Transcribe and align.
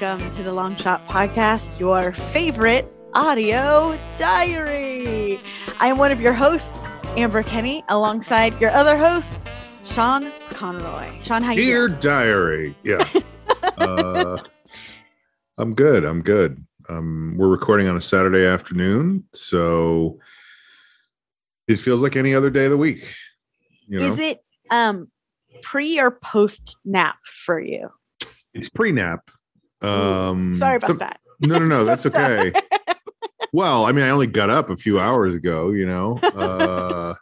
welcome 0.00 0.30
to 0.34 0.42
the 0.42 0.52
Long 0.52 0.74
Shot 0.76 1.06
Podcast, 1.06 1.78
your 1.78 2.12
favorite 2.12 2.90
audio 3.12 3.98
diary. 4.18 5.38
I 5.80 5.88
am 5.88 5.98
one 5.98 6.10
of 6.10 6.18
your 6.18 6.32
hosts, 6.32 6.66
Amber 7.16 7.42
Kenny, 7.42 7.84
alongside 7.90 8.58
your 8.58 8.70
other 8.70 8.96
host, 8.96 9.46
Sean 9.84 10.30
Conroy. 10.48 11.10
Sean, 11.24 11.42
how 11.42 11.52
you 11.52 11.62
Dear 11.62 11.88
doing? 11.88 12.00
diary. 12.00 12.74
Yeah. 12.82 13.06
uh, 13.76 14.38
I'm 15.58 15.74
good. 15.74 16.04
I'm 16.04 16.22
good. 16.22 16.64
Um, 16.88 17.34
we're 17.36 17.48
recording 17.48 17.86
on 17.86 17.96
a 17.96 18.00
Saturday 18.00 18.46
afternoon, 18.46 19.24
so 19.34 20.18
it 21.68 21.76
feels 21.76 22.02
like 22.02 22.16
any 22.16 22.34
other 22.34 22.48
day 22.48 22.64
of 22.64 22.70
the 22.70 22.78
week. 22.78 23.12
You 23.86 24.00
know, 24.00 24.12
Is 24.12 24.18
it 24.18 24.42
um 24.70 25.10
pre 25.62 25.98
or 26.00 26.10
post 26.10 26.78
nap 26.82 27.16
for 27.44 27.60
you? 27.60 27.90
it's 28.54 28.70
pre-nap. 28.70 29.28
Um, 29.84 30.58
Sorry 30.58 30.76
about 30.76 30.86
some- 30.88 30.98
that. 30.98 31.20
No, 31.40 31.58
no, 31.58 31.66
no. 31.66 31.84
That's 31.86 32.06
okay. 32.06 32.52
well, 33.52 33.84
I 33.84 33.92
mean, 33.92 34.04
I 34.04 34.10
only 34.10 34.26
got 34.28 34.48
up 34.50 34.70
a 34.70 34.76
few 34.76 34.98
hours 35.00 35.34
ago. 35.34 35.70
You 35.70 35.86
know, 35.86 36.18
Uh, 36.22 37.14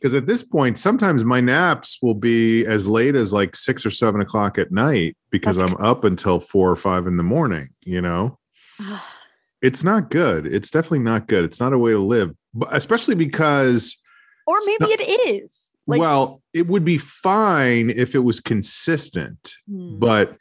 because 0.00 0.14
at 0.14 0.26
this 0.26 0.42
point, 0.42 0.78
sometimes 0.78 1.24
my 1.24 1.40
naps 1.40 1.98
will 2.02 2.14
be 2.14 2.66
as 2.66 2.86
late 2.86 3.14
as 3.14 3.32
like 3.32 3.56
six 3.56 3.86
or 3.86 3.90
seven 3.90 4.20
o'clock 4.20 4.58
at 4.58 4.70
night 4.70 5.16
because 5.30 5.56
That's 5.56 5.70
I'm 5.72 5.76
up 5.82 6.04
until 6.04 6.40
four 6.40 6.70
or 6.70 6.76
five 6.76 7.06
in 7.06 7.16
the 7.16 7.22
morning. 7.22 7.68
You 7.80 8.02
know. 8.02 8.38
it's 9.62 9.82
not 9.82 10.10
good. 10.10 10.46
It's 10.46 10.70
definitely 10.70 10.98
not 11.00 11.26
good. 11.26 11.44
It's 11.44 11.60
not 11.60 11.72
a 11.72 11.78
way 11.78 11.92
to 11.92 11.98
live, 11.98 12.32
but 12.52 12.68
especially 12.72 13.14
because, 13.14 13.96
or 14.46 14.58
maybe 14.66 14.84
So- 14.86 14.90
it 14.92 15.02
is. 15.42 15.60
Like, 15.86 16.00
well, 16.00 16.42
it 16.54 16.66
would 16.66 16.84
be 16.84 16.96
fine 16.96 17.90
if 17.90 18.14
it 18.14 18.20
was 18.20 18.40
consistent, 18.40 19.52
hmm, 19.70 19.98
but 19.98 20.34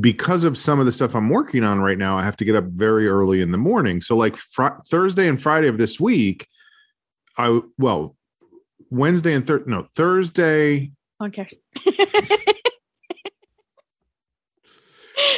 because 0.00 0.44
of 0.44 0.58
some 0.58 0.80
of 0.80 0.86
the 0.86 0.92
stuff 0.92 1.14
I'm 1.14 1.28
working 1.28 1.64
on 1.64 1.80
right 1.80 1.98
now, 1.98 2.18
I 2.18 2.24
have 2.24 2.36
to 2.38 2.44
get 2.44 2.56
up 2.56 2.64
very 2.64 3.08
early 3.08 3.40
in 3.40 3.52
the 3.52 3.58
morning. 3.58 4.00
So, 4.00 4.16
like 4.16 4.36
fr- 4.36 4.80
Thursday 4.88 5.28
and 5.28 5.40
Friday 5.40 5.68
of 5.68 5.78
this 5.78 6.00
week, 6.00 6.46
I 7.38 7.60
well, 7.78 8.16
Wednesday 8.90 9.34
and 9.34 9.46
Thursday, 9.46 9.70
no, 9.70 9.86
Thursday. 9.94 10.92
okay. 11.22 11.48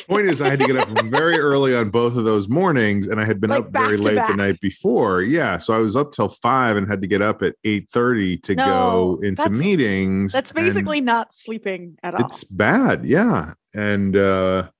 Point 0.08 0.26
is, 0.26 0.40
I 0.40 0.48
had 0.50 0.58
to 0.60 0.66
get 0.66 0.76
up 0.76 0.88
very 1.06 1.38
early 1.38 1.76
on 1.76 1.90
both 1.90 2.16
of 2.16 2.24
those 2.24 2.48
mornings, 2.48 3.06
and 3.06 3.20
I 3.20 3.24
had 3.24 3.40
been 3.40 3.50
Like 3.50 3.66
up 3.66 3.70
very 3.72 3.96
late 3.96 4.16
back. 4.16 4.28
the 4.28 4.36
night 4.36 4.60
before. 4.60 5.22
Yeah, 5.22 5.58
so 5.58 5.74
I 5.74 5.78
was 5.78 5.94
up 5.96 6.12
till 6.12 6.28
five 6.28 6.76
and 6.76 6.88
had 6.88 7.00
to 7.02 7.06
get 7.06 7.22
up 7.22 7.42
at 7.42 7.54
eight 7.64 7.88
thirty 7.90 8.38
to 8.38 8.54
No, 8.54 8.64
go 8.64 9.20
into 9.22 9.50
meetings. 9.50 10.32
That's 10.32 10.50
basically 10.52 11.00
not 11.00 11.32
sleeping 11.34 11.96
at 12.02 12.14
all. 12.14 12.26
it's 12.26 12.42
bad. 12.44 13.04
Yeah, 13.06 13.54
and 13.74 14.16
uh, 14.16 14.70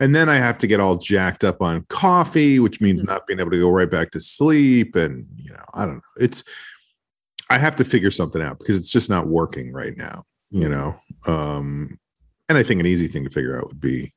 and 0.00 0.14
then 0.14 0.28
I 0.28 0.36
have 0.36 0.58
to 0.58 0.66
get 0.66 0.80
all 0.80 0.96
jacked 0.96 1.44
up 1.44 1.60
on 1.62 1.84
coffee, 1.88 2.58
which 2.58 2.80
means 2.80 3.02
Mhm. 3.02 3.06
not 3.08 3.26
being 3.26 3.38
able 3.40 3.50
to 3.52 3.60
go 3.60 3.70
right 3.70 3.90
back 3.90 4.10
to 4.12 4.20
sleep. 4.20 4.96
And 4.96 5.26
you 5.36 5.52
know, 5.52 5.64
I 5.74 5.84
don't 5.86 5.96
know. 5.96 6.00
It's 6.18 6.42
I 7.50 7.58
have 7.58 7.76
to 7.76 7.84
figure 7.84 8.10
something 8.10 8.40
out 8.42 8.58
because 8.58 8.78
it's 8.78 8.90
just 8.90 9.10
not 9.10 9.28
working 9.28 9.72
right 9.72 9.96
now. 9.96 10.24
You 10.50 10.68
know, 10.68 10.96
um, 11.26 11.98
and 12.48 12.58
I 12.58 12.62
think 12.62 12.80
an 12.80 12.86
easy 12.86 13.06
thing 13.08 13.24
to 13.24 13.30
figure 13.30 13.56
out 13.58 13.68
would 13.68 13.80
be 13.80 14.12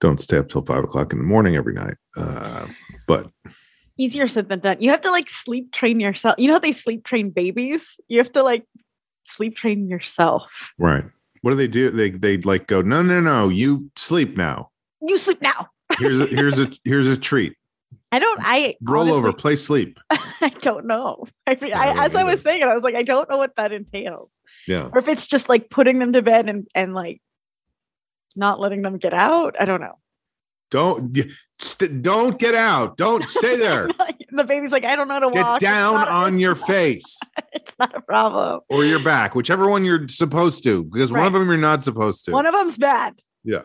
don't 0.00 0.20
stay 0.20 0.38
up 0.38 0.48
till 0.48 0.64
five 0.64 0.84
o'clock 0.84 1.12
in 1.12 1.18
the 1.18 1.24
morning 1.24 1.56
every 1.56 1.74
night. 1.74 1.94
Uh, 2.16 2.66
but 3.06 3.30
easier 3.98 4.26
said 4.28 4.48
than 4.48 4.60
done. 4.60 4.76
You 4.80 4.90
have 4.90 5.02
to 5.02 5.10
like 5.10 5.28
sleep 5.30 5.72
train 5.72 6.00
yourself. 6.00 6.34
You 6.38 6.48
know 6.48 6.54
how 6.54 6.58
they 6.60 6.72
sleep 6.72 7.04
train 7.04 7.30
babies? 7.30 7.98
You 8.08 8.18
have 8.18 8.32
to 8.32 8.42
like 8.42 8.64
sleep 9.24 9.56
train 9.56 9.88
yourself. 9.88 10.72
right, 10.78 11.04
what 11.42 11.50
do 11.52 11.56
they 11.56 11.68
do? 11.68 11.90
They 11.90 12.10
they 12.10 12.38
like 12.38 12.66
go 12.66 12.80
no 12.82 13.02
no 13.02 13.20
no 13.20 13.48
you 13.48 13.90
sleep 13.96 14.36
now. 14.36 14.70
You 15.06 15.18
sleep 15.18 15.40
now. 15.42 15.68
Here's 15.98 16.20
a 16.20 16.26
here's 16.26 16.58
a 16.58 16.70
here's 16.84 17.06
a 17.06 17.16
treat. 17.16 17.54
I 18.12 18.18
don't. 18.18 18.40
I 18.42 18.74
Roll 18.82 19.12
over, 19.12 19.32
play 19.32 19.54
sleep. 19.54 19.98
I 20.10 20.52
don't 20.62 20.86
know. 20.86 21.26
I, 21.46 21.56
I 21.72 22.06
as 22.06 22.16
I 22.16 22.24
was 22.24 22.42
saying 22.42 22.62
it, 22.62 22.66
I 22.66 22.74
was 22.74 22.82
like, 22.82 22.96
I 22.96 23.02
don't 23.04 23.28
know 23.30 23.36
what 23.36 23.54
that 23.56 23.70
entails, 23.72 24.32
Yeah. 24.66 24.88
or 24.92 24.98
if 24.98 25.06
it's 25.06 25.28
just 25.28 25.48
like 25.48 25.70
putting 25.70 26.00
them 26.00 26.12
to 26.14 26.22
bed 26.22 26.48
and 26.48 26.66
and 26.74 26.92
like 26.92 27.20
not 28.36 28.60
letting 28.60 28.82
them 28.82 28.98
get 28.98 29.14
out. 29.14 29.54
I 29.58 29.64
don't 29.64 29.80
know. 29.80 29.98
Don't 30.70 31.18
st- 31.58 32.00
don't 32.02 32.38
get 32.38 32.54
out. 32.54 32.96
Don't 32.96 33.28
stay 33.28 33.56
there. 33.58 33.88
the 34.30 34.44
baby's 34.44 34.70
like, 34.70 34.84
I 34.84 34.94
don't 34.94 35.08
know 35.08 35.14
how 35.14 35.20
to 35.20 35.30
Get 35.30 35.44
walk. 35.44 35.62
It's 35.62 35.68
down 35.70 35.96
on 36.06 36.38
your 36.38 36.54
face 36.74 37.18
It's 37.52 37.76
not 37.78 37.96
a 37.96 38.00
problem. 38.00 38.60
or 38.68 38.84
your 38.84 39.02
back, 39.02 39.34
whichever 39.34 39.68
one 39.68 39.84
you're 39.84 40.06
supposed 40.06 40.62
to, 40.64 40.84
because 40.84 41.10
one 41.10 41.26
of 41.26 41.32
them 41.32 41.48
you're 41.48 41.56
not 41.56 41.82
supposed 41.82 42.24
to. 42.26 42.32
One 42.32 42.46
of 42.46 42.54
them's 42.54 42.78
bad. 42.78 43.18
yeah. 43.42 43.62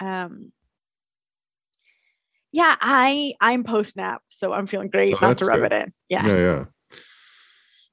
Um. 0.00 0.50
Yeah, 2.50 2.74
I 2.80 3.34
I'm 3.40 3.64
post 3.64 3.96
nap, 3.96 4.22
so 4.28 4.52
I'm 4.52 4.66
feeling 4.66 4.88
great. 4.88 5.14
Oh, 5.14 5.18
not 5.20 5.38
to 5.38 5.44
rub 5.44 5.60
good. 5.60 5.72
it 5.72 5.82
in. 5.82 5.92
Yeah. 6.08 6.26
Yeah. 6.26 6.36
Yeah. 6.36 6.64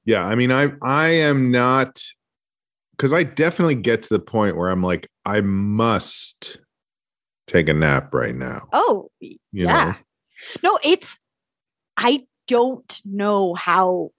Yeah. 0.04 0.24
I 0.24 0.34
mean, 0.36 0.52
I 0.52 0.72
I 0.82 1.08
am 1.08 1.50
not 1.50 2.00
because 2.92 3.12
I 3.12 3.22
definitely 3.24 3.74
get 3.74 4.02
to 4.04 4.08
the 4.10 4.20
point 4.20 4.56
where 4.56 4.70
I'm 4.70 4.82
like, 4.82 5.08
I 5.24 5.40
must 5.40 6.58
take 7.46 7.68
a 7.68 7.74
nap 7.74 8.14
right 8.14 8.34
now. 8.34 8.68
Oh, 8.72 9.10
You 9.20 9.38
yeah. 9.50 9.84
know? 9.84 9.94
No, 10.62 10.78
it's 10.82 11.18
I 11.96 12.26
don't 12.48 13.00
know 13.04 13.54
how 13.54 14.10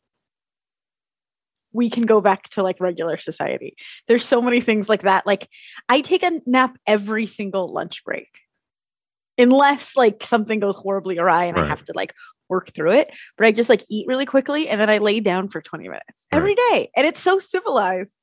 we 1.74 1.90
can 1.90 2.06
go 2.06 2.22
back 2.22 2.44
to 2.52 2.64
like 2.64 2.80
regular 2.80 3.20
society. 3.20 3.76
There's 4.08 4.26
so 4.26 4.42
many 4.42 4.62
things 4.62 4.88
like 4.88 5.02
that. 5.04 5.26
Like 5.26 5.50
I 5.90 6.02
take 6.02 6.24
a 6.24 6.40
nap 6.46 6.78
every 6.86 7.26
single 7.28 7.74
lunch 7.74 8.04
break. 8.06 8.30
Unless 9.40 9.96
like 9.96 10.24
something 10.24 10.60
goes 10.60 10.76
horribly 10.76 11.18
awry 11.18 11.46
and 11.46 11.58
I 11.58 11.66
have 11.66 11.84
to 11.86 11.94
like 11.96 12.14
work 12.50 12.72
through 12.76 12.92
it, 12.92 13.10
but 13.36 13.48
I 13.48 13.52
just 13.52 13.68
like 13.68 13.84
eat 13.90 14.06
really 14.08 14.28
quickly 14.28 14.70
and 14.70 14.80
then 14.80 14.92
I 14.92 15.00
lay 15.00 15.20
down 15.20 15.50
for 15.50 15.60
20 15.60 15.86
minutes 15.86 16.28
every 16.32 16.54
day. 16.54 16.92
And 16.96 17.08
it's 17.08 17.20
so 17.20 17.40
civilized, 17.40 18.16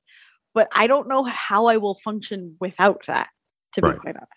but 0.55 0.69
I 0.75 0.87
don't 0.87 1.09
know 1.09 1.25
how 1.25 1.66
I 1.66 1.77
will 1.77 1.94
function 1.94 2.56
without 2.61 3.05
that 3.06 3.28
to 3.75 3.83
be 3.83 3.93
quite 3.93 4.16
honest. 4.16 4.33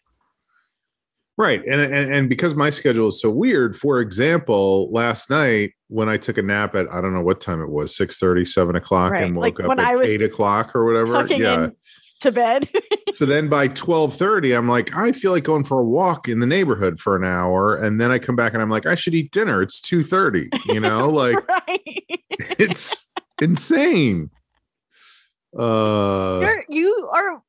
Right. 1.36 1.66
And, 1.66 1.82
and 1.82 2.14
and 2.14 2.30
because 2.30 2.54
my 2.54 2.70
schedule 2.70 3.08
is 3.08 3.20
so 3.20 3.32
weird, 3.32 3.76
for 3.76 4.00
example, 4.00 4.92
last 4.92 5.32
night 5.32 5.72
when 5.88 6.08
I 6.08 6.18
took 6.18 6.38
a 6.38 6.44
nap 6.44 6.76
at 6.76 6.92
I 6.94 7.02
don't 7.02 7.14
know 7.14 7.24
what 7.24 7.42
time 7.42 7.60
it 7.60 7.70
was, 7.70 7.96
6 7.96 8.20
7 8.20 8.76
o'clock, 8.76 9.12
Right, 9.12 9.24
and 9.24 9.36
like 9.36 9.58
woke 9.58 9.62
up 9.62 9.68
when 9.70 9.80
at 9.80 10.06
eight 10.06 10.22
o'clock 10.22 10.76
or 10.76 10.86
whatever. 10.86 11.26
Yeah. 11.34 11.70
to 12.22 12.32
bed. 12.32 12.70
so 13.14 13.26
then 13.26 13.50
by 13.50 13.68
12:30, 13.68 14.56
I'm 14.56 14.70
like, 14.70 14.96
I 14.96 15.12
feel 15.12 15.32
like 15.32 15.44
going 15.44 15.64
for 15.64 15.80
a 15.80 15.84
walk 15.84 16.30
in 16.30 16.40
the 16.40 16.46
neighborhood 16.46 17.00
for 17.00 17.16
an 17.16 17.26
hour. 17.26 17.76
And 17.76 18.00
then 18.00 18.12
I 18.12 18.20
come 18.20 18.36
back 18.36 18.54
and 18.54 18.62
I'm 18.62 18.70
like, 18.70 18.86
I 18.86 18.94
should 18.94 19.16
eat 19.16 19.32
dinner. 19.32 19.64
It's 19.64 19.82
2:30. 19.82 20.50
You 20.68 20.82
know, 20.82 21.10
like 21.10 21.36
right. 21.68 21.82
it's 22.60 23.10
insane. 23.42 24.30
Uh 25.58 26.40
You're, 26.42 26.64
you 26.70 27.10
are 27.14 27.42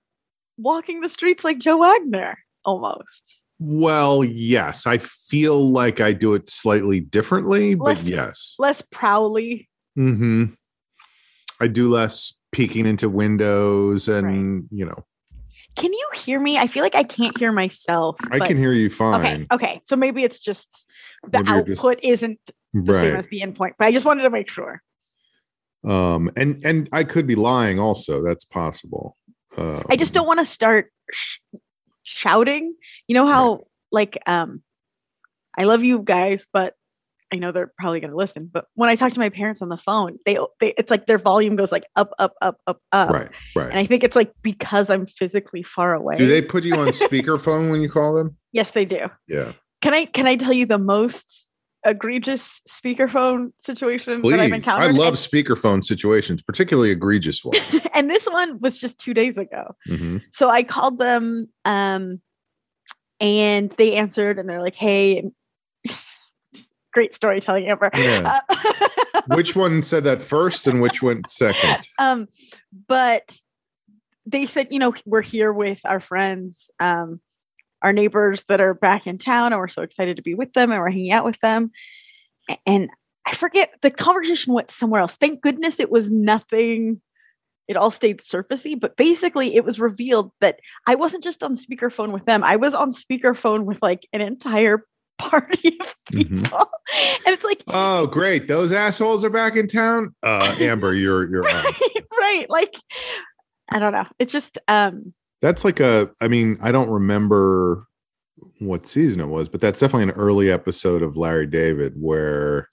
walking 0.58 1.00
the 1.00 1.08
streets 1.08 1.44
like 1.44 1.58
Joe 1.58 1.78
Wagner 1.78 2.38
almost. 2.64 3.40
well, 3.58 4.22
yes. 4.24 4.86
I 4.86 4.98
feel 4.98 5.70
like 5.70 6.00
I 6.00 6.12
do 6.12 6.34
it 6.34 6.48
slightly 6.48 7.00
differently, 7.00 7.74
but 7.74 8.02
yes. 8.02 8.54
Less 8.58 8.82
prowly. 8.90 9.68
hmm 9.96 10.46
I 11.60 11.68
do 11.68 11.88
less 11.92 12.36
peeking 12.52 12.84
into 12.86 13.08
windows 13.08 14.08
and 14.08 14.66
you 14.70 14.84
know, 14.84 15.04
Can 15.76 15.92
you 15.92 16.08
hear 16.14 16.38
me? 16.40 16.58
I 16.58 16.66
feel 16.66 16.82
like 16.82 16.94
I 16.96 17.04
can't 17.04 17.36
hear 17.38 17.52
myself. 17.52 18.16
I 18.30 18.38
but- 18.38 18.48
can 18.48 18.58
hear 18.58 18.72
you 18.72 18.90
fine. 18.90 19.20
Okay. 19.24 19.46
Okay. 19.52 19.80
So 19.84 19.96
maybe 19.96 20.24
it's 20.24 20.38
just 20.40 20.68
the 21.22 21.38
Maybe 21.38 21.50
you're 21.50 21.62
just- 21.62 21.80
output 21.80 22.00
isn't 22.02 22.38
the 22.72 22.94
same 22.94 23.16
as 23.16 23.26
the 23.28 23.40
endpoint, 23.40 23.72
but 23.78 23.86
I 23.86 23.92
just 23.92 24.04
wanted 24.04 24.22
to 24.24 24.30
make 24.30 24.50
sure. 24.50 24.82
Um 25.84 26.30
and 26.36 26.64
and 26.64 26.88
I 26.92 27.04
could 27.04 27.26
be 27.26 27.34
lying 27.34 27.78
also. 27.78 28.22
That's 28.22 28.44
possible. 28.44 29.16
Um, 29.56 29.84
I 29.88 29.96
just 29.96 30.12
don't 30.12 30.26
want 30.26 30.40
to 30.40 30.46
start 30.46 30.90
sh- 31.12 31.38
shouting. 32.02 32.74
You 33.06 33.14
know 33.14 33.26
how 33.26 33.66
like 33.92 34.18
um 34.26 34.62
I 35.56 35.64
love 35.64 35.84
you 35.84 36.00
guys, 36.00 36.46
but 36.52 36.74
I 37.32 37.36
know 37.36 37.52
they're 37.52 37.72
probably 37.78 38.00
going 38.00 38.10
to 38.10 38.16
listen. 38.16 38.48
But 38.52 38.66
when 38.74 38.88
I 38.88 38.94
talk 38.94 39.12
to 39.12 39.18
my 39.18 39.28
parents 39.28 39.60
on 39.60 39.68
the 39.68 39.76
phone, 39.76 40.18
they, 40.24 40.38
they 40.60 40.74
it's 40.78 40.90
like 40.90 41.06
their 41.06 41.18
volume 41.18 41.56
goes 41.56 41.72
like 41.72 41.84
up, 41.96 42.12
up, 42.18 42.34
up, 42.40 42.58
up, 42.66 42.80
up. 42.92 43.10
Right, 43.10 43.28
right. 43.56 43.70
And. 43.70 43.78
I 43.78 43.86
think 43.86 44.04
it's 44.04 44.14
like 44.14 44.32
because 44.42 44.88
I'm 44.90 45.06
physically 45.06 45.62
far 45.62 45.94
away. 45.94 46.16
Do 46.16 46.26
they 46.26 46.42
put 46.42 46.64
you 46.64 46.76
on 46.76 46.88
speakerphone 46.88 47.70
when 47.70 47.80
you 47.80 47.88
call 47.88 48.14
them? 48.14 48.36
Yes, 48.52 48.70
they 48.70 48.84
do. 48.84 49.10
Yeah. 49.26 49.52
Can 49.82 49.94
I 49.94 50.04
can 50.06 50.26
I 50.26 50.36
tell 50.36 50.52
you 50.52 50.66
the 50.66 50.78
most 50.78 51.48
egregious 51.84 52.60
speakerphone 52.68 53.52
situation 53.58 54.22
that 54.22 54.40
I've 54.40 54.52
encountered? 54.52 54.86
I 54.86 54.90
love 54.90 55.08
And, 55.14 55.16
speakerphone 55.16 55.84
situations, 55.84 56.42
particularly 56.42 56.90
egregious 56.90 57.44
ones. 57.44 57.58
and 57.94 58.08
this 58.10 58.26
one 58.26 58.58
was 58.60 58.78
just 58.78 58.98
two 58.98 59.14
days 59.14 59.36
ago. 59.38 59.76
Mhm. 59.88 60.22
So 60.32 60.48
I 60.50 60.62
called 60.62 60.98
them 60.98 61.48
um 61.64 62.20
and 63.20 63.70
they 63.72 63.94
answered 63.94 64.38
and 64.38 64.48
they're 64.48 64.62
like, 64.62 64.74
hey, 64.74 65.24
great 66.92 67.14
storytelling, 67.14 67.66
Amber. 67.68 67.90
Yeah. 67.94 68.40
Uh, 68.48 68.90
Which 69.28 69.56
one 69.56 69.82
said 69.82 70.04
that 70.04 70.20
first 70.20 70.66
and 70.66 70.82
which 70.82 71.02
went 71.02 71.30
second? 71.30 71.86
um, 71.98 72.28
but 72.88 73.34
they 74.26 74.46
said, 74.46 74.68
you 74.70 74.78
know, 74.78 74.92
we're 75.06 75.22
here 75.22 75.52
with 75.52 75.78
our 75.84 76.00
friends. 76.00 76.68
Um, 76.80 77.20
our 77.84 77.92
neighbors 77.92 78.42
that 78.48 78.62
are 78.62 78.72
back 78.72 79.06
in 79.06 79.18
town 79.18 79.52
and 79.52 79.60
we're 79.60 79.68
so 79.68 79.82
excited 79.82 80.16
to 80.16 80.22
be 80.22 80.34
with 80.34 80.52
them 80.54 80.72
and 80.72 80.80
we're 80.80 80.90
hanging 80.90 81.12
out 81.12 81.24
with 81.24 81.38
them. 81.40 81.70
And 82.66 82.88
I 83.26 83.34
forget 83.34 83.74
the 83.82 83.90
conversation 83.90 84.54
went 84.54 84.70
somewhere 84.70 85.02
else. 85.02 85.16
Thank 85.16 85.42
goodness 85.42 85.78
it 85.78 85.90
was 85.90 86.10
nothing. 86.10 87.02
It 87.68 87.76
all 87.76 87.90
stayed 87.90 88.20
surfacey, 88.20 88.78
but 88.78 88.96
basically 88.96 89.54
it 89.54 89.64
was 89.64 89.78
revealed 89.78 90.32
that 90.40 90.60
I 90.86 90.94
wasn't 90.94 91.24
just 91.24 91.42
on 91.42 91.56
speakerphone 91.56 92.12
with 92.12 92.24
them. 92.24 92.42
I 92.42 92.56
was 92.56 92.74
on 92.74 92.92
speakerphone 92.92 93.64
with 93.64 93.82
like 93.82 94.08
an 94.14 94.22
entire 94.22 94.86
party 95.18 95.78
of 95.80 95.94
people. 96.10 96.38
Mm-hmm. 96.38 97.26
And 97.26 97.34
it's 97.34 97.44
like 97.44 97.62
Oh, 97.68 98.06
great. 98.06 98.48
Those 98.48 98.72
assholes 98.72 99.24
are 99.24 99.30
back 99.30 99.56
in 99.56 99.68
town. 99.68 100.14
Uh 100.22 100.56
Amber, 100.58 100.94
you're 100.94 101.30
you're 101.30 101.42
right, 101.42 101.74
right. 102.18 102.46
Like 102.48 102.74
I 103.70 103.78
don't 103.78 103.92
know. 103.92 104.04
It's 104.18 104.32
just 104.32 104.58
um 104.68 105.12
that's 105.44 105.62
like 105.62 105.78
a 105.78 106.10
i 106.22 106.26
mean 106.26 106.56
i 106.62 106.72
don't 106.72 106.88
remember 106.88 107.86
what 108.60 108.88
season 108.88 109.20
it 109.20 109.26
was 109.26 109.46
but 109.46 109.60
that's 109.60 109.78
definitely 109.78 110.04
an 110.04 110.18
early 110.18 110.50
episode 110.50 111.02
of 111.02 111.18
larry 111.18 111.46
david 111.46 111.92
where 112.00 112.70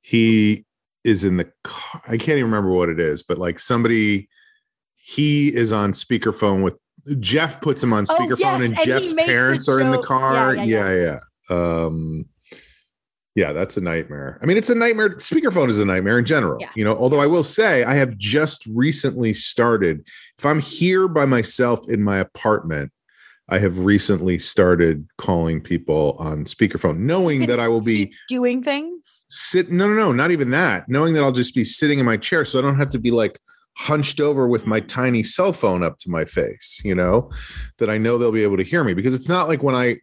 he 0.00 0.64
is 1.04 1.24
in 1.24 1.36
the 1.36 1.50
car 1.62 2.00
i 2.06 2.16
can't 2.16 2.38
even 2.38 2.44
remember 2.44 2.70
what 2.70 2.88
it 2.88 2.98
is 2.98 3.22
but 3.22 3.36
like 3.36 3.58
somebody 3.58 4.28
he 4.96 5.54
is 5.54 5.72
on 5.74 5.92
speakerphone 5.92 6.64
with 6.64 6.80
jeff 7.20 7.60
puts 7.60 7.82
him 7.82 7.92
on 7.92 8.06
speakerphone 8.06 8.60
oh, 8.60 8.60
yes, 8.60 8.62
and, 8.62 8.78
and 8.78 8.84
jeff's 8.86 9.12
parents 9.12 9.68
are 9.68 9.78
in 9.78 9.90
the 9.90 10.00
car 10.00 10.54
yeah 10.56 10.62
yeah, 10.62 10.94
yeah. 10.94 11.18
yeah. 11.50 11.84
um 11.84 12.24
yeah, 13.36 13.52
that's 13.52 13.76
a 13.76 13.82
nightmare. 13.82 14.38
I 14.42 14.46
mean, 14.46 14.56
it's 14.56 14.70
a 14.70 14.74
nightmare. 14.74 15.10
Speakerphone 15.16 15.68
is 15.68 15.78
a 15.78 15.84
nightmare 15.84 16.18
in 16.18 16.24
general. 16.24 16.56
Yeah. 16.58 16.70
You 16.74 16.84
know, 16.86 16.96
although 16.96 17.20
I 17.20 17.26
will 17.26 17.42
say 17.44 17.84
I 17.84 17.94
have 17.94 18.16
just 18.16 18.64
recently 18.66 19.34
started. 19.34 20.08
If 20.38 20.46
I'm 20.46 20.58
here 20.58 21.06
by 21.06 21.26
myself 21.26 21.86
in 21.86 22.02
my 22.02 22.16
apartment, 22.16 22.92
I 23.50 23.58
have 23.58 23.78
recently 23.78 24.38
started 24.38 25.06
calling 25.18 25.60
people 25.60 26.16
on 26.18 26.46
speakerphone, 26.46 27.00
knowing 27.00 27.46
that 27.46 27.60
I 27.60 27.68
will 27.68 27.82
be 27.82 28.10
doing 28.26 28.62
things. 28.62 29.06
Sit 29.28 29.70
no, 29.70 29.86
no, 29.86 29.94
no, 29.94 30.12
not 30.12 30.30
even 30.30 30.50
that. 30.50 30.88
Knowing 30.88 31.12
that 31.14 31.22
I'll 31.22 31.30
just 31.30 31.54
be 31.54 31.64
sitting 31.64 31.98
in 31.98 32.06
my 32.06 32.16
chair, 32.16 32.46
so 32.46 32.58
I 32.58 32.62
don't 32.62 32.78
have 32.78 32.90
to 32.90 32.98
be 32.98 33.10
like 33.10 33.38
hunched 33.76 34.18
over 34.18 34.48
with 34.48 34.66
my 34.66 34.80
tiny 34.80 35.22
cell 35.22 35.52
phone 35.52 35.82
up 35.82 35.98
to 35.98 36.10
my 36.10 36.24
face. 36.24 36.80
You 36.82 36.94
know, 36.94 37.30
that 37.76 37.90
I 37.90 37.98
know 37.98 38.16
they'll 38.16 38.32
be 38.32 38.44
able 38.44 38.56
to 38.56 38.64
hear 38.64 38.82
me 38.82 38.94
because 38.94 39.14
it's 39.14 39.28
not 39.28 39.46
like 39.46 39.62
when 39.62 39.74
I 39.74 39.98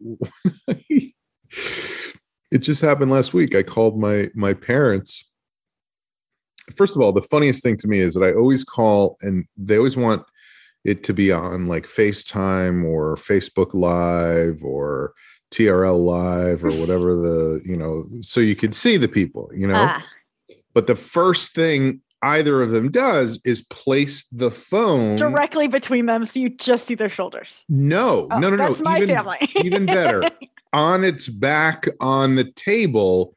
it 2.53 2.59
just 2.59 2.81
happened 2.81 3.09
last 3.09 3.33
week. 3.33 3.55
I 3.55 3.63
called 3.63 3.99
my 3.99 4.29
my 4.35 4.53
parents. 4.53 5.27
First 6.75 6.95
of 6.95 7.01
all, 7.01 7.11
the 7.11 7.21
funniest 7.21 7.63
thing 7.63 7.77
to 7.77 7.87
me 7.87 7.97
is 7.97 8.13
that 8.13 8.23
I 8.23 8.33
always 8.33 8.63
call 8.63 9.17
and 9.21 9.45
they 9.57 9.75
always 9.75 9.97
want 9.97 10.23
it 10.85 11.03
to 11.05 11.13
be 11.13 11.31
on 11.31 11.65
like 11.65 11.87
FaceTime 11.87 12.85
or 12.85 13.15
Facebook 13.15 13.73
Live 13.73 14.63
or 14.63 15.13
TRL 15.51 16.05
Live 16.05 16.63
or 16.63 16.71
whatever 16.71 17.13
the, 17.13 17.61
you 17.65 17.75
know, 17.75 18.05
so 18.21 18.39
you 18.39 18.55
could 18.55 18.75
see 18.75 18.97
the 18.97 19.07
people, 19.07 19.49
you 19.53 19.67
know. 19.67 19.87
Ah. 19.87 20.05
But 20.73 20.87
the 20.87 20.95
first 20.95 21.53
thing 21.53 22.01
either 22.21 22.61
of 22.61 22.71
them 22.71 22.91
does 22.91 23.41
is 23.43 23.63
place 23.63 24.25
the 24.31 24.51
phone 24.51 25.17
directly 25.17 25.67
between 25.67 26.05
them 26.05 26.25
so 26.25 26.39
you 26.39 26.49
just 26.49 26.85
see 26.85 26.95
their 26.95 27.09
shoulders. 27.09 27.65
No, 27.67 28.27
oh, 28.31 28.39
no, 28.39 28.49
no, 28.49 28.55
no. 28.55 28.67
That's 28.69 28.81
my 28.81 28.97
even, 28.97 29.15
family. 29.15 29.37
even 29.55 29.85
better. 29.85 30.29
on 30.73 31.03
its 31.03 31.29
back 31.29 31.85
on 31.99 32.35
the 32.35 32.45
table. 32.45 33.33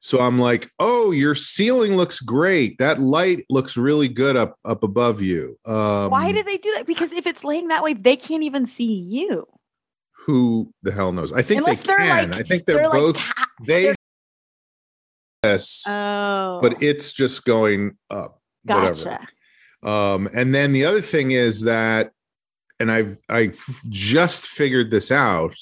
So 0.00 0.20
I'm 0.20 0.38
like, 0.38 0.70
"Oh, 0.78 1.10
your 1.10 1.34
ceiling 1.34 1.96
looks 1.96 2.20
great. 2.20 2.78
That 2.78 3.00
light 3.00 3.44
looks 3.50 3.76
really 3.76 4.08
good 4.08 4.36
up 4.36 4.58
up 4.64 4.82
above 4.82 5.20
you." 5.20 5.58
Um, 5.66 6.10
Why 6.10 6.30
do 6.30 6.42
they 6.42 6.58
do 6.58 6.72
that? 6.76 6.86
Because 6.86 7.12
if 7.12 7.26
it's 7.26 7.42
laying 7.42 7.68
that 7.68 7.82
way, 7.82 7.94
they 7.94 8.16
can't 8.16 8.44
even 8.44 8.66
see 8.66 8.92
you. 8.92 9.46
Who 10.26 10.72
the 10.82 10.92
hell 10.92 11.12
knows? 11.12 11.32
I 11.32 11.42
think 11.42 11.60
Unless 11.60 11.82
they 11.82 11.94
can. 11.94 12.30
Like, 12.30 12.40
I 12.40 12.42
think 12.42 12.66
they're, 12.66 12.78
they're 12.78 12.90
both. 12.90 13.16
Like, 13.16 13.46
they. 13.66 13.94
Yes. 15.42 15.84
Oh. 15.86 16.60
But 16.62 16.82
it's 16.82 17.12
just 17.12 17.44
going 17.44 17.96
up. 18.10 18.40
Gotcha. 18.66 18.88
Whatever. 18.88 19.28
Um, 19.82 20.28
and 20.34 20.54
then 20.54 20.72
the 20.72 20.84
other 20.84 21.00
thing 21.00 21.30
is 21.30 21.62
that, 21.62 22.12
and 22.80 22.90
I've 22.90 23.16
I 23.28 23.52
just 23.88 24.46
figured 24.46 24.90
this 24.90 25.10
out 25.10 25.56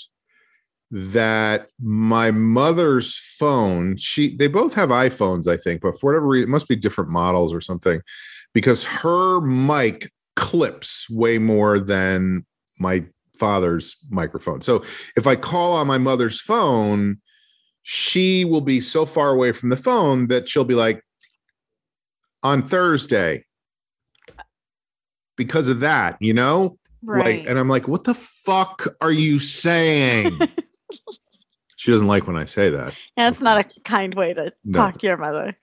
that 0.96 1.66
my 1.82 2.30
mother's 2.30 3.16
phone 3.16 3.96
she 3.96 4.36
they 4.36 4.46
both 4.46 4.74
have 4.74 4.90
iphones 4.90 5.48
i 5.48 5.56
think 5.56 5.80
but 5.80 5.98
for 5.98 6.12
whatever 6.12 6.28
reason 6.28 6.48
it 6.48 6.52
must 6.52 6.68
be 6.68 6.76
different 6.76 7.10
models 7.10 7.52
or 7.52 7.60
something 7.60 8.00
because 8.52 8.84
her 8.84 9.40
mic 9.40 10.12
clips 10.36 11.10
way 11.10 11.36
more 11.36 11.80
than 11.80 12.46
my 12.78 13.04
father's 13.36 13.96
microphone. 14.08 14.62
So 14.62 14.84
if 15.16 15.26
i 15.26 15.34
call 15.34 15.72
on 15.72 15.88
my 15.88 15.98
mother's 15.98 16.40
phone 16.40 17.20
she 17.82 18.44
will 18.44 18.60
be 18.60 18.80
so 18.80 19.04
far 19.04 19.30
away 19.30 19.50
from 19.50 19.70
the 19.70 19.76
phone 19.76 20.28
that 20.28 20.48
she'll 20.48 20.64
be 20.64 20.76
like 20.76 21.02
on 22.44 22.66
thursday. 22.66 23.44
Because 25.36 25.68
of 25.68 25.80
that 25.80 26.16
you 26.20 26.34
know? 26.34 26.78
Right. 27.02 27.40
like 27.40 27.48
and 27.50 27.58
i'm 27.58 27.68
like 27.68 27.88
what 27.88 28.04
the 28.04 28.14
fuck 28.14 28.96
are 29.00 29.12
you 29.12 29.38
saying 29.38 30.38
she 31.76 31.90
doesn't 31.90 32.06
like 32.06 32.26
when 32.26 32.36
I 32.36 32.44
say 32.44 32.70
that. 32.70 32.96
Yeah, 33.16 33.30
it's 33.30 33.40
not 33.40 33.58
a 33.60 33.80
kind 33.82 34.14
way 34.14 34.34
to 34.34 34.52
no. 34.64 34.78
talk 34.78 34.98
to 34.98 35.06
your 35.06 35.16
mother. 35.16 35.56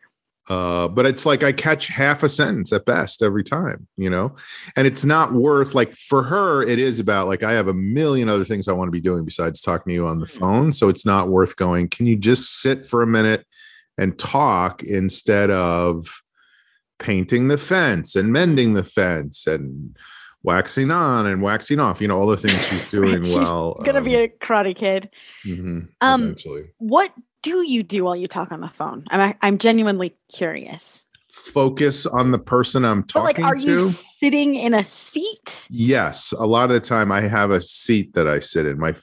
Uh, 0.49 0.87
but 0.87 1.05
it's 1.05 1.25
like 1.25 1.43
I 1.43 1.51
catch 1.51 1.87
half 1.87 2.23
a 2.23 2.29
sentence 2.29 2.73
at 2.73 2.83
best 2.83 3.21
every 3.21 3.43
time, 3.43 3.87
you 3.95 4.09
know, 4.09 4.35
and 4.75 4.85
it's 4.85 5.05
not 5.05 5.33
worth 5.33 5.75
like 5.75 5.95
for 5.95 6.23
her, 6.23 6.63
it 6.63 6.79
is 6.79 6.99
about 6.99 7.27
like 7.27 7.43
I 7.43 7.53
have 7.53 7.67
a 7.67 7.73
million 7.73 8.27
other 8.27 8.43
things 8.43 8.67
I 8.67 8.73
want 8.73 8.87
to 8.87 8.91
be 8.91 8.99
doing 8.99 9.23
besides 9.23 9.61
talking 9.61 9.91
to 9.91 9.93
you 9.93 10.07
on 10.07 10.19
the 10.19 10.25
mm-hmm. 10.25 10.39
phone. 10.39 10.73
So 10.73 10.89
it's 10.89 11.05
not 11.05 11.29
worth 11.29 11.55
going. 11.55 11.87
Can 11.89 12.05
you 12.05 12.17
just 12.17 12.59
sit 12.59 12.85
for 12.85 13.01
a 13.01 13.07
minute 13.07 13.45
and 13.97 14.17
talk 14.17 14.83
instead 14.83 15.51
of 15.51 16.21
painting 16.99 17.47
the 17.47 17.57
fence 17.57 18.15
and 18.15 18.33
mending 18.33 18.73
the 18.73 18.83
fence 18.83 19.47
and 19.47 19.95
waxing 20.43 20.91
on 20.91 21.25
and 21.25 21.41
waxing 21.41 21.79
off. 21.79 22.01
You 22.01 22.07
know, 22.07 22.19
all 22.19 22.27
the 22.27 22.37
things 22.37 22.65
she's 22.67 22.85
doing 22.99 23.23
she's 23.23 23.35
well. 23.35 23.81
Gonna 23.83 23.99
um, 23.99 24.03
be 24.03 24.15
a 24.15 24.27
karate 24.27 24.75
kid. 24.75 25.09
Mm-hmm, 25.45 25.79
um, 26.01 26.23
eventually. 26.23 26.71
What 26.77 27.13
do 27.43 27.65
you 27.65 27.83
do 27.83 28.05
while 28.05 28.15
you 28.15 28.27
talk 28.27 28.51
on 28.51 28.61
the 28.61 28.69
phone? 28.69 29.05
I'm 29.09 29.35
I'm 29.41 29.57
genuinely 29.57 30.15
curious. 30.31 31.03
Focus 31.31 32.05
on 32.05 32.31
the 32.31 32.39
person 32.39 32.83
I'm 32.83 33.03
talking 33.03 33.43
but 33.43 33.43
like, 33.43 33.53
are 33.53 33.55
to. 33.55 33.65
you 33.65 33.89
sitting 33.89 34.55
in 34.55 34.73
a 34.73 34.85
seat? 34.85 35.65
Yes, 35.69 36.33
a 36.33 36.45
lot 36.45 36.65
of 36.65 36.73
the 36.73 36.81
time 36.81 37.09
I 37.09 37.21
have 37.21 37.51
a 37.51 37.61
seat 37.61 38.13
that 38.15 38.27
I 38.27 38.41
sit 38.41 38.65
in. 38.65 38.77
My 38.77 38.95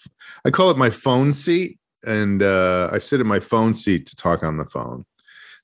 I 0.44 0.50
call 0.50 0.70
it 0.70 0.76
my 0.76 0.90
phone 0.90 1.32
seat, 1.32 1.78
and 2.06 2.42
uh, 2.42 2.90
I 2.92 2.98
sit 2.98 3.20
in 3.20 3.26
my 3.26 3.40
phone 3.40 3.74
seat 3.74 4.06
to 4.06 4.16
talk 4.16 4.42
on 4.42 4.58
the 4.58 4.66
phone. 4.66 5.04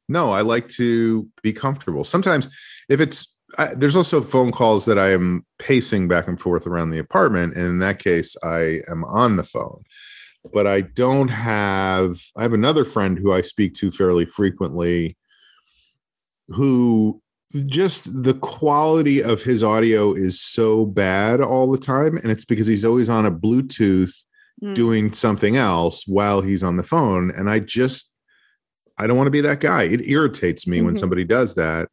No, 0.08 0.32
I 0.32 0.42
like 0.42 0.68
to 0.70 1.28
be 1.42 1.52
comfortable. 1.52 2.04
Sometimes, 2.04 2.48
if 2.88 3.00
it's 3.00 3.33
I, 3.58 3.74
there's 3.74 3.96
also 3.96 4.20
phone 4.20 4.52
calls 4.52 4.84
that 4.84 4.98
I 4.98 5.12
am 5.12 5.44
pacing 5.58 6.08
back 6.08 6.28
and 6.28 6.40
forth 6.40 6.66
around 6.66 6.90
the 6.90 6.98
apartment, 6.98 7.54
and 7.54 7.66
in 7.66 7.78
that 7.80 7.98
case, 7.98 8.36
I 8.42 8.80
am 8.88 9.04
on 9.04 9.36
the 9.36 9.44
phone. 9.44 9.84
But 10.52 10.66
I 10.66 10.82
don't 10.82 11.28
have. 11.28 12.18
I 12.36 12.42
have 12.42 12.52
another 12.52 12.84
friend 12.84 13.18
who 13.18 13.32
I 13.32 13.40
speak 13.40 13.74
to 13.74 13.90
fairly 13.90 14.26
frequently, 14.26 15.16
who 16.48 17.22
just 17.66 18.22
the 18.22 18.34
quality 18.34 19.22
of 19.22 19.42
his 19.42 19.62
audio 19.62 20.12
is 20.12 20.40
so 20.40 20.84
bad 20.84 21.40
all 21.40 21.70
the 21.70 21.78
time, 21.78 22.16
and 22.16 22.30
it's 22.30 22.44
because 22.44 22.66
he's 22.66 22.84
always 22.84 23.08
on 23.08 23.26
a 23.26 23.32
Bluetooth 23.32 24.12
mm. 24.62 24.74
doing 24.74 25.12
something 25.12 25.56
else 25.56 26.06
while 26.06 26.42
he's 26.42 26.62
on 26.62 26.76
the 26.76 26.82
phone, 26.82 27.30
and 27.30 27.48
I 27.48 27.60
just 27.60 28.12
I 28.98 29.06
don't 29.06 29.16
want 29.16 29.26
to 29.26 29.32
be 29.32 29.40
that 29.42 29.60
guy. 29.60 29.84
It 29.84 30.06
irritates 30.08 30.66
me 30.66 30.78
mm-hmm. 30.78 30.86
when 30.86 30.96
somebody 30.96 31.24
does 31.24 31.54
that 31.54 31.88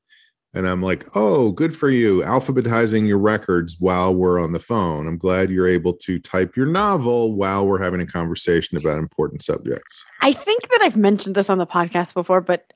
and 0.53 0.67
I'm 0.67 0.81
like, 0.81 1.05
oh, 1.15 1.51
good 1.51 1.75
for 1.75 1.89
you, 1.89 2.21
alphabetizing 2.21 3.07
your 3.07 3.17
records 3.17 3.77
while 3.79 4.13
we're 4.13 4.39
on 4.39 4.51
the 4.51 4.59
phone. 4.59 5.07
I'm 5.07 5.17
glad 5.17 5.49
you're 5.49 5.67
able 5.67 5.93
to 5.93 6.19
type 6.19 6.57
your 6.57 6.65
novel 6.65 7.33
while 7.33 7.65
we're 7.65 7.81
having 7.81 8.01
a 8.01 8.05
conversation 8.05 8.77
about 8.77 8.97
important 8.97 9.41
subjects. 9.41 10.03
I 10.21 10.33
think 10.33 10.69
that 10.69 10.81
I've 10.81 10.97
mentioned 10.97 11.35
this 11.35 11.49
on 11.49 11.57
the 11.57 11.65
podcast 11.65 12.13
before, 12.13 12.41
but 12.41 12.73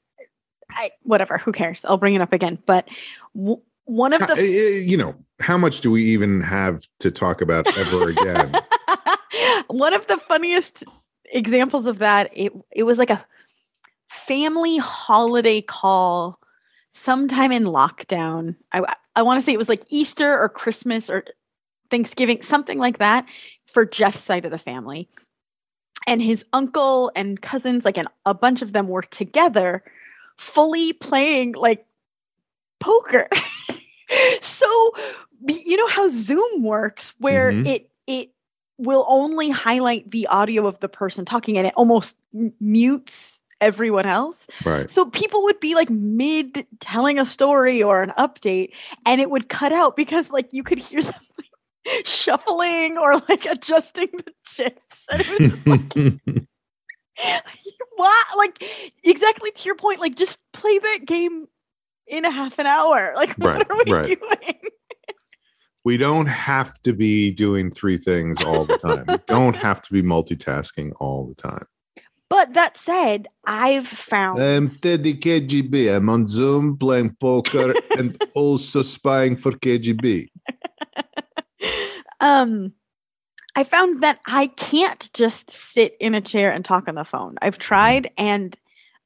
I, 0.70 0.92
whatever, 1.04 1.38
who 1.38 1.52
cares? 1.52 1.82
I'll 1.84 1.98
bring 1.98 2.16
it 2.16 2.22
up 2.22 2.32
again. 2.32 2.60
But 2.66 2.88
w- 3.36 3.62
one 3.84 4.14
of 4.14 4.22
the, 4.22 4.28
how, 4.28 4.42
you 4.42 4.96
know, 4.96 5.14
how 5.42 5.58
much 5.58 5.82
do 5.82 5.92
we 5.92 6.06
even 6.06 6.42
have 6.42 6.84
to 7.02 7.12
talk 7.12 7.42
about 7.42 7.78
ever 7.78 8.10
again? 8.10 8.56
one 9.68 9.94
of 9.94 10.08
the 10.08 10.18
funniest 10.18 10.86
examples 11.32 11.88
of 11.88 12.00
that, 12.00 12.30
it, 12.34 12.54
it 12.72 12.84
was 12.84 12.98
like 12.98 13.10
a 13.10 13.26
family 14.10 14.78
holiday 14.78 15.62
call 15.62 16.40
sometime 16.96 17.52
in 17.52 17.66
lockdown. 17.66 18.56
I 18.72 18.96
I 19.16 19.22
want 19.22 19.40
to 19.40 19.46
say 19.46 19.54
it 19.54 19.58
was 19.58 19.70
like 19.70 19.84
Easter 19.90 20.40
or 20.40 20.50
Christmas 20.50 21.10
or 21.10 21.26
Thanksgiving, 21.92 22.42
something 22.42 22.80
like 22.80 23.00
that 23.00 23.26
for 23.72 23.86
Jeff's 23.86 24.22
side 24.22 24.46
of 24.46 24.52
the 24.52 24.58
family. 24.58 25.10
And 26.08 26.22
his 26.22 26.46
uncle 26.54 27.12
and 27.16 27.42
cousins, 27.42 27.86
like 27.86 27.98
an, 27.98 28.08
a 28.26 28.34
bunch 28.34 28.62
of 28.62 28.74
them 28.74 28.88
were 28.88 29.02
together, 29.02 29.84
fully 30.38 30.94
playing 30.94 31.54
like 31.54 31.86
poker. 32.80 33.28
so 34.42 34.92
you 35.48 35.78
know 35.78 35.88
how 35.88 36.10
Zoom 36.10 36.64
works, 36.64 37.14
where 37.20 37.52
mm-hmm. 37.52 37.66
it 37.68 37.90
it 38.08 38.32
will 38.78 39.06
only 39.08 39.50
highlight 39.50 40.12
the 40.12 40.28
audio 40.28 40.68
of 40.68 40.80
the 40.80 40.90
person 40.90 41.24
talking 41.26 41.58
and 41.58 41.66
it 41.66 41.74
almost 41.78 42.18
mutes 42.60 43.42
everyone 43.66 44.06
else. 44.06 44.48
Right. 44.64 44.90
So 44.92 45.06
people 45.06 45.44
would 45.44 45.60
be 45.60 45.74
like 45.76 45.90
mid 45.90 46.66
telling 46.80 47.18
a 47.20 47.26
story 47.26 47.82
or 47.82 48.02
an 48.04 48.14
update 48.18 48.70
and 49.06 49.20
it 49.20 49.30
would 49.30 49.50
cut 49.50 49.74
out 49.74 49.96
because 49.98 50.30
like 50.30 50.48
you 50.52 50.64
could 50.64 50.78
hear 50.78 51.02
them 51.12 51.14
like, 51.38 52.06
shuffling 52.08 52.98
or 52.98 53.16
like 53.28 53.46
adjusting 53.46 54.10
the 54.14 54.32
chips. 54.46 55.06
And 55.12 55.22
it 55.22 55.40
was 55.40 55.50
just 55.52 55.68
like 55.68 56.48
what 57.96 58.26
like 58.38 58.64
exactly 59.04 59.52
to 59.52 59.64
your 59.64 59.76
point 59.76 60.00
like 60.00 60.16
just 60.16 60.38
play 60.54 60.78
that 60.80 61.00
game 61.06 61.48
in 62.08 62.26
a 62.26 62.32
half 62.32 62.60
an 62.60 62.66
hour 62.68 63.14
like 63.18 63.36
what 63.38 63.56
Right, 63.56 63.70
are 63.70 63.78
we 63.86 63.92
right. 63.92 64.20
doing 64.20 64.60
we 65.86 65.98
don't 65.98 66.26
have 66.26 66.82
to 66.82 66.94
be 66.94 67.32
doing 67.32 67.70
three 67.72 67.98
things 67.98 68.42
all 68.42 68.66
the 68.66 68.78
time. 68.80 69.06
we 69.08 69.18
don't 69.28 69.56
have 69.56 69.82
to 69.84 69.94
be 69.94 70.02
multitasking 70.02 70.92
all 71.00 71.28
the 71.28 71.36
time. 71.36 71.66
But 72.30 72.54
that 72.54 72.78
said 72.78 73.28
i've 73.46 73.88
found 73.88 74.42
I'm 74.42 74.70
Teddy 74.70 75.14
KGB. 75.16 75.96
I'm 75.96 76.10
on 76.10 76.28
Zoom 76.28 76.78
playing 76.78 77.16
poker 77.20 77.76
and 77.98 78.22
also 78.34 78.82
spying 78.82 79.38
for 79.38 79.52
KGB. 79.54 80.28
um 82.20 82.72
i 83.56 83.64
found 83.64 84.02
that 84.04 84.20
i 84.26 84.48
can't 84.48 85.12
just 85.14 85.52
sit 85.52 85.96
in 86.00 86.16
a 86.16 86.22
chair 86.22 86.52
and 86.52 86.64
talk 86.64 86.88
on 86.88 86.96
the 86.96 87.04
phone 87.04 87.36
i've 87.42 87.58
tried 87.58 88.10
and 88.18 88.56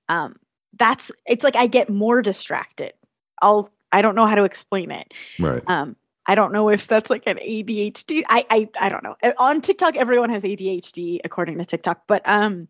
um 0.09 0.35
that's 0.77 1.11
it's 1.25 1.43
like 1.43 1.55
i 1.55 1.67
get 1.67 1.89
more 1.89 2.21
distracted 2.21 2.93
i'll 3.41 3.69
i 3.91 4.01
don't 4.01 4.15
know 4.15 4.25
how 4.27 4.35
to 4.35 4.43
explain 4.43 4.91
it 4.91 5.11
Right. 5.39 5.63
um 5.67 5.95
i 6.27 6.35
don't 6.35 6.53
know 6.53 6.69
if 6.69 6.87
that's 6.87 7.09
like 7.09 7.23
an 7.25 7.37
adhd 7.37 8.23
i 8.29 8.45
i, 8.49 8.69
I 8.79 8.89
don't 8.89 9.03
know 9.03 9.15
on 9.37 9.61
tiktok 9.61 9.95
everyone 9.95 10.29
has 10.29 10.43
adhd 10.43 11.19
according 11.23 11.57
to 11.57 11.65
tiktok 11.65 12.03
but 12.07 12.21
um 12.25 12.67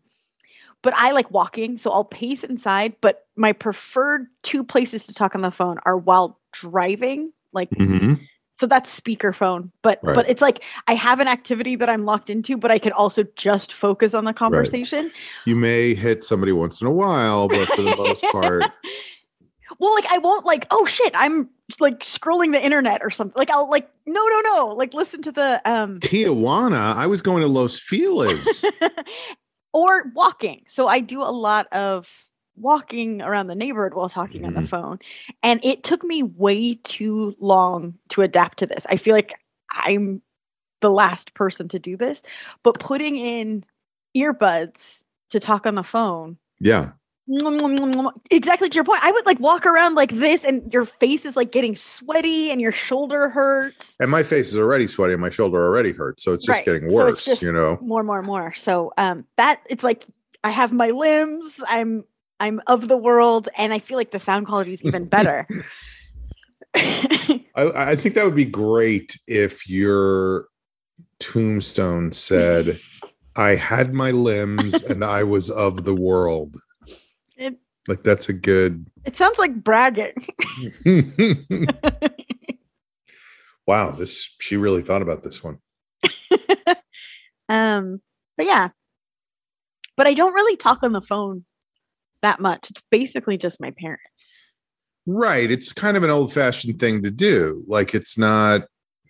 but 0.82 0.92
i 0.96 1.10
like 1.12 1.30
walking 1.30 1.76
so 1.78 1.90
i'll 1.90 2.04
pace 2.04 2.42
inside 2.44 2.94
but 3.00 3.26
my 3.36 3.52
preferred 3.52 4.26
two 4.42 4.62
places 4.64 5.06
to 5.06 5.14
talk 5.14 5.34
on 5.34 5.42
the 5.42 5.50
phone 5.50 5.78
are 5.84 5.96
while 5.96 6.38
driving 6.52 7.32
like 7.52 7.70
Mhm. 7.70 8.20
so 8.60 8.66
that's 8.66 8.98
speakerphone 9.00 9.70
but 9.82 9.98
Right. 10.02 10.14
but 10.16 10.28
it's 10.28 10.42
like 10.42 10.62
i 10.88 10.94
have 10.94 11.20
an 11.20 11.28
activity 11.28 11.76
that 11.76 11.88
i'm 11.88 12.04
locked 12.04 12.30
into 12.30 12.56
but 12.56 12.70
i 12.70 12.78
can 12.78 12.92
also 12.92 13.24
just 13.36 13.72
focus 13.72 14.14
on 14.14 14.24
the 14.24 14.32
conversation 14.32 15.10
You 15.46 15.56
may 15.56 15.94
hit 15.94 16.24
somebody 16.24 16.52
once 16.52 16.80
in 16.80 16.86
a 16.86 16.90
while, 16.92 17.48
but 17.48 17.68
for 17.68 17.82
the 17.82 17.96
most 17.96 18.22
part, 18.32 18.64
well 19.78 19.94
like 19.94 20.06
i 20.10 20.18
won't 20.18 20.44
like 20.44 20.66
oh 20.70 20.84
shit 20.84 21.12
i'm 21.14 21.48
like 21.78 22.00
scrolling 22.00 22.50
the 22.52 22.62
internet 22.62 23.00
or 23.02 23.10
something 23.10 23.38
like 23.38 23.50
i'll 23.50 23.70
like 23.70 23.88
no 24.06 24.26
no 24.26 24.40
no 24.40 24.66
like 24.76 24.92
listen 24.92 25.22
to 25.22 25.30
the 25.32 25.60
um 25.64 26.00
Tijuana, 26.00 26.96
I 26.96 27.06
was 27.06 27.22
going 27.22 27.42
to 27.42 27.48
Los 27.48 27.78
Feliz. 27.78 28.64
or 29.72 30.04
walking 30.14 30.62
so 30.68 30.86
i 30.88 31.00
do 31.00 31.22
a 31.22 31.30
lot 31.32 31.66
of 31.72 32.08
walking 32.56 33.22
around 33.22 33.46
the 33.46 33.54
neighborhood 33.54 33.94
while 33.94 34.08
talking 34.08 34.44
on 34.44 34.54
the 34.54 34.60
Mhm. 34.62 34.68
phone 34.68 34.98
and 35.42 35.60
it 35.64 35.84
took 35.84 36.04
me 36.04 36.22
way 36.22 36.74
too 36.84 37.34
long 37.40 37.94
to 38.10 38.22
adapt 38.22 38.58
to 38.58 38.66
this 38.66 38.86
i 38.90 38.96
feel 38.96 39.14
like 39.14 39.34
i'm 39.72 40.22
the 40.82 40.90
last 40.90 41.34
person 41.34 41.68
to 41.68 41.78
do 41.78 41.96
this 41.96 42.22
but 42.64 42.80
putting 42.80 43.16
in 43.16 43.64
earbuds 44.16 45.02
to 45.30 45.40
talk 45.40 45.66
on 45.66 45.74
the 45.76 45.84
phone 45.84 46.38
yeah. 46.60 46.92
Exactly 48.30 48.68
to 48.68 48.74
your 48.74 48.84
point 48.84 49.02
i 49.04 49.12
would 49.12 49.24
like 49.24 49.38
walk 49.40 49.64
around 49.64 49.94
like 49.94 50.10
this 50.18 50.44
and 50.44 50.72
your 50.72 50.84
face 50.84 51.24
is 51.24 51.36
like 51.36 51.52
getting 51.52 51.76
sweaty 51.76 52.50
and 52.50 52.60
your 52.60 52.72
shoulder 52.72 53.28
hurts 53.28 53.94
And 54.00 54.10
my 54.10 54.22
face 54.22 54.48
is 54.48 54.58
already 54.58 54.86
sweaty 54.86 55.12
and 55.12 55.20
my 55.22 55.30
shoulder 55.30 55.58
already 55.58 55.92
hurts. 55.92 56.24
So 56.24 56.32
it's 56.32 56.44
just 56.44 56.58
Right. 56.58 56.64
getting 56.66 56.88
So 56.88 56.96
worse, 56.96 57.24
just- 57.24 57.42
you 57.42 57.52
know? 57.52 57.78
more 57.80 58.02
more 58.02 58.22
more 58.22 58.52
so 58.54 58.92
um 58.98 59.24
that 59.36 59.60
it's 59.70 59.84
like 59.84 60.06
i 60.42 60.50
have 60.50 60.72
my 60.72 60.88
limbs 60.90 61.60
i'm 61.68 62.04
i'm 62.40 62.60
of 62.66 62.88
the 62.88 62.96
world 62.96 63.48
and 63.56 63.72
i 63.72 63.78
feel 63.78 63.96
like 63.96 64.10
the 64.10 64.18
sound 64.18 64.46
quality 64.46 64.72
is 64.74 64.82
even 64.82 65.04
better 65.04 65.46
I, 66.74 67.42
I 67.56 67.96
think 67.96 68.14
that 68.14 68.24
would 68.24 68.34
be 68.36 68.44
great 68.44 69.18
if 69.26 69.68
your 69.68 70.46
tombstone 71.18 72.12
said, 72.12 72.78
I 73.36 73.54
had 73.56 73.92
my 73.92 74.10
limbs 74.12 74.80
and 74.82 75.04
I 75.04 75.24
was 75.24 75.50
of 75.50 75.84
the 75.84 75.94
world. 75.94 76.56
Like 77.90 78.04
that's 78.04 78.28
a 78.28 78.32
good. 78.32 78.86
it 79.04 79.16
sounds 79.16 79.36
like 79.36 79.52
bragging 79.64 80.14
wow, 83.66 83.90
this 83.90 84.32
she 84.40 84.56
really 84.56 84.82
thought 84.82 85.02
about 85.02 85.24
this 85.24 85.42
one. 85.42 85.58
um 87.48 88.00
but 88.36 88.46
yeah 88.46 88.68
but 89.96 90.06
i 90.06 90.14
don't 90.14 90.34
really 90.34 90.56
talk 90.56 90.78
on 90.82 90.92
the 90.92 91.02
phone 91.02 91.44
that 92.22 92.38
much 92.38 92.70
it's 92.70 92.82
basically 92.90 93.36
just 93.36 93.60
my 93.60 93.72
parents 93.72 94.04
Right. 95.06 95.50
It's 95.50 95.72
kind 95.72 95.96
of 95.96 96.02
an 96.04 96.10
old 96.10 96.32
fashioned 96.32 96.78
thing 96.78 97.02
to 97.02 97.10
do. 97.10 97.64
Like 97.66 97.94
it's 97.94 98.16
not, 98.16 98.62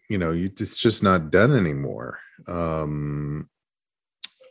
you 0.09 0.17
know, 0.19 0.33
you, 0.33 0.47
it's 0.47 0.81
just 0.81 1.03
not 1.03 1.31
done 1.31 1.55
anymore. 1.55 2.19
Um, 2.47 3.51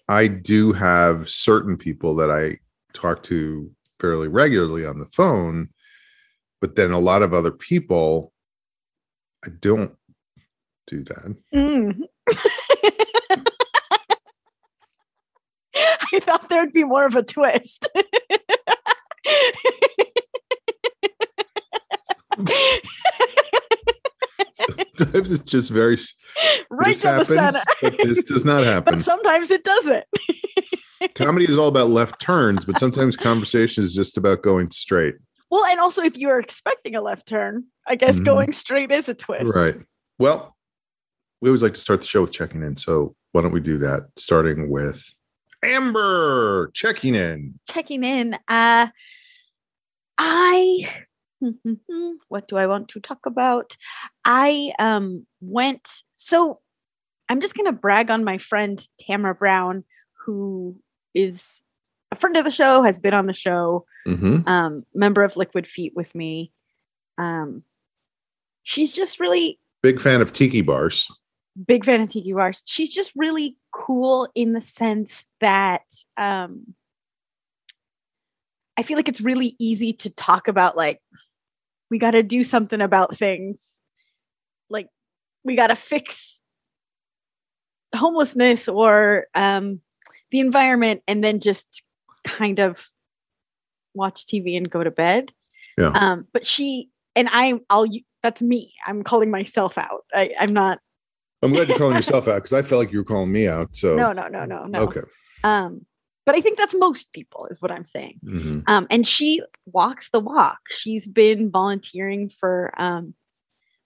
I 0.08 0.28
do 0.28 0.74
have 0.74 1.30
certain 1.30 1.78
people 1.78 2.16
that 2.18 2.30
I 2.30 2.58
talk 2.94 3.24
to 3.24 3.72
fairly 4.00 4.28
regularly 4.28 4.86
on 4.86 5.00
the 5.00 5.08
phone, 5.08 5.70
but 6.62 6.76
then 6.76 6.92
a 6.92 7.00
lot 7.00 7.22
of 7.22 7.34
other 7.34 7.52
people, 7.52 8.34
I 9.46 9.50
don't 9.60 9.96
do 10.88 11.04
that. 11.04 11.36
Mm. 11.54 12.02
I 16.12 16.20
thought 16.20 16.50
there'd 16.50 16.74
be 16.74 16.84
more 16.84 17.06
of 17.06 17.16
a 17.16 17.24
twist. 17.24 17.88
Sometimes 24.96 25.32
it's 25.32 25.44
just 25.44 25.70
very, 25.70 25.98
right 26.70 26.88
this 26.88 27.04
happens, 27.04 27.30
center. 27.30 27.62
but 27.82 27.98
this 28.00 28.24
does 28.24 28.44
not 28.44 28.64
happen. 28.66 28.96
but 28.96 29.04
sometimes 29.04 29.50
it 29.50 29.64
doesn't. 29.64 30.04
Comedy 31.20 31.46
is 31.46 31.58
all 31.58 31.68
about 31.68 31.90
left 31.90 32.22
turns, 32.22 32.64
but 32.64 32.80
sometimes 32.80 33.18
conversation 33.18 33.84
is 33.84 33.94
just 33.94 34.18
about 34.18 34.42
going 34.42 34.72
straight. 34.72 35.16
Well, 35.52 35.66
and 35.66 35.78
also 35.80 36.02
if 36.02 36.16
you 36.18 36.30
are 36.30 36.40
expecting 36.40 36.96
a 36.96 37.02
left 37.02 37.28
turn, 37.28 37.66
I 37.88 37.96
guess 37.96 38.16
Mhm. 38.18 38.26
going 38.26 38.54
straight 38.54 38.90
is 38.90 39.10
a 39.10 39.14
twist. 39.14 39.54
Right. 39.54 39.76
Well, 40.18 40.56
we 41.42 41.50
always 41.50 41.62
like 41.62 41.74
to 41.74 41.80
start 41.80 42.00
the 42.00 42.08
show 42.08 42.22
with 42.22 42.32
checking 42.32 42.64
in. 42.64 42.78
So 42.78 43.16
why 43.34 43.42
don't 43.42 43.52
we 43.52 43.60
do 43.60 43.78
that? 43.80 44.08
Starting 44.18 44.70
with 44.70 45.04
Amber 45.62 46.72
checking 46.74 47.16
in. 47.16 47.60
Checking 47.68 48.04
in. 48.06 48.38
Uh 48.48 48.88
I 50.18 51.04
what 52.30 52.48
do 52.48 52.56
I 52.58 52.68
want 52.68 52.88
to 52.90 53.02
talk 53.02 53.26
about? 53.26 53.76
I 54.24 54.72
um 54.80 55.26
went 55.42 55.86
so 56.16 56.62
I'm 57.28 57.42
just 57.42 57.56
gonna 57.56 57.74
brag 57.74 58.10
on 58.10 58.24
my 58.24 58.38
friend 58.38 58.82
Tamara 59.00 59.36
Brown, 59.36 59.84
who 60.26 60.80
is 61.14 61.62
a 62.12 62.16
friend 62.16 62.36
of 62.38 62.46
the 62.46 62.52
show, 62.52 62.84
has 62.84 62.98
been 63.00 63.14
on 63.14 63.26
the 63.28 63.34
show, 63.34 63.86
Mm-hmm. 64.08 64.48
um, 64.48 64.86
member 64.96 65.24
of 65.24 65.36
Liquid 65.38 65.68
Feet 65.68 65.94
with 65.96 66.14
me. 66.16 66.52
Um, 67.18 67.64
she's 68.64 68.94
just 68.94 69.20
really 69.20 69.60
Big 69.84 70.02
fan 70.02 70.22
of 70.22 70.34
tiki 70.34 70.62
bars. 70.62 71.10
big 71.68 71.86
fan 71.86 72.02
of 72.02 72.10
Tiki 72.10 72.34
Bars. 72.34 72.62
She's 72.66 72.94
just 72.94 73.12
really 73.16 73.58
cool 73.72 74.30
in 74.36 74.54
the 74.54 74.62
sense 74.62 75.26
that 75.42 75.84
um, 76.18 76.74
I 78.78 78.84
feel 78.84 78.98
like 78.98 79.08
it's 79.10 79.22
really 79.22 79.56
easy 79.60 79.94
to 79.94 80.10
talk 80.10 80.48
about 80.48 80.76
like 80.78 81.00
we 81.90 81.98
got 82.00 82.12
to 82.12 82.24
do 82.24 82.44
something 82.44 82.82
about 82.82 83.18
things, 83.18 83.76
like 84.70 84.88
we 85.44 85.56
got 85.56 85.68
to 85.68 85.76
fix 85.76 86.40
homelessness 87.96 88.68
or 88.68 89.28
um, 89.36 89.82
the 90.32 90.40
environment, 90.40 91.02
and 91.08 91.24
then 91.24 91.40
just 91.40 91.84
kind 92.24 92.60
of 92.60 92.88
watch 93.94 94.26
TV 94.26 94.56
and 94.58 94.70
go 94.70 94.84
to 94.84 94.92
bed. 94.92 95.32
Yeah. 95.78 95.92
Um, 95.94 96.28
but 96.34 96.46
she 96.46 96.90
and 97.16 97.30
I, 97.32 97.60
I'll 97.70 97.88
that's 98.22 98.42
me. 98.42 98.74
I'm 98.86 99.04
calling 99.04 99.32
myself 99.32 99.78
out. 99.78 100.04
I, 100.14 100.34
I'm 100.40 100.54
not. 100.54 100.80
I'm 101.42 101.52
glad 101.52 101.70
you're 101.70 101.78
calling 101.78 101.96
yourself 101.98 102.28
out 102.28 102.36
because 102.36 102.54
I 102.54 102.62
felt 102.62 102.80
like 102.80 102.92
you 102.92 103.00
were 103.00 103.06
calling 103.06 103.32
me 103.32 103.48
out. 103.48 103.74
So 103.76 103.96
No, 103.96 104.12
no, 104.12 104.28
no, 104.28 104.46
no, 104.46 104.66
no. 104.66 104.80
okay. 104.84 105.02
Um, 105.44 105.86
but 106.26 106.36
I 106.36 106.42
think 106.42 106.58
that's 106.58 106.76
most 106.76 107.12
people, 107.14 107.48
is 107.50 107.62
what 107.62 107.72
I'm 107.72 107.86
saying. 107.86 108.20
Mhm. 108.26 108.64
Um, 108.68 108.88
and 108.90 109.08
she 109.08 109.42
walks 109.66 110.10
the 110.12 110.20
walk. 110.20 110.60
She's 110.70 111.08
been 111.08 111.50
volunteering 111.50 112.30
for 112.30 112.74
um, 112.78 113.14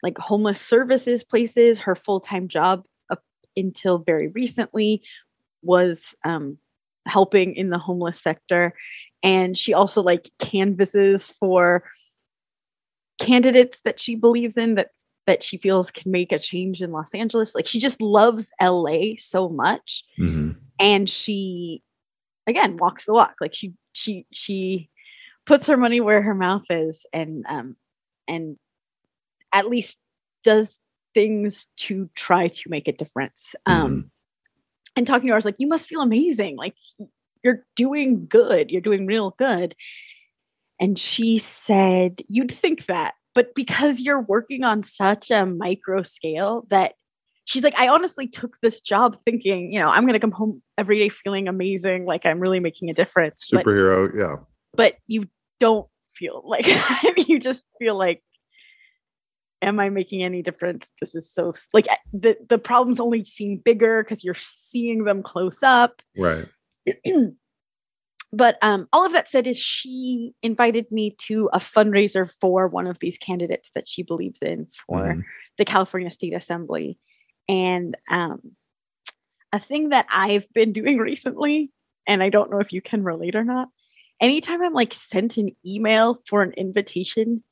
like 0.02 0.18
homeless 0.18 0.60
services 0.60 1.24
places. 1.24 1.80
Her 1.80 1.96
full 1.96 2.20
time 2.20 2.48
job 2.48 2.84
up 3.12 3.22
until 3.56 4.00
very 4.00 4.30
recently 4.30 5.04
was 5.64 6.14
um, 6.24 6.58
helping 7.08 7.56
in 7.56 7.70
the 7.70 7.78
homeless 7.78 8.22
sector. 8.22 8.74
And 9.22 9.58
she 9.58 9.74
also 9.74 10.02
like 10.02 10.30
canvasses 10.40 11.28
for 11.28 11.84
candidates 13.20 13.82
that 13.86 14.00
she 14.00 14.16
believes 14.16 14.58
in 14.58 14.76
that 14.76 14.90
that 15.26 15.42
she 15.42 15.58
feels 15.58 15.90
can 15.90 16.12
make 16.12 16.34
a 16.34 16.40
change 16.40 16.82
in 16.82 16.92
Los 16.92 17.14
Angeles. 17.14 17.56
Like 17.56 17.68
she 17.68 17.80
just 17.80 18.02
loves 18.02 18.52
LA 18.62 19.14
so 19.18 19.48
much. 19.48 20.04
Mhm. 20.20 20.58
And 20.80 21.10
she 21.10 21.82
again 22.46 22.78
walks 22.78 23.06
the 23.06 23.14
walk. 23.14 23.36
Like 23.40 23.54
she 23.54 23.74
she 23.94 24.26
she 24.34 24.90
puts 25.46 25.68
her 25.68 25.78
money 25.78 26.02
where 26.02 26.22
her 26.22 26.36
mouth 26.36 26.66
is 26.70 27.06
and 27.14 27.46
um 27.48 27.76
and 28.28 28.58
at 29.54 29.70
least 29.70 29.98
does 30.44 30.80
things 31.14 31.68
to 31.78 32.10
try 32.16 32.48
to 32.50 32.70
make 32.70 32.88
a 32.88 32.94
difference. 32.94 33.56
Um 33.66 34.12
and 34.96 35.08
talking 35.08 35.28
to 35.28 35.32
her, 35.32 35.36
I 35.36 35.38
was 35.38 35.46
like, 35.46 35.56
you 35.58 35.68
must 35.68 35.88
feel 35.88 36.02
amazing. 36.02 36.58
Like 36.58 36.76
you're 37.44 37.66
doing 37.76 38.26
good. 38.28 38.72
You're 38.72 38.82
doing 38.82 39.06
real 39.06 39.32
good. 39.38 39.76
And 40.80 40.98
she 40.98 41.38
said, 41.38 42.22
You'd 42.28 42.52
think 42.52 42.88
that, 42.88 43.14
but 43.36 43.54
because 43.56 44.00
you're 44.00 44.22
working 44.22 44.64
on 44.64 44.84
such 44.84 45.32
a 45.32 45.46
micro 45.46 46.04
scale 46.04 46.66
that 46.70 46.94
she's 47.46 47.64
like, 47.64 47.78
I 47.78 47.88
honestly 47.88 48.28
took 48.28 48.58
this 48.62 48.82
job 48.82 49.18
thinking, 49.26 49.72
you 49.72 49.80
know, 49.80 49.90
I'm 49.90 50.04
going 50.04 50.14
to 50.14 50.20
come 50.20 50.32
home 50.32 50.62
every 50.78 51.00
day 51.00 51.10
feeling 51.10 51.48
amazing, 51.48 52.06
like 52.06 52.26
I'm 52.26 52.40
really 52.40 52.60
making 52.60 52.90
a 52.90 52.94
difference. 52.94 53.50
But, 53.52 53.66
Superhero, 53.66 54.16
yeah. 54.16 54.36
but 54.74 54.96
you 55.08 55.28
don't 55.60 55.88
feel 56.16 56.42
like 56.46 56.68
you 57.28 57.40
just 57.40 57.66
feel 57.80 57.96
like, 57.96 58.24
Am 59.64 59.80
I 59.80 59.90
making 59.90 60.24
any 60.24 60.42
difference? 60.42 60.92
This 61.00 61.16
is 61.16 61.32
so 61.32 61.54
like 61.74 61.88
the 62.12 62.38
the 62.50 62.58
problems 62.58 63.00
only 63.00 63.24
seem 63.26 63.58
bigger 63.58 64.04
because 64.04 64.24
you're 64.24 64.36
seeing 64.36 65.06
them 65.06 65.24
close 65.24 65.64
up 65.64 66.02
Right. 66.18 66.46
but 68.32 68.58
um, 68.62 68.88
all 68.92 69.06
of 69.06 69.14
that 69.14 69.30
said 69.30 69.48
is 69.48 69.58
she 69.58 70.34
invited 70.42 70.92
me 70.92 71.16
to 71.28 71.50
a 71.54 71.60
fundraiser 71.60 72.30
for 72.42 72.68
one 72.68 72.88
of 72.88 73.00
these 73.00 73.18
candidates 73.18 73.72
that 73.76 73.88
she 73.88 74.04
believes 74.04 74.42
in 74.42 74.68
for 74.88 75.00
Mhm. 75.16 75.24
the 75.58 75.66
california 75.66 76.12
state 76.12 76.34
assembly 76.34 76.98
and 77.48 77.96
um, 78.10 78.56
a 79.52 79.60
thing 79.60 79.90
that 79.90 80.06
i've 80.10 80.52
been 80.54 80.74
doing 80.74 80.98
recently 81.10 81.72
and 82.08 82.22
i 82.24 82.30
don't 82.30 82.52
know 82.52 82.60
if 82.60 82.74
you 82.74 82.82
can 82.82 83.04
relate 83.04 83.36
or 83.36 83.44
not 83.44 83.70
anytime 84.20 84.62
i'm 84.62 84.74
like 84.74 84.94
sent 84.94 85.38
an 85.38 85.50
email 85.66 86.22
for 86.28 86.42
an 86.44 86.52
invitation 86.54 87.44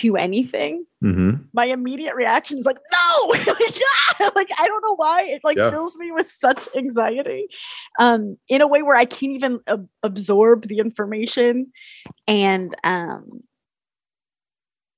to 0.00 0.16
anything 0.16 0.84
Mhm. 1.04 1.48
my 1.52 1.66
immediate 1.66 2.14
reaction 2.14 2.58
is 2.58 2.64
like 2.66 2.78
no! 2.92 3.28
Like, 4.18 4.34
like 4.34 4.48
i 4.58 4.66
don't 4.66 4.82
know 4.82 4.96
why. 4.96 5.22
It 5.24 5.42
like 5.44 5.56
Yeah. 5.58 5.70
fills 5.70 5.96
me 5.96 6.10
with 6.12 6.28
such 6.30 6.68
anxiety 6.76 7.46
um 7.98 8.36
in 8.48 8.60
a 8.62 8.66
way 8.68 8.82
where 8.82 8.96
i 8.96 9.04
can't 9.04 9.32
even 9.32 9.60
ab- 9.66 9.88
absorb 10.02 10.68
the 10.68 10.78
information. 10.78 11.72
And 12.28 12.74
um 12.84 13.40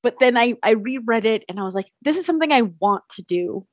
but 0.02 0.14
then 0.20 0.36
i 0.36 0.54
i 0.62 0.70
reread 0.72 1.24
it 1.24 1.44
and 1.48 1.58
i 1.58 1.62
was 1.64 1.74
like 1.74 1.86
this 2.02 2.16
is 2.16 2.24
something 2.26 2.52
i 2.52 2.62
want 2.80 3.04
to 3.10 3.22
do 3.22 3.66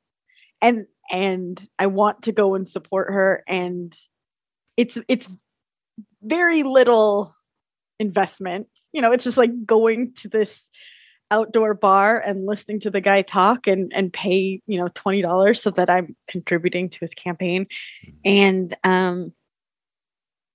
and 0.62 0.86
and 1.12 1.68
i 1.80 1.86
want 1.86 2.24
to 2.24 2.32
go 2.32 2.56
and 2.56 2.68
support 2.68 3.08
her. 3.14 3.44
And 3.48 3.94
it's 4.78 4.98
it's 5.08 5.30
very 6.24 6.64
little 6.64 7.36
investment. 8.00 8.68
You 8.92 9.02
know 9.02 9.12
it's 9.12 9.24
just 9.24 9.38
like 9.38 9.52
going 9.66 10.14
to 10.22 10.28
this 10.30 10.68
outdoor 11.32 11.74
bar 11.74 12.20
and 12.20 12.46
listening 12.46 12.80
to 12.80 12.90
the 12.90 13.02
guy 13.02 13.22
talk 13.22 13.68
and 13.68 13.92
and 13.96 14.14
pay 14.14 14.62
you 14.68 14.80
know 14.80 14.88
$20 14.90 15.58
so 15.58 15.72
that 15.72 15.90
i'm 15.90 16.16
contributing 16.28 16.90
to 16.90 17.00
his 17.00 17.14
campaign 17.16 17.66
and 18.24 18.76
um 18.84 19.34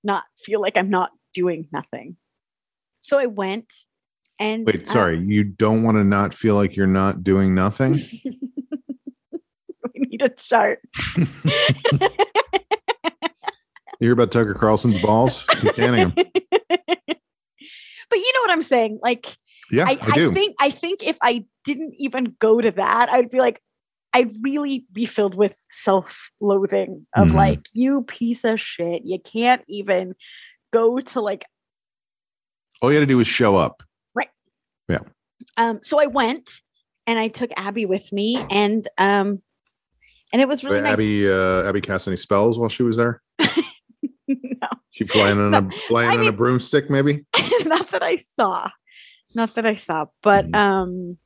not 0.05 0.25
feel 0.37 0.61
like 0.61 0.77
i'm 0.77 0.91
not 0.91 1.11
doing 1.35 1.67
nothing 1.73 2.17
so 3.01 3.19
i 3.19 3.27
went 3.27 3.73
and 4.39 4.67
Wait, 4.67 4.89
sorry. 4.89 5.19
You 5.19 5.45
don't 5.45 5.83
want 5.83 5.99
to 5.99 6.05
not 6.05 6.33
feel 6.33 6.55
like 6.55 6.75
you're 6.75 6.87
not 6.87 7.23
doing 7.23 7.55
nothing? 7.55 7.93
we 8.25 8.39
need 9.95 10.23
a 10.23 10.31
chart 10.31 10.81
You 14.01 14.07
hear 14.07 14.13
about 14.13 14.33
Tucker 14.33 14.55
Carlson's 14.55 14.99
balls? 14.99 15.45
He's 15.61 15.73
tanning 15.73 16.09
them. 16.09 16.13
but 16.17 18.19
you 18.19 18.33
know 18.35 18.41
what 18.41 18.51
i'm 18.51 18.63
saying 18.63 18.99
like 19.03 19.37
Yeah, 19.71 19.85
I, 19.87 19.93
I, 19.93 19.99
I, 20.03 20.35
think 20.35 20.57
I 20.61 20.71
think 20.71 21.03
if 21.03 21.17
I 21.23 21.45
didn't 21.65 21.95
even 21.99 22.37
go 22.39 22.61
to 22.61 22.71
that, 22.73 23.09
I'd 23.11 23.31
be 23.31 23.39
like, 23.39 23.63
I'd 24.13 24.33
really 24.43 24.85
be 24.93 25.07
filled 25.07 25.35
with 25.35 25.57
self-loathing 25.71 27.07
of 27.15 27.29
Mhm. 27.29 27.35
like, 27.35 27.61
you 27.73 28.03
piece 28.03 28.45
of 28.45 28.61
shit. 28.61 29.03
You 29.05 29.21
can't 29.21 29.63
even 29.69 30.15
go 30.73 30.99
to 30.99 31.21
like 31.21 31.45
All 32.83 32.91
you 32.91 32.97
had 32.99 33.03
to 33.03 33.07
do 33.07 33.17
was 33.19 33.27
show 33.27 33.57
up. 33.57 33.83
Right. 34.15 34.31
Yeah. 34.89 35.01
Um 35.57 35.81
so 35.83 36.01
I 36.01 36.07
went 36.07 36.51
and 37.07 37.19
I 37.19 37.29
took 37.29 37.51
Abby 37.57 37.87
with 37.87 38.11
me 38.13 38.45
and 38.51 38.89
um 38.99 39.43
and 40.33 40.41
it 40.41 40.49
was 40.49 40.63
really 40.63 40.81
nice. 40.81 40.93
Abby, 40.93 41.29
uh, 41.29 41.69
Abby 41.69 41.81
cast 41.81 42.07
any 42.07 42.17
spells 42.17 42.59
while 42.59 42.69
she 42.69 42.85
was 42.85 42.97
there? 42.97 43.21
no, 44.29 44.69
She 44.91 45.05
flying 45.05 45.39
on 45.41 45.55
a 45.55 45.71
flying 45.89 46.11
I 46.11 46.19
on 46.19 46.29
a 46.29 46.33
broomstick, 46.33 46.89
maybe. 46.89 47.27
not 47.65 47.91
that 47.91 48.03
I 48.03 48.17
saw. 48.17 48.71
Not 49.35 49.55
that 49.55 49.67
I 49.67 49.75
saw, 49.75 50.07
but 50.23 50.47
Mhm. 50.51 50.55
um 50.57 51.19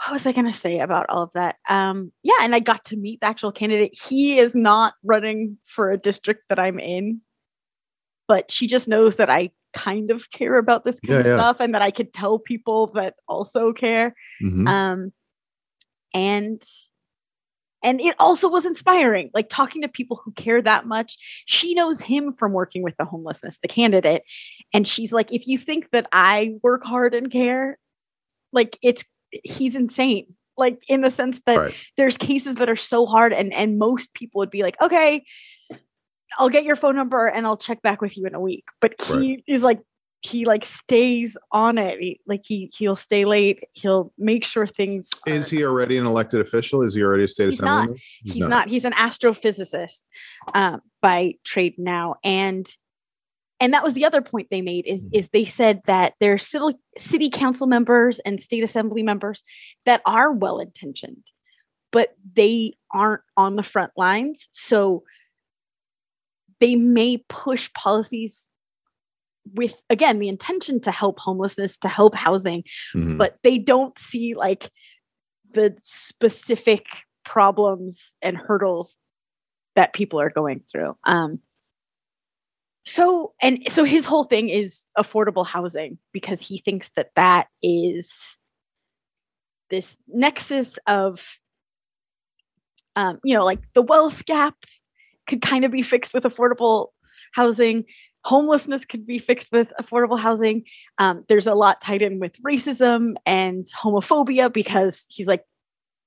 what 0.00 0.12
was 0.12 0.26
I 0.26 0.32
gonna 0.32 0.52
say 0.52 0.80
about 0.80 1.06
all 1.08 1.22
of 1.22 1.30
that? 1.34 1.56
Um 1.68 2.12
yeah, 2.22 2.34
and 2.40 2.54
I 2.54 2.60
got 2.60 2.84
to 2.86 2.96
meet 2.96 3.20
the 3.20 3.26
actual 3.26 3.52
candidate. 3.52 3.94
He 4.08 4.38
is 4.38 4.54
not 4.54 4.94
running 5.04 5.58
for 5.64 5.90
a 5.90 5.96
district 5.98 6.46
that 6.48 6.58
I'm 6.58 6.78
in, 6.80 7.20
but 8.26 8.50
she 8.50 8.66
just 8.66 8.88
knows 8.88 9.16
that 9.16 9.30
I 9.30 9.50
kind 9.72 10.10
of 10.10 10.30
care 10.30 10.56
about 10.58 10.84
this 10.84 11.00
kind 11.00 11.14
Yeah, 11.14 11.20
of 11.20 11.26
yeah. 11.26 11.36
stuff 11.36 11.56
and 11.60 11.74
that 11.74 11.82
I 11.82 11.90
could 11.90 12.12
tell 12.12 12.38
people 12.38 12.88
that 12.94 13.14
also 13.28 13.72
care. 13.72 14.14
Mhm. 14.42 14.68
Um 14.68 15.12
and 16.14 16.62
and 17.84 18.00
it 18.00 18.14
also 18.20 18.48
was 18.48 18.64
inspiring 18.66 19.30
like 19.34 19.48
talking 19.48 19.82
to 19.82 19.88
people 19.88 20.20
who 20.24 20.30
care 20.32 20.60
that 20.62 20.86
much 20.86 21.16
she 21.46 21.74
knows 21.74 22.00
him 22.00 22.30
from 22.32 22.52
working 22.52 22.82
with 22.82 22.94
the 22.98 23.04
homelessness 23.04 23.58
the 23.62 23.66
candidate 23.68 24.22
and 24.72 24.86
she's 24.86 25.12
like 25.12 25.32
if 25.32 25.46
you 25.46 25.58
think 25.58 25.90
that 25.90 26.06
i 26.12 26.54
work 26.62 26.84
hard 26.84 27.14
and 27.14 27.30
care 27.30 27.78
like 28.52 28.78
it's 28.82 29.04
he's 29.44 29.74
insane 29.74 30.34
like 30.56 30.82
in 30.88 31.00
the 31.00 31.10
sense 31.10 31.40
that 31.46 31.56
right. 31.56 31.74
there's 31.96 32.16
cases 32.16 32.56
that 32.56 32.68
are 32.68 32.76
so 32.76 33.06
hard 33.06 33.32
and 33.32 33.52
and 33.52 33.78
most 33.78 34.12
people 34.14 34.38
would 34.38 34.50
be 34.50 34.62
like 34.62 34.80
okay 34.80 35.24
i'll 36.38 36.48
get 36.48 36.64
your 36.64 36.76
phone 36.76 36.96
number 36.96 37.26
and 37.26 37.46
i'll 37.46 37.56
check 37.56 37.80
back 37.82 38.00
with 38.00 38.16
you 38.16 38.26
in 38.26 38.34
a 38.34 38.40
week 38.40 38.64
but 38.80 38.94
he 39.00 39.42
is 39.46 39.62
like 39.62 39.80
he 40.22 40.44
like 40.44 40.64
stays 40.64 41.36
on 41.50 41.78
it 41.78 41.98
he, 41.98 42.20
like 42.26 42.42
he 42.44 42.70
he'll 42.78 42.96
stay 42.96 43.24
late 43.24 43.64
he'll 43.72 44.12
make 44.16 44.44
sure 44.44 44.66
things 44.66 45.10
Is 45.26 45.50
he 45.50 45.64
already 45.64 45.98
an 45.98 46.06
elected 46.06 46.40
official? 46.40 46.82
Is 46.82 46.94
he 46.94 47.02
already 47.02 47.24
a 47.24 47.28
state 47.28 47.46
He's 47.46 47.60
not. 47.60 47.88
he's 48.22 48.46
not. 48.46 48.68
he's 48.68 48.84
an 48.84 48.92
astrophysicist 48.92 50.02
um, 50.54 50.80
by 51.00 51.34
trade 51.44 51.74
now 51.76 52.16
and 52.22 52.68
and 53.62 53.72
that 53.72 53.84
was 53.84 53.94
the 53.94 54.04
other 54.04 54.20
point 54.20 54.48
they 54.50 54.60
made 54.60 54.84
is 54.86 55.08
is 55.12 55.28
they 55.30 55.46
said 55.46 55.80
that 55.86 56.14
there 56.20 56.34
are 56.34 56.38
city, 56.38 56.76
city 56.98 57.30
council 57.30 57.66
members 57.66 58.18
and 58.26 58.40
state 58.40 58.62
assembly 58.62 59.02
members 59.02 59.42
that 59.86 60.02
are 60.04 60.32
well 60.32 60.58
intentioned 60.58 61.24
but 61.92 62.16
they 62.34 62.72
aren't 62.92 63.20
on 63.36 63.56
the 63.56 63.62
front 63.62 63.92
lines. 63.98 64.48
So 64.52 65.04
they 66.58 66.74
may 66.74 67.22
push 67.28 67.70
policies 67.74 68.48
with 69.52 69.82
again 69.90 70.18
the 70.18 70.28
intention 70.28 70.80
to 70.80 70.90
help 70.90 71.18
homelessness 71.18 71.76
to 71.78 71.88
help 71.88 72.14
housing 72.14 72.62
Mhm. 72.94 73.18
but 73.18 73.38
they 73.42 73.58
don't 73.58 73.98
see 73.98 74.34
like 74.34 74.70
the 75.52 75.76
specific 75.82 76.86
problems 77.24 78.14
and 78.22 78.36
hurdles 78.36 78.96
that 79.74 79.92
people 79.92 80.20
are 80.20 80.30
going 80.30 80.62
through. 80.70 80.96
Um 81.04 81.40
so 82.84 83.32
and 83.40 83.60
so 83.70 83.84
his 83.84 84.06
whole 84.06 84.24
thing 84.24 84.48
is 84.48 84.82
affordable 84.98 85.46
housing 85.46 85.98
because 86.12 86.40
he 86.40 86.58
thinks 86.64 86.90
that 86.96 87.10
that 87.16 87.48
is 87.62 88.36
this 89.70 89.96
nexus 90.08 90.78
of 90.86 91.38
um 92.96 93.18
you 93.24 93.34
know 93.34 93.44
like 93.44 93.60
the 93.74 93.82
wealth 93.82 94.24
gap 94.24 94.54
could 95.26 95.40
kind 95.40 95.64
of 95.64 95.70
be 95.70 95.82
fixed 95.82 96.12
with 96.12 96.24
affordable 96.24 96.88
housing. 97.32 97.84
Homelessness 98.24 98.84
could 98.84 99.06
be 99.06 99.18
fixed 99.18 99.48
with 99.50 99.72
affordable 99.80 100.18
housing. 100.18 100.64
Um, 100.98 101.24
there's 101.28 101.46
a 101.46 101.54
lot 101.54 101.80
tied 101.80 102.02
in 102.02 102.20
with 102.20 102.32
racism 102.46 103.14
and 103.26 103.66
homophobia 103.76 104.52
because 104.52 105.04
he's 105.08 105.26
like 105.26 105.44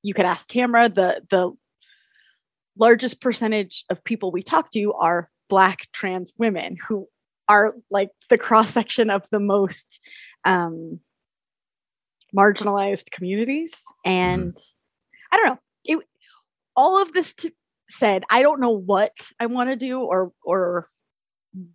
you 0.02 0.14
could 0.14 0.26
ask 0.26 0.48
tamara 0.48 0.88
the 0.88 1.24
the 1.30 1.52
largest 2.78 3.20
percentage 3.20 3.84
of 3.90 4.04
people 4.04 4.32
we 4.32 4.44
talk 4.44 4.70
to 4.72 4.94
are 4.94 5.30
black 5.50 5.88
trans 5.92 6.34
women 6.38 6.78
who 6.88 7.08
are 7.48 7.76
like 7.92 8.10
the 8.30 8.38
cross 8.38 8.72
section 8.74 9.10
of 9.10 9.24
the 9.32 9.40
most 9.40 10.00
um, 10.46 11.00
marginalized 12.36 13.12
communities. 13.12 13.84
And 14.04 14.58
i 15.32 15.38
don't 15.38 15.48
know. 15.48 15.60
It 15.86 16.00
all 16.76 17.02
of 17.02 17.14
this 17.14 17.34
to, 17.36 17.52
said 17.90 18.24
i 18.30 18.42
don't 18.42 18.60
know 18.60 18.72
what 18.72 19.12
i 19.40 19.46
want 19.46 19.70
to 19.70 19.76
do 19.76 20.00
or 20.02 20.32
or 20.44 20.90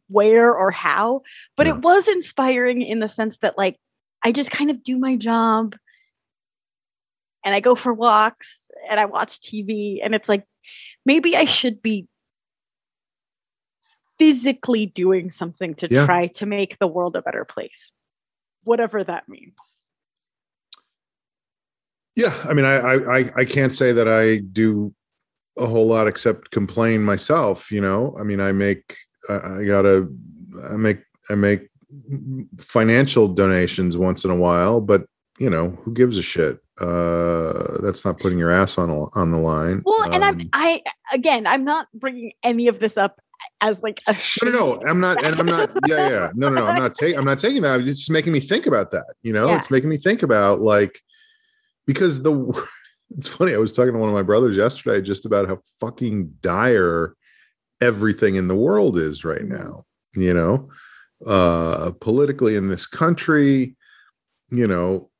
where 0.08 0.52
or 0.52 0.70
how 0.72 1.22
but 1.56 1.66
Yeah. 1.66 1.74
it 1.76 1.82
was 1.82 2.08
inspiring 2.08 2.82
in 2.82 2.98
the 2.98 3.08
sense 3.08 3.38
that 3.38 3.56
like 3.56 3.76
i 4.24 4.32
just 4.32 4.50
kind 4.50 4.70
of 4.70 4.82
do 4.82 4.98
my 4.98 5.16
job 5.16 5.74
and 7.44 7.54
I 7.54 7.60
go 7.60 7.74
for 7.74 7.92
walks 7.94 8.66
and 8.88 9.00
I 9.00 9.06
watch 9.06 9.40
TV 9.40 10.00
and 10.02 10.14
it's 10.14 10.28
like 10.28 10.44
maybe 11.06 11.36
I 11.36 11.44
should 11.46 11.80
be 11.80 12.06
physically 14.20 14.86
doing 14.86 15.30
something 15.30 15.74
to 15.76 15.88
Yeah. 15.90 16.04
try 16.06 16.26
to 16.28 16.46
make 16.46 16.78
the 16.78 16.86
world 16.86 17.16
a 17.16 17.22
better 17.22 17.44
place. 17.44 17.90
Whatever 18.64 19.02
that 19.02 19.28
means. 19.28 19.56
Yeah, 22.14 22.34
I 22.44 22.52
mean, 22.52 22.66
I, 22.66 22.76
I 23.18 23.18
I 23.42 23.44
can't 23.44 23.72
say 23.72 23.92
that 23.92 24.08
I 24.08 24.38
do 24.38 24.92
a 25.56 25.66
whole 25.66 25.86
lot 25.86 26.06
except 26.06 26.50
complain 26.50 27.02
myself. 27.02 27.70
You 27.70 27.80
know, 27.80 28.14
I 28.20 28.24
mean, 28.24 28.40
I 28.40 28.52
make 28.52 28.96
I, 29.28 29.60
I 29.60 29.64
gotta 29.64 30.08
I 30.70 30.76
make 30.76 31.00
I 31.30 31.34
make 31.36 31.70
financial 32.58 33.28
donations 33.28 33.96
once 33.96 34.24
in 34.24 34.30
a 34.30 34.36
while, 34.36 34.80
but 34.80 35.06
you 35.38 35.48
know, 35.48 35.70
who 35.82 35.94
gives 35.94 36.18
a 36.18 36.22
shit? 36.22 36.58
Uh, 36.80 37.78
that's 37.82 38.04
not 38.04 38.18
putting 38.18 38.38
your 38.38 38.50
ass 38.50 38.76
on 38.76 38.90
on 39.14 39.30
the 39.30 39.38
line. 39.38 39.82
Well, 39.86 40.12
and 40.12 40.22
I'm 40.24 40.40
Um, 40.40 40.50
I 40.52 40.82
again, 41.14 41.46
I'm 41.46 41.64
not 41.64 41.86
bringing 41.94 42.32
any 42.42 42.68
of 42.68 42.80
this 42.80 42.96
up 42.98 43.20
as 43.60 43.82
like 43.82 44.00
a 44.06 44.16
no, 44.44 44.50
no, 44.50 44.58
no. 44.76 44.82
I'm 44.88 45.00
not, 45.00 45.24
and 45.24 45.38
I'm 45.38 45.46
not. 45.46 45.70
Yeah, 45.86 46.08
yeah. 46.08 46.30
No, 46.34 46.48
no, 46.48 46.60
no. 46.60 46.66
I'm 46.66 46.78
not 46.82 46.94
taking. 46.94 47.18
I'm 47.18 47.24
not 47.24 47.38
taking 47.38 47.62
that. 47.62 47.80
It's 47.80 47.98
just 47.98 48.10
making 48.10 48.32
me 48.32 48.40
think 48.40 48.66
about 48.66 48.90
that. 48.92 49.14
You 49.22 49.32
know, 49.32 49.48
Yeah. 49.48 49.58
it's 49.58 49.70
making 49.70 49.90
me 49.90 49.96
think 49.96 50.22
about 50.22 50.60
like 50.60 51.00
because 51.86 52.22
the. 52.22 52.68
It's 53.18 53.26
funny. 53.26 53.52
I 53.54 53.58
was 53.58 53.72
talking 53.72 53.92
to 53.92 53.98
one 53.98 54.08
of 54.08 54.14
my 54.14 54.22
brothers 54.22 54.56
yesterday 54.56 55.02
just 55.02 55.26
about 55.26 55.48
how 55.48 55.58
fucking 55.80 56.32
dire 56.42 57.16
everything 57.80 58.36
in 58.36 58.46
the 58.46 58.54
world 58.54 58.96
is 58.96 59.24
right 59.24 59.42
Mhm. 59.42 59.48
now. 59.48 59.84
You 60.14 60.32
know, 60.32 60.68
uh, 61.26 61.90
politically 62.00 62.54
in 62.54 62.68
this 62.68 62.86
country. 62.86 63.74
You 64.50 64.68
know, 64.68 65.10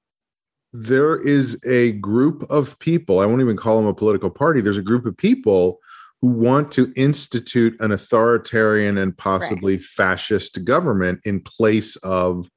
there 0.73 1.17
is 1.17 1.61
a 1.67 1.93
group 1.95 2.45
of 2.49 2.79
people. 2.79 3.19
I 3.19 3.27
won't 3.27 3.41
even 3.41 3.57
call 3.57 3.79
them 3.79 3.87
a 3.89 3.95
political 3.95 4.31
party. 4.31 4.61
There's 4.61 4.77
a 4.79 4.83
group 4.83 5.05
of 5.05 5.17
people 5.17 5.81
who 6.21 6.29
want 6.29 6.71
to 6.73 6.93
institute 6.97 7.81
an 7.81 7.93
authoritarian 7.93 8.99
and 8.99 9.17
possibly 9.17 9.79
fascist 9.79 10.65
government 10.65 11.21
in 11.25 11.41
place 11.41 11.97
of 11.97 12.51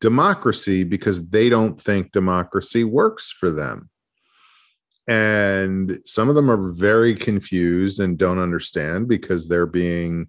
democracy 0.00 0.82
because 0.82 1.28
they 1.28 1.48
don't 1.48 1.80
think 1.80 2.10
democracy 2.12 2.84
works 2.84 3.30
for 3.30 3.50
them. 3.50 3.90
And 5.06 6.00
some 6.04 6.28
of 6.28 6.34
them 6.34 6.50
are 6.50 6.72
very 6.72 7.14
confused 7.14 8.00
and 8.00 8.18
don't 8.18 8.38
understand 8.38 9.08
because 9.08 9.48
they're 9.48 9.66
being 9.66 10.28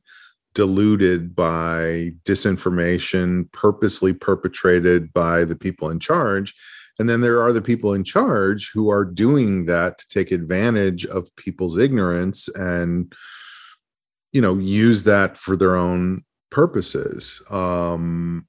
deluded 0.54 1.36
by 1.36 2.12
disinformation 2.26 3.52
purposely 3.52 4.14
perpetrated 4.14 5.14
by 5.14 5.46
the 5.46 5.56
people 5.56 5.90
in 5.90 6.00
charge. 6.00 6.54
And 7.00 7.10
then 7.10 7.22
there 7.22 7.42
are 7.42 7.52
the 7.52 7.62
people 7.62 7.94
in 7.94 8.04
charge 8.04 8.72
who 8.74 8.90
are 8.90 9.06
doing 9.06 9.66
that 9.66 9.98
to 9.98 10.08
take 10.08 10.32
advantage 10.32 11.06
of 11.06 11.36
people's 11.36 11.78
ignorance 11.78 12.48
and, 12.50 13.14
you 14.32 14.42
know, 14.42 14.56
use 14.56 15.04
that 15.04 15.38
for 15.38 15.56
their 15.56 15.76
own 15.76 16.24
purposes. 16.52 17.42
Um, 17.50 18.48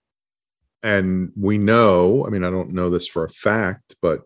and 0.82 1.32
we 1.34 1.56
know, 1.56 2.26
I 2.26 2.30
mean, 2.30 2.44
I 2.44 2.50
don't 2.50 2.72
know 2.72 2.90
this 2.90 3.08
for 3.08 3.24
a 3.24 3.30
fact, 3.30 3.96
but 4.02 4.20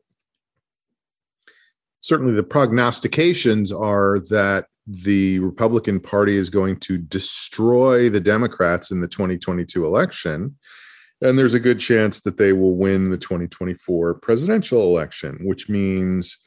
certainly 2.01 2.35
the 2.35 2.43
prognostications 2.43 3.71
are 3.71 4.19
that 4.31 4.67
the 4.89 5.39
Republican 5.39 6.01
Party 6.01 6.37
is 6.37 6.51
going 6.51 6.81
to 6.81 6.99
destroy 6.99 8.09
the 8.09 8.21
Democrats 8.21 8.91
in 8.91 9.01
the 9.01 9.09
2022 9.09 9.85
election. 9.85 10.57
And 11.21 11.39
there's 11.39 11.55
a 11.55 11.61
good 11.61 11.81
chance 11.81 12.21
that 12.21 12.37
they 12.37 12.53
will 12.53 12.75
win 12.75 13.11
the 13.11 13.19
2024 13.19 14.15
presidential 14.15 14.83
election, 14.83 15.39
which 15.43 15.69
means 15.69 16.39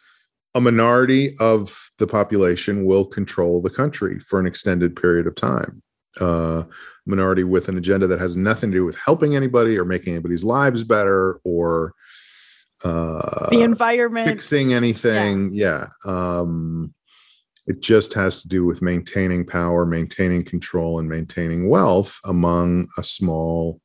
a 0.55 0.62
minority 0.62 1.36
of 1.39 1.91
the 1.97 2.07
population 2.07 2.86
will 2.86 3.05
control 3.05 3.62
the 3.62 3.69
country 3.69 4.19
for 4.19 4.39
an 4.39 4.45
extended 4.45 4.95
period 4.95 5.27
of 5.27 5.36
time. 5.36 5.81
Uh, 6.19 6.63
minority 7.05 7.43
with 7.43 7.69
an 7.69 7.77
agenda 7.77 8.05
that 8.07 8.19
has 8.19 8.36
nothing 8.36 8.69
to 8.71 8.77
do 8.77 8.86
with 8.86 8.97
helping 8.97 9.36
anybody 9.36 9.77
or 9.77 9.86
making 9.86 10.13
anybody's 10.13 10.43
lives 10.43 10.84
better 10.84 11.39
or 11.45 11.93
uh, 12.84 13.49
the 13.49 13.62
environment. 13.62 14.27
fixing 14.27 14.73
anything. 14.73 15.51
Yeah. 15.53 15.88
Um, 16.05 16.93
it 17.67 17.81
just 17.81 18.13
has 18.13 18.41
to 18.41 18.47
do 18.47 18.65
with 18.65 18.81
maintaining 18.81 19.45
power, 19.45 19.86
maintaining 19.86 20.43
control, 20.43 20.99
and 20.99 21.07
maintaining 21.07 21.69
wealth 21.69 22.19
among 22.25 22.88
a 22.97 23.03
small, 23.03 23.79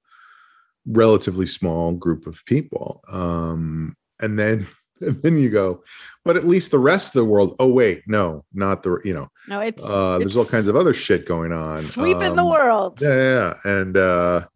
relatively 0.86 1.46
small 1.46 1.92
group 1.92 2.26
of 2.26 2.44
people. 2.46 3.02
Um, 3.10 3.96
and 4.20 4.38
then 4.38 4.66
and 5.00 5.20
then 5.22 5.36
you 5.36 5.50
go, 5.50 5.82
but 6.24 6.36
at 6.36 6.46
least 6.46 6.70
the 6.70 6.78
rest 6.78 7.08
of 7.08 7.20
the 7.20 7.24
world, 7.26 7.54
oh 7.58 7.68
wait, 7.68 8.02
no, 8.06 8.42
not 8.54 8.82
the 8.82 8.98
you 9.04 9.12
know, 9.14 9.28
No, 9.48 9.60
it's 9.60 9.84
uh, 9.84 10.18
there's 10.18 10.36
all 10.36 10.44
kinds 10.46 10.68
of 10.68 10.76
other 10.76 10.94
shit 10.94 11.26
going 11.26 11.52
on. 11.52 11.82
sweeping 11.82 12.34
the 12.34 12.42
Um, 12.42 12.50
world. 12.50 12.98
yeah, 13.02 13.08
yeah, 13.14 13.54
yeah. 13.64 13.70
and 13.80 13.96
uh 13.96 14.46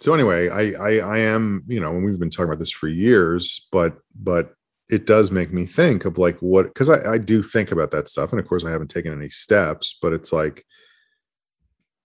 so 0.00 0.12
anyway 0.12 0.48
I, 0.50 0.72
I 0.72 0.98
i 0.98 1.18
am 1.20 1.62
you 1.66 1.80
know 1.80 1.88
and 1.96 2.04
we've 2.04 2.18
been 2.18 2.28
talking 2.28 2.50
about 2.50 2.58
this 2.58 2.70
for 2.70 2.86
years 2.86 3.66
but 3.72 3.96
but 4.14 4.52
it 4.90 5.06
does 5.06 5.30
make 5.30 5.52
me 5.54 5.64
think 5.64 6.04
of 6.04 6.18
like 6.18 6.38
what 6.40 6.66
because 6.66 6.90
I, 6.90 7.12
I 7.14 7.18
do 7.18 7.42
think 7.42 7.72
about 7.72 7.92
that 7.92 8.08
stuff 8.10 8.30
and 8.30 8.38
of 8.38 8.46
course 8.46 8.62
i 8.64 8.70
haven't 8.70 8.90
taken 8.90 9.10
any 9.12 9.30
steps 9.30 9.96
but 10.02 10.12
it's 10.12 10.34
like 10.34 10.64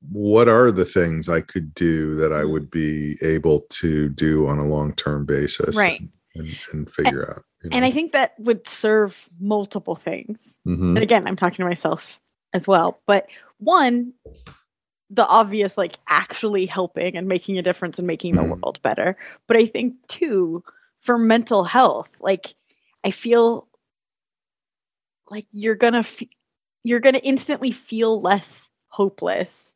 what 0.10 0.48
are 0.48 0.72
the 0.72 0.86
things 0.86 1.30
i 1.30 1.40
could 1.42 1.74
do 1.76 2.16
that 2.16 2.34
i 2.34 2.42
Mhm. 2.42 2.52
would 2.52 2.72
be 2.72 3.18
able 3.22 3.62
to 3.70 4.10
do 4.10 4.48
on 4.48 4.58
a 4.58 4.66
long-term 4.68 5.26
basis 5.26 5.76
Right. 5.78 6.02
and, 6.36 6.56
and 6.74 6.90
figure 6.92 7.30
out 7.30 7.44
you 7.64 7.70
And? 7.72 7.86
I 7.86 7.92
think 7.92 8.12
that 8.14 8.34
would 8.40 8.68
serve 8.68 9.30
multiple 9.40 9.96
things. 9.96 10.58
Mhm. 10.66 10.96
And 10.96 10.98
again, 10.98 11.28
I'm 11.28 11.36
talking 11.36 11.58
to 11.58 11.66
myself 11.66 12.18
as 12.54 12.68
well. 12.68 13.00
But 13.06 13.28
one, 13.60 14.14
the 15.12 15.28
obvious, 15.28 15.78
like 15.78 15.98
actually 16.08 16.66
helping 16.66 17.16
and 17.16 17.28
making 17.28 17.60
a 17.60 17.62
difference 17.62 18.00
and 18.00 18.08
making 18.08 18.34
the 18.36 18.42
Mhm. 18.42 18.60
world 18.64 18.80
better. 18.82 19.16
But 19.46 19.58
I 19.58 19.68
think 19.68 19.94
two, 20.08 20.64
for 20.98 21.20
mental 21.20 21.64
health, 21.66 22.08
like 22.20 22.56
I 23.04 23.12
feel 23.12 23.68
like 25.30 25.46
you're 25.54 25.76
gonna 25.76 26.00
f- 26.00 26.24
you're 26.84 27.00
gonna 27.00 27.20
instantly 27.24 27.72
feel 27.72 28.20
less 28.20 28.70
hopeless 28.88 29.74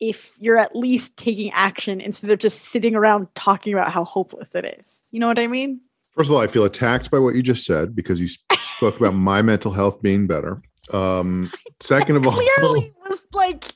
if 0.00 0.30
you're 0.38 0.58
at 0.58 0.76
least 0.76 1.16
taking 1.16 1.50
action 1.52 2.00
instead 2.00 2.30
of 2.30 2.38
just 2.38 2.62
sitting 2.62 2.94
around 2.94 3.28
talking 3.34 3.72
about 3.72 3.90
how 3.92 4.04
hopeless 4.04 4.54
it 4.54 4.76
is. 4.78 5.02
You 5.10 5.20
know 5.20 5.26
what 5.26 5.38
I 5.38 5.46
mean? 5.46 5.80
First 6.12 6.30
of 6.30 6.36
all, 6.36 6.42
I 6.42 6.46
feel 6.46 6.64
attacked 6.64 7.10
by 7.10 7.18
what 7.18 7.34
you 7.34 7.42
just 7.42 7.64
said 7.64 7.94
because 7.94 8.20
you 8.20 8.28
spoke 8.76 8.98
about 8.98 9.14
my 9.14 9.42
mental 9.42 9.72
health 9.72 10.00
being 10.02 10.26
better. 10.26 10.62
Um, 10.92 11.52
second 11.80 12.16
of 12.16 12.26
all, 12.26 12.32
Clearly 12.32 12.92
was 13.08 13.26
like, 13.32 13.74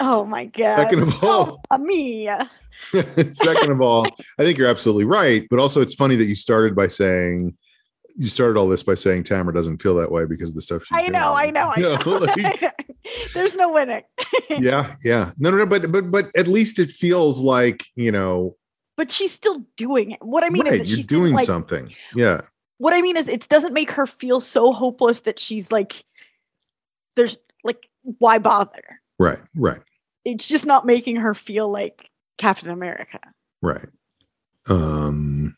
oh 0.00 0.24
my 0.24 0.46
god. 0.46 0.76
second 0.76 1.02
of 1.02 1.24
all, 1.24 1.60
Mamma 1.70 1.84
mia. 1.84 2.50
second 3.32 3.70
of 3.70 3.80
all, 3.80 4.06
I 4.38 4.42
think 4.42 4.58
you're 4.58 4.68
absolutely 4.68 5.04
right. 5.04 5.46
But 5.48 5.58
also, 5.58 5.80
it's 5.80 5.94
funny 5.94 6.16
that 6.16 6.24
you 6.24 6.34
started 6.34 6.74
by 6.74 6.88
saying 6.88 7.56
you 8.16 8.28
started 8.28 8.56
all 8.58 8.68
this 8.68 8.82
by 8.82 8.94
saying 8.94 9.24
Tamara 9.24 9.52
doesn't 9.52 9.78
feel 9.78 9.96
that 9.96 10.10
way 10.10 10.24
because 10.24 10.50
of 10.50 10.54
the 10.54 10.62
stuff 10.62 10.84
she's 10.84 10.96
I 10.96 11.08
know, 11.08 11.34
I 11.34 11.50
know, 11.50 11.72
I 11.74 11.76
You 11.76 11.82
know. 11.82 12.18
like, 12.18 12.83
There's 13.34 13.54
no 13.54 13.72
winning. 13.72 14.02
yeah, 14.50 14.96
yeah. 15.02 15.32
No, 15.38 15.50
no, 15.50 15.58
no. 15.58 15.66
But 15.66 15.90
but 15.92 16.10
but 16.10 16.30
at 16.36 16.48
least 16.48 16.78
it 16.78 16.90
feels 16.90 17.40
like 17.40 17.84
you 17.96 18.12
know. 18.12 18.56
but 18.96 19.10
she's 19.10 19.32
still 19.32 19.64
doing 19.76 20.12
it. 20.12 20.22
What 20.22 20.44
I 20.44 20.50
mean 20.50 20.64
right, 20.64 20.80
is 20.80 20.90
you're 20.90 20.96
she's 20.98 21.06
doing 21.06 21.22
doing 21.24 21.34
like, 21.34 21.46
something. 21.46 21.94
Yeah. 22.14 22.42
What 22.78 22.94
I 22.94 23.02
mean 23.02 23.16
is 23.16 23.28
it 23.28 23.48
doesn't 23.48 23.72
make 23.72 23.90
her 23.92 24.06
feel 24.06 24.40
so 24.40 24.72
hopeless 24.72 25.20
that 25.20 25.38
she's 25.38 25.70
like 25.70 26.04
there's 27.16 27.36
like 27.62 27.88
why 28.18 28.38
bother? 28.38 29.00
Right. 29.18 29.40
Right. 29.54 29.80
It's 30.24 30.48
just 30.48 30.66
not 30.66 30.86
making 30.86 31.16
her 31.16 31.34
feel 31.34 31.70
like 31.70 32.10
Captain 32.38 32.70
America. 32.70 33.20
Right. 33.62 33.86
Um, 34.68 35.56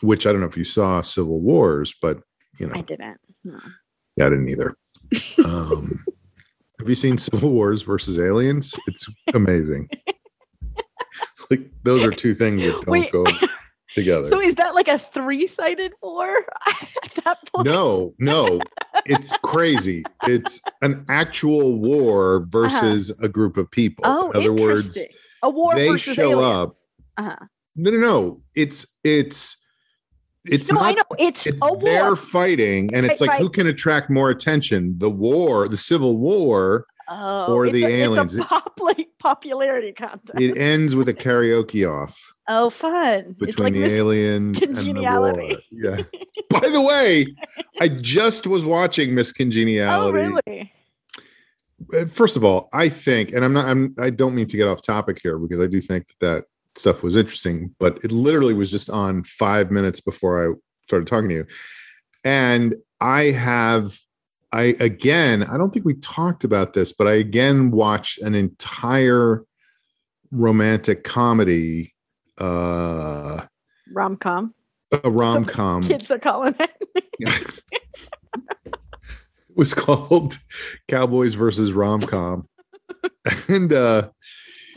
which 0.00 0.26
I 0.26 0.32
don't 0.32 0.40
know 0.40 0.46
if 0.46 0.56
you 0.56 0.64
saw 0.64 1.00
Civil 1.00 1.40
Wars, 1.40 1.94
but 2.00 2.22
you 2.58 2.66
know, 2.66 2.74
I 2.74 2.82
didn't. 2.82 3.18
No. 3.44 3.58
Yeah, 4.16 4.26
I 4.26 4.30
didn't 4.30 4.48
either. 4.48 4.76
Um, 5.44 6.04
have 6.78 6.88
you 6.88 6.94
seen 6.94 7.18
Civil 7.18 7.50
Wars 7.50 7.82
versus 7.82 8.18
Aliens? 8.18 8.74
It's 8.86 9.06
amazing. 9.34 9.88
like 11.50 11.70
those 11.82 12.04
are 12.04 12.10
two 12.10 12.34
things 12.34 12.62
that 12.62 12.72
don't 12.72 12.86
Wait. 12.88 13.12
go 13.12 13.24
together. 13.94 14.30
So 14.30 14.40
is 14.40 14.54
that 14.56 14.74
like 14.74 14.88
a 14.88 14.98
three-sided 14.98 15.92
war 16.02 16.28
at 16.66 17.24
that 17.24 17.38
point? 17.52 17.66
no, 17.66 18.14
no, 18.18 18.60
it's 19.06 19.32
crazy. 19.42 20.04
It's 20.24 20.60
an 20.82 21.04
actual 21.08 21.78
war 21.78 22.46
versus 22.48 23.10
a 23.22 23.28
group 23.28 23.56
of 23.56 23.70
people. 23.70 24.04
Oh, 24.06 24.30
In 24.30 24.36
other 24.40 24.52
words, 24.52 24.98
a 25.42 25.50
war 25.50 25.74
they 25.74 25.88
versus 25.88 26.14
show 26.14 26.40
aliens. 26.40 26.84
Uh-huh. 27.16 27.36
no, 27.74 27.90
no, 27.90 27.98
no. 27.98 28.42
It's 28.54 28.86
it's 29.02 29.57
it's 30.44 30.70
no, 30.70 30.80
not 30.80 30.84
I 30.84 30.92
know 30.92 31.02
it's, 31.18 31.46
it's 31.46 31.58
a 31.60 31.76
they're 31.82 32.04
war. 32.04 32.16
fighting 32.16 32.94
and 32.94 33.04
it's 33.04 33.20
Right, 33.20 33.30
like 33.30 33.40
who 33.40 33.50
can 33.50 33.66
attract 33.66 34.08
more 34.10 34.30
attention 34.30 34.94
the 34.98 35.10
war 35.10 35.68
the 35.68 35.76
civil 35.76 36.16
war 36.16 36.86
Oh, 37.10 37.54
Or 37.54 37.70
the 37.70 37.84
a, 37.84 37.88
aliens. 37.88 38.34
It's 38.34 38.44
a 38.44 38.46
pop, 38.46 38.78
like, 38.78 39.08
popularity 39.18 39.92
contest. 39.92 40.38
It 40.38 40.58
ends 40.58 40.94
with 40.94 41.08
a 41.08 41.14
karaoke 41.24 41.90
off 41.90 42.34
oh, 42.48 42.70
fun! 42.70 43.36
It's 43.40 43.56
between 43.56 43.74
like 43.74 43.90
the 43.90 43.94
aliens 43.94 44.62
and 44.62 44.76
the 44.76 44.92
war. 44.92 45.58
Yeah. 45.70 46.02
By 46.50 46.68
the 46.68 46.80
way, 46.80 47.26
I 47.80 47.88
just 48.00 48.46
was 48.46 48.64
watching 48.64 49.14
Miss 49.14 49.32
Congeniality. 49.32 50.08
Oh, 50.08 50.12
really? 50.12 50.72
Uh, 51.94 52.06
First 52.06 52.36
of 52.36 52.44
all, 52.44 52.68
I 52.72 52.88
think, 52.88 53.32
and 53.32 53.44
I'm 53.44 53.52
not, 53.52 53.66
I'm, 53.66 53.94
I 53.98 54.10
don't 54.10 54.34
mean 54.34 54.46
to 54.48 54.56
get 54.56 54.66
off 54.66 54.82
topic 54.82 55.20
here 55.22 55.38
because 55.38 55.60
I 55.60 55.66
do 55.66 55.80
think 55.80 56.06
that 56.08 56.18
that 56.20 56.44
stuff 56.76 57.02
was 57.02 57.16
interesting, 57.16 57.74
but 57.78 57.98
it 58.04 58.12
literally 58.12 58.54
was 58.54 58.70
just 58.70 58.90
on 58.90 59.22
five 59.24 59.70
minutes 59.70 60.00
before 60.00 60.50
I 60.50 60.54
started 60.84 61.06
talking 61.06 61.28
to 61.30 61.34
you. 61.34 61.46
And 62.24 62.74
I 63.00 63.24
have, 63.24 63.98
I 64.52 64.76
again, 64.80 65.44
I 65.44 65.56
don't 65.56 65.70
think 65.70 65.84
we 65.84 65.94
talked 65.94 66.44
about 66.44 66.72
this, 66.72 66.92
but 66.92 67.06
I 67.06 67.14
again 67.14 67.70
watched 67.70 68.20
an 68.20 68.34
entire 68.34 69.44
romantic 70.30 71.04
comedy, 71.04 71.94
uh, 72.38 73.42
Rom 73.92 74.16
com. 74.16 74.54
a 75.04 75.10
rom 75.10 75.44
com. 75.44 75.82
Kids 75.84 76.10
are 76.10 76.18
calling 76.18 76.54
it. 76.58 76.70
it 77.18 78.74
was 79.56 79.74
called 79.74 80.38
Cowboys 80.88 81.34
versus 81.34 81.72
Rom 81.72 82.02
Com. 82.02 82.48
And 83.48 83.72
uh 83.72 84.08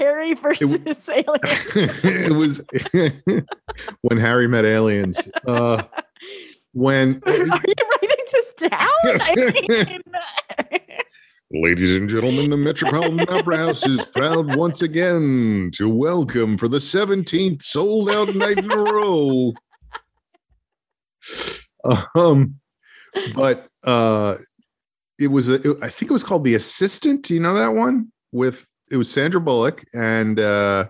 Harry 0.01 0.33
versus 0.33 0.61
Alien. 1.09 1.39
it 2.03 2.33
was 2.35 2.65
when 4.01 4.17
Harry 4.17 4.47
met 4.47 4.65
aliens. 4.65 5.19
Uh 5.47 5.83
when 6.73 7.21
Are 7.27 7.35
you 7.37 7.45
writing 7.45 8.25
this 8.31 8.53
down? 8.57 10.01
Ladies 11.51 11.97
and 11.97 12.09
gentlemen, 12.09 12.49
the 12.49 12.57
Metropolitan 12.57 13.19
Opera 13.29 13.57
House 13.57 13.85
is 13.85 14.05
proud 14.07 14.55
once 14.55 14.81
again 14.81 15.69
to 15.75 15.87
welcome 15.89 16.57
for 16.57 16.67
the 16.69 16.77
17th 16.77 17.61
sold 17.61 18.09
out 18.09 18.33
night 18.35 18.57
in 18.57 18.71
a 18.71 18.77
row. 18.77 19.51
Um, 22.15 22.55
but 23.35 23.67
uh, 23.83 24.37
it 25.19 25.27
was, 25.27 25.49
a, 25.49 25.55
it- 25.71 25.77
I 25.81 25.89
think 25.89 26.09
it 26.09 26.13
was 26.13 26.23
called 26.23 26.45
The 26.45 26.55
Assistant. 26.55 27.23
Do 27.25 27.33
you 27.33 27.41
know 27.41 27.53
that 27.55 27.73
one? 27.73 28.13
With 28.31 28.65
it 28.91 28.97
was 28.97 29.09
Sandra 29.11 29.39
Bullock 29.41 29.83
and 29.93 30.39
uh, 30.39 30.87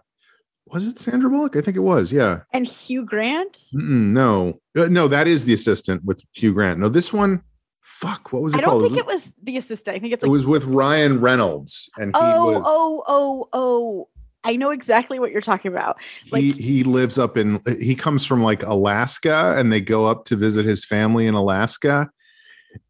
was 0.68 0.88
it 0.88 1.00
Sandra 1.00 1.30
Bullock? 1.30 1.56
I 1.56 1.62
think 1.62 1.78
it 1.78 1.82
was. 1.82 2.12
Yeah. 2.12 2.42
and 2.54 2.66
Hugh 2.68 3.06
Grant. 3.06 3.58
Mm-mm, 3.74 4.12
no, 4.12 4.60
Uh, 4.78 4.88
no, 4.88 5.08
that 5.08 5.28
is 5.28 5.46
The 5.46 5.54
Assistant 5.54 6.04
with 6.06 6.22
Hugh 6.34 6.54
Grant. 6.54 6.80
No, 6.80 6.90
this 6.90 7.12
one, 7.14 7.44
fuck, 7.82 8.32
what 8.34 8.42
was 8.42 8.54
it 8.54 8.58
called? 8.64 8.64
I 8.64 8.66
don't 8.66 8.80
called? 8.82 8.92
think 8.94 9.00
it 9.00 9.06
was 9.14 9.34
the 9.44 9.58
assistant. 9.58 9.96
I 9.96 10.00
think 10.00 10.14
it's 10.14 10.24
It 10.24 10.30
was 10.30 10.46
with 10.46 10.64
Ryan 10.66 11.20
Reynolds, 11.22 11.90
and 11.98 12.08
he 12.16 12.22
oh 12.22 12.52
was 12.54 12.64
oh 12.66 13.04
oh 13.08 13.50
oh. 13.54 14.08
I 14.44 14.56
know 14.56 14.72
exactly 14.72 15.20
what 15.20 15.32
you're 15.32 15.40
talking 15.42 15.72
about. 15.72 15.98
like- 16.32 16.42
he 16.42 16.52
he 16.54 16.84
lives 16.84 17.20
up 17.20 17.38
in 17.38 17.62
he 17.80 17.94
comes 17.94 18.26
from 18.26 18.42
like 18.42 18.64
Alaska, 18.64 19.54
and 19.58 19.72
they 19.72 19.82
go 19.82 20.08
up 20.08 20.26
to 20.26 20.36
visit 20.36 20.66
his 20.66 20.84
family 20.84 21.28
in 21.28 21.36
Alaska, 21.36 22.10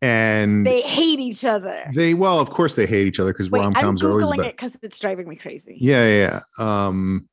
and 0.01 0.65
They 0.65 0.81
hate 0.81 1.19
each 1.19 1.43
other. 1.45 1.83
They 1.93 2.13
well, 2.13 2.39
of 2.39 2.49
course, 2.49 2.75
they 2.75 2.85
hate 2.87 3.07
each 3.07 3.19
other 3.19 3.33
because 3.33 3.49
rom 3.51 3.73
coms 3.73 4.01
are 4.03 4.11
always 4.11 4.29
googling 4.29 4.45
it 4.45 4.55
because 4.57 4.77
it's 4.81 4.99
driving 4.99 5.27
me 5.27 5.35
crazy. 5.35 5.77
Yeah, 5.79 6.07
yeah. 6.07 6.39
yeah. 6.59 6.85
Um, 6.87 7.27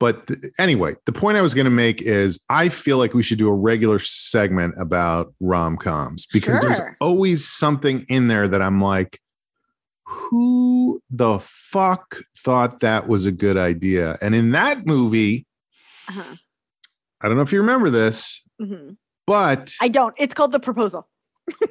but 0.00 0.28
th- 0.28 0.38
anyway, 0.60 0.94
the 1.06 1.12
point 1.12 1.38
I 1.38 1.42
was 1.42 1.54
going 1.54 1.64
to 1.64 1.70
make 1.70 2.00
is 2.02 2.38
I 2.48 2.68
feel 2.68 2.98
like 2.98 3.14
we 3.14 3.22
should 3.24 3.38
do 3.38 3.48
a 3.48 3.54
regular 3.54 3.98
segment 3.98 4.74
about 4.80 5.34
rom 5.40 5.76
coms 5.76 6.26
because 6.32 6.60
there's 6.60 6.80
always 7.00 7.48
something 7.48 8.06
in 8.08 8.28
there 8.28 8.46
that 8.46 8.62
I'm 8.62 8.80
like, 8.80 9.20
who 10.04 11.02
the 11.10 11.38
fuck 11.40 12.18
thought 12.44 12.80
that 12.80 13.08
was 13.08 13.26
a 13.26 13.32
good 13.32 13.56
idea? 13.56 14.16
And 14.22 14.34
in 14.34 14.52
that 14.52 14.86
movie, 14.86 15.46
Uh-huh. 16.08 16.36
I 17.20 17.26
don't 17.28 17.36
know 17.36 17.42
if 17.42 17.52
you 17.52 17.58
remember 17.60 17.90
this, 17.90 18.46
Mhm. 18.60 18.96
but 19.26 19.74
I 19.80 19.88
don't. 19.88 20.14
It's 20.16 20.32
called 20.32 20.52
the 20.52 20.60
proposal, 20.60 21.08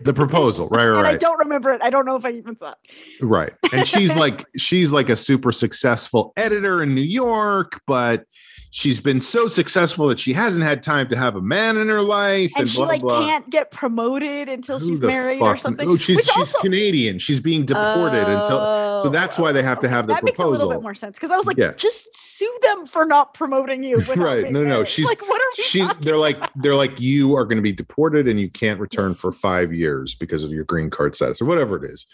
the 0.01 0.13
proposal, 0.13 0.67
right, 0.69 0.87
right, 0.87 0.97
and 0.97 1.07
I 1.07 1.17
don't 1.17 1.39
remember 1.39 1.71
it. 1.71 1.81
I 1.81 1.89
don't 1.89 2.05
know 2.05 2.15
if 2.15 2.25
I 2.25 2.31
even 2.31 2.57
saw 2.57 2.71
it. 2.71 3.25
right. 3.25 3.53
And 3.71 3.87
she's 3.87 4.15
like, 4.15 4.45
she's 4.57 4.91
like 4.91 5.09
a 5.09 5.15
super 5.15 5.51
successful 5.51 6.33
editor 6.37 6.81
in 6.81 6.95
New 6.95 7.01
York, 7.01 7.81
but 7.87 8.25
she's 8.71 8.99
been 8.99 9.21
so 9.21 9.47
successful 9.47 10.07
that 10.07 10.19
she 10.19 10.33
hasn't 10.33 10.63
had 10.65 10.83
time 10.83 11.07
to 11.09 11.15
have 11.15 11.35
a 11.35 11.41
man 11.41 11.77
in 11.77 11.87
her 11.89 12.01
life, 12.01 12.51
and, 12.55 12.61
And 12.63 12.69
she 12.69 12.77
blah 12.77 12.85
like 12.87 13.01
blah. 13.01 13.19
can't 13.25 13.49
get 13.49 13.71
promoted 13.71 14.49
until 14.49 14.79
Who 14.79 14.89
she's 14.89 15.01
married 15.01 15.41
or 15.41 15.57
something. 15.57 15.87
Oh, 15.89 15.97
she's 15.97 16.19
she's 16.25 16.29
also- 16.37 16.59
Canadian. 16.59 17.19
She's 17.19 17.39
being 17.39 17.65
deported 17.65 18.27
until. 18.27 18.97
So 18.97 19.03
Oh, 19.05 19.09
that's 19.09 19.37
why 19.37 19.51
they 19.51 19.61
have 19.63 19.79
to 19.79 19.89
have 19.89 20.07
the 20.07 20.13
that 20.15 20.23
makes 20.23 20.39
a 20.39 20.41
little 20.41 20.53
proposal. 20.55 20.69
bit 20.71 20.81
more 20.83 20.95
sense 20.95 21.15
because 21.17 21.31
I 21.31 21.37
was 21.37 21.45
like, 21.45 21.57
Yeah. 21.57 21.73
just 21.73 22.07
sue 22.15 22.57
them 22.63 22.87
for 22.87 23.05
not 23.05 23.33
promoting 23.33 23.83
you. 23.83 23.97
Right. 23.97 24.51
No, 24.51 24.61
no, 24.63 24.69
married. 24.69 24.87
She's- 24.87 25.07
like, 25.07 25.21
what 25.27 25.39
are 25.39 25.51
we? 25.57 25.63
They're 26.01 26.17
like, 26.17 26.37
they're 26.55 26.75
like, 26.75 26.99
you 26.99 27.35
are 27.35 27.45
going 27.45 27.57
to 27.57 27.61
be 27.61 27.71
deported 27.71 28.27
and 28.27 28.39
you 28.39 28.49
can't 28.49 28.79
return 28.79 29.13
for 29.15 29.31
five 29.31 29.71
years 29.73 30.15
because 30.15 30.43
of 30.43 30.51
your 30.51 30.63
green 30.63 30.89
card 30.89 31.15
status 31.15 31.41
or 31.41 31.45
whatever 31.45 31.83
it 31.83 31.89
is. 31.89 32.07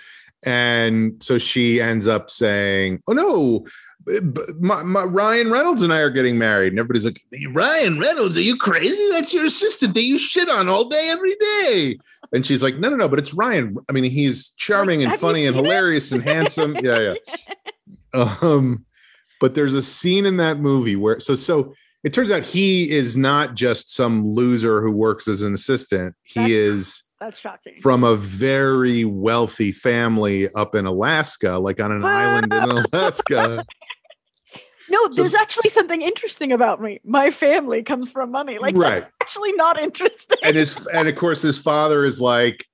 And 0.46 1.24
so 1.24 1.38
she 1.38 1.80
ends 1.82 2.06
up 2.06 2.30
saying, 2.30 3.02
"Oh 3.08 3.14
no, 3.14 3.66
my, 4.60 4.84
my 4.84 5.04
Ryan 5.04 5.50
Reynolds 5.52 5.82
and 5.82 5.94
I 5.94 6.00
are 6.00 6.10
getting 6.10 6.38
married." 6.38 6.74
And 6.74 6.80
everybody's 6.80 7.06
like, 7.06 7.22
"Ryan 7.52 8.00
Reynolds, 8.00 8.38
are 8.38 8.42
you 8.42 8.58
crazy? 8.58 9.08
That's 9.12 9.34
your 9.34 9.46
assistant 9.46 9.94
that 9.94 10.04
you 10.04 10.18
shit 10.18 10.50
on 10.50 10.70
all 10.70 10.86
day, 10.86 11.10
every 11.12 11.36
day." 11.62 11.98
And 12.34 12.46
she's 12.46 12.64
like, 12.64 12.78
"No, 12.78 12.90
no, 12.90 12.96
no, 12.96 13.08
but 13.08 13.20
it's 13.20 13.34
Ryan. 13.34 13.78
I 13.90 13.92
mean, 13.94 14.04
he's 14.06 14.50
charming 14.52 15.04
and 15.04 15.18
funny 15.20 15.46
and 15.46 15.56
seen 15.56 15.66
it?" 15.66 15.68
hilarious 15.68 16.12
and 16.12 16.24
handsome. 16.24 16.76
Yeah, 16.82 17.00
yeah." 17.00 17.36
Um, 18.44 18.86
but 19.40 19.56
there's 19.56 19.74
a 19.74 19.82
scene 19.82 20.28
in 20.28 20.38
that 20.38 20.60
movie 20.60 20.96
where 20.96 21.20
so 21.20 21.34
so 21.34 21.74
it 22.04 22.14
turns 22.14 22.30
out 22.30 22.44
he 22.44 22.92
is 22.92 23.18
not 23.18 23.56
just 23.56 23.94
some 23.96 24.30
loser 24.30 24.82
who 24.82 24.92
works 24.92 25.28
as 25.28 25.42
an 25.42 25.54
assistant. 25.56 26.14
He 26.22 26.40
That's- 26.42 26.52
is 26.52 27.04
That's 27.20 27.40
shocking. 27.40 27.78
from 27.82 28.04
a 28.04 28.16
very 28.16 29.04
wealthy 29.04 29.72
family 29.72 30.48
up 30.54 30.76
in 30.76 30.86
Alaska, 30.86 31.58
like 31.58 31.80
on 31.80 31.92
an 31.92 32.06
island 32.06 32.54
in 32.54 32.86
Alaska. 32.94 33.66
no, 34.90 35.10
so- 35.10 35.22
there's 35.22 35.36
actually 35.36 35.70
something 35.70 36.02
interesting 36.02 36.52
about 36.52 36.82
me. 36.82 37.00
My 37.04 37.32
family 37.32 37.84
comes 37.84 38.10
from 38.12 38.32
money. 38.32 38.58
Like 38.60 38.76
Right. 38.76 39.02
that's 39.02 39.12
actually 39.22 39.54
not 39.54 39.80
interesting. 39.80 40.38
And 40.44 40.56
his 40.56 40.86
and 40.94 41.08
of 41.08 41.16
course 41.16 41.42
his 41.42 41.58
father 41.58 42.06
is 42.06 42.20
like, 42.22 42.66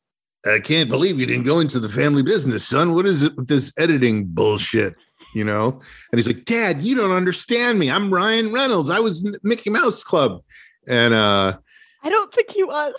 I 0.45 0.59
can't 0.59 0.89
believe 0.89 1.19
you 1.19 1.25
didn't 1.25 1.43
go 1.43 1.59
into 1.59 1.79
the 1.79 1.89
family 1.89 2.23
business, 2.23 2.65
son. 2.67 2.93
What 2.93 3.05
is 3.05 3.23
it 3.23 3.35
with 3.35 3.47
this 3.47 3.71
editing 3.77 4.25
bullshit? 4.25 4.95
You 5.35 5.43
know? 5.43 5.81
And 6.11 6.17
he's 6.17 6.25
like, 6.27 6.45
Dad, 6.45 6.81
you 6.81 6.95
don't 6.95 7.11
understand 7.11 7.77
me. 7.77 7.91
I'm 7.91 8.11
Ryan 8.13 8.51
Reynolds. 8.51 8.89
I 8.89 8.99
was 8.99 9.23
in 9.23 9.33
Mickey 9.43 9.69
Mouse 9.69 10.03
Club. 10.03 10.41
And 10.87 11.13
uh 11.13 11.57
I 12.03 12.09
don't 12.09 12.33
think 12.33 12.51
he 12.51 12.63
was. 12.63 12.95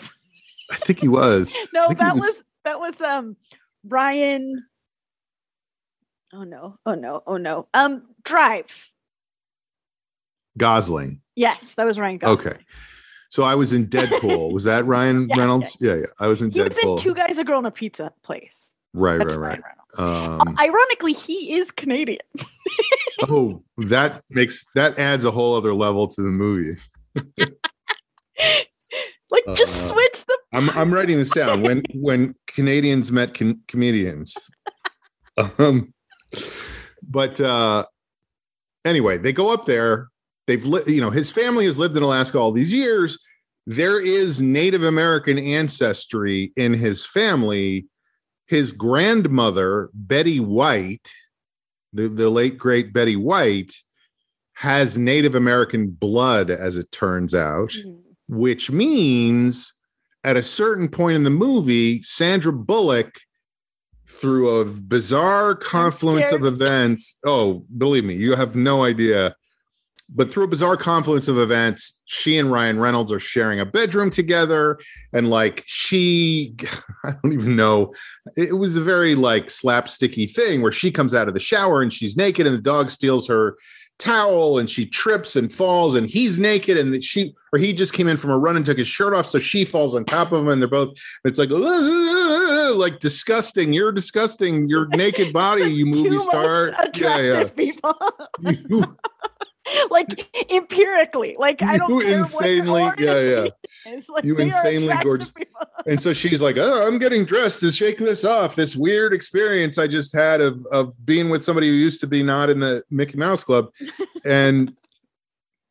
I 0.70 0.76
think 0.76 1.00
he 1.00 1.08
was. 1.08 1.56
No, 1.72 1.88
that 1.94 2.14
was- 2.14 2.22
was 2.22 2.42
that 2.64 2.78
was 2.78 3.00
um 3.00 3.36
Ryan. 3.84 4.66
Oh 6.32 6.44
no! 6.44 6.78
Oh 6.86 6.94
no! 6.94 7.22
Oh 7.26 7.38
no! 7.38 7.66
Um, 7.74 8.02
Drive. 8.22 8.66
Gosling. 10.58 11.20
Yes, 11.36 11.74
that 11.74 11.86
was 11.86 11.98
Ryan 11.98 12.18
Gosling. 12.18 12.48
Okay. 12.52 12.62
So 13.30 13.44
I 13.44 13.54
was 13.54 13.72
in 13.72 13.86
Deadpool. 13.86 14.52
Was 14.52 14.64
that 14.64 14.84
Ryan 14.86 15.28
Yeah, 15.30 15.36
Reynolds? 15.38 15.76
Yeah, 15.80 15.94
yeah. 15.94 16.06
I 16.18 16.26
was 16.26 16.42
in 16.42 16.50
He 16.50 16.60
was 16.60 16.76
in 16.76 16.88
Deadpool. 16.88 16.98
Two 16.98 17.14
Guys, 17.14 17.38
a 17.38 17.44
Girl, 17.44 17.58
and 17.58 17.66
a 17.66 17.70
Pizza 17.70 18.12
Place. 18.22 18.70
right, 18.92 19.18
That's 19.18 19.34
right, 19.36 19.60
right. 19.62 19.74
Um, 19.98 20.56
Ironically, 20.58 21.12
he 21.14 21.54
is 21.54 21.70
Canadian. 21.70 22.20
oh, 23.28 23.62
that 23.78 24.22
makes 24.30 24.64
that 24.74 24.98
adds 24.98 25.24
a 25.24 25.30
whole 25.30 25.56
other 25.56 25.72
level 25.74 26.06
to 26.08 26.22
the 26.22 26.28
movie. 26.30 26.76
Like, 29.32 29.44
just 29.54 29.90
Uh, 29.90 29.94
switch 29.94 30.24
the. 30.26 30.36
I'm 30.52 30.70
I'm 30.70 30.92
writing 30.92 31.16
this 31.18 31.30
down. 31.30 31.62
When 31.62 31.84
when 31.94 32.34
Canadians 32.48 33.12
met 33.12 33.32
con- 33.32 33.60
comedians. 33.68 34.36
Um, 35.36 35.94
but 37.02 37.40
uh, 37.40 37.84
anyway, 38.84 39.18
they 39.18 39.32
go 39.32 39.52
up 39.54 39.66
there. 39.66 40.08
They've 40.50 40.64
li- 40.66 40.82
you 40.88 41.00
know 41.00 41.10
his 41.10 41.30
family 41.30 41.64
has 41.66 41.78
lived 41.78 41.96
in 41.96 42.02
Alaska 42.02 42.36
all 42.36 42.50
these 42.50 42.72
years. 42.72 43.16
There 43.68 44.00
is 44.00 44.40
Native 44.40 44.82
American 44.82 45.38
ancestry 45.38 46.52
in 46.56 46.74
his 46.74 47.06
family. 47.06 47.86
His 48.48 48.72
grandmother 48.72 49.90
Betty 49.94 50.40
White, 50.40 51.08
the 51.92 52.08
the 52.08 52.30
late 52.30 52.58
great 52.58 52.92
Betty 52.92 53.14
White, 53.14 53.76
has 54.54 54.98
Native 54.98 55.36
American 55.36 55.90
blood, 55.90 56.50
as 56.50 56.76
it 56.76 56.90
turns 56.90 57.32
out 57.32 57.68
mm-hmm. 57.68 58.00
which 58.26 58.72
means 58.72 59.72
at 60.24 60.36
a 60.36 60.42
certain 60.42 60.88
point 60.88 61.14
in 61.14 61.22
the 61.22 61.30
movie, 61.30 62.02
Sandra 62.02 62.52
Bullock, 62.52 63.20
through 64.08 64.48
a 64.48 64.64
bizarre 64.64 65.54
confluence 65.54 66.32
of 66.32 66.44
events, 66.44 67.20
oh, 67.24 67.64
believe 67.78 68.04
me, 68.04 68.14
you 68.14 68.34
have 68.34 68.56
no 68.56 68.82
idea. 68.82 69.36
But 70.14 70.32
through 70.32 70.44
a 70.44 70.48
bizarre 70.48 70.76
confluence 70.76 71.28
of 71.28 71.38
events, 71.38 72.02
she 72.06 72.38
and 72.38 72.50
Ryan 72.50 72.80
Reynolds 72.80 73.12
are 73.12 73.20
sharing 73.20 73.60
a 73.60 73.66
bedroom 73.66 74.10
together. 74.10 74.78
And 75.12 75.30
like 75.30 75.62
she, 75.66 76.56
I 77.04 77.12
don't 77.22 77.32
even 77.32 77.56
know, 77.56 77.94
it 78.36 78.56
was 78.56 78.76
a 78.76 78.80
very 78.80 79.14
like 79.14 79.46
slapsticky 79.46 80.32
thing 80.32 80.62
where 80.62 80.72
she 80.72 80.90
comes 80.90 81.14
out 81.14 81.28
of 81.28 81.34
the 81.34 81.40
shower 81.40 81.82
and 81.82 81.92
she's 81.92 82.16
naked 82.16 82.46
and 82.46 82.56
the 82.56 82.62
dog 82.62 82.90
steals 82.90 83.28
her 83.28 83.56
towel 84.00 84.58
and 84.58 84.68
she 84.68 84.86
trips 84.86 85.36
and 85.36 85.52
falls 85.52 85.94
and 85.94 86.10
he's 86.10 86.38
naked 86.38 86.78
and 86.78 87.04
she 87.04 87.34
or 87.52 87.58
he 87.58 87.72
just 87.72 87.92
came 87.92 88.08
in 88.08 88.16
from 88.16 88.30
a 88.30 88.38
run 88.38 88.56
and 88.56 88.64
took 88.64 88.78
his 88.78 88.86
shirt 88.86 89.12
off. 89.12 89.26
So 89.28 89.38
she 89.38 89.64
falls 89.64 89.94
on 89.94 90.04
top 90.04 90.32
of 90.32 90.40
him 90.40 90.48
and 90.48 90.60
they're 90.60 90.68
both 90.68 90.96
it's 91.24 91.38
like 91.38 91.50
like 91.50 92.98
disgusting. 92.98 93.72
You're 93.72 93.92
disgusting. 93.92 94.68
Your 94.68 94.86
naked 94.88 95.32
body 95.32 95.64
you 95.64 95.86
movie 95.86 96.18
star. 96.18 96.72
Yeah 96.94 97.48
yeah 97.56 98.84
like 99.90 100.28
empirically 100.50 101.36
like 101.38 101.62
i 101.62 101.76
don't 101.76 101.90
you 101.90 102.00
insanely 102.00 102.82
yeah 102.98 103.20
yeah. 103.20 103.46
like 104.08 104.24
you 104.24 104.36
insanely 104.36 104.94
gorgeous. 105.02 105.32
and 105.86 106.00
so 106.00 106.12
she's 106.12 106.40
like 106.40 106.56
oh 106.56 106.86
i'm 106.86 106.98
getting 106.98 107.24
dressed 107.24 107.60
to 107.60 107.70
shake 107.70 107.98
this 107.98 108.24
off 108.24 108.56
this 108.56 108.74
weird 108.74 109.12
experience 109.12 109.78
i 109.78 109.86
just 109.86 110.14
had 110.14 110.40
of 110.40 110.64
of 110.66 110.94
being 111.04 111.30
with 111.30 111.42
somebody 111.42 111.68
who 111.68 111.74
used 111.74 112.00
to 112.00 112.06
be 112.06 112.22
not 112.22 112.50
in 112.50 112.60
the 112.60 112.82
mickey 112.90 113.16
mouse 113.16 113.44
club. 113.44 113.72
And 114.24 114.76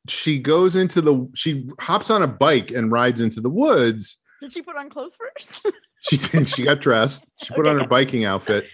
she 0.07 0.39
goes 0.39 0.75
into 0.75 1.01
the 1.01 1.29
she 1.35 1.69
hops 1.79 2.09
on 2.09 2.23
a 2.23 2.27
bike 2.27 2.71
and 2.71 2.91
rides 2.91 3.21
into 3.21 3.41
the 3.41 3.49
woods. 3.49 4.17
Did 4.41 4.53
she 4.53 4.61
put 4.61 4.77
on 4.77 4.89
clothes 4.89 5.15
first? 5.15 5.75
She 6.01 6.15
did. 6.17 6.47
She 6.47 6.63
got 6.63 6.79
dressed. 6.79 7.31
She 7.43 7.53
put 7.53 7.67
okay. 7.67 7.71
on 7.71 7.79
her 7.79 7.87
biking 7.87 8.23
outfit. 8.23 8.65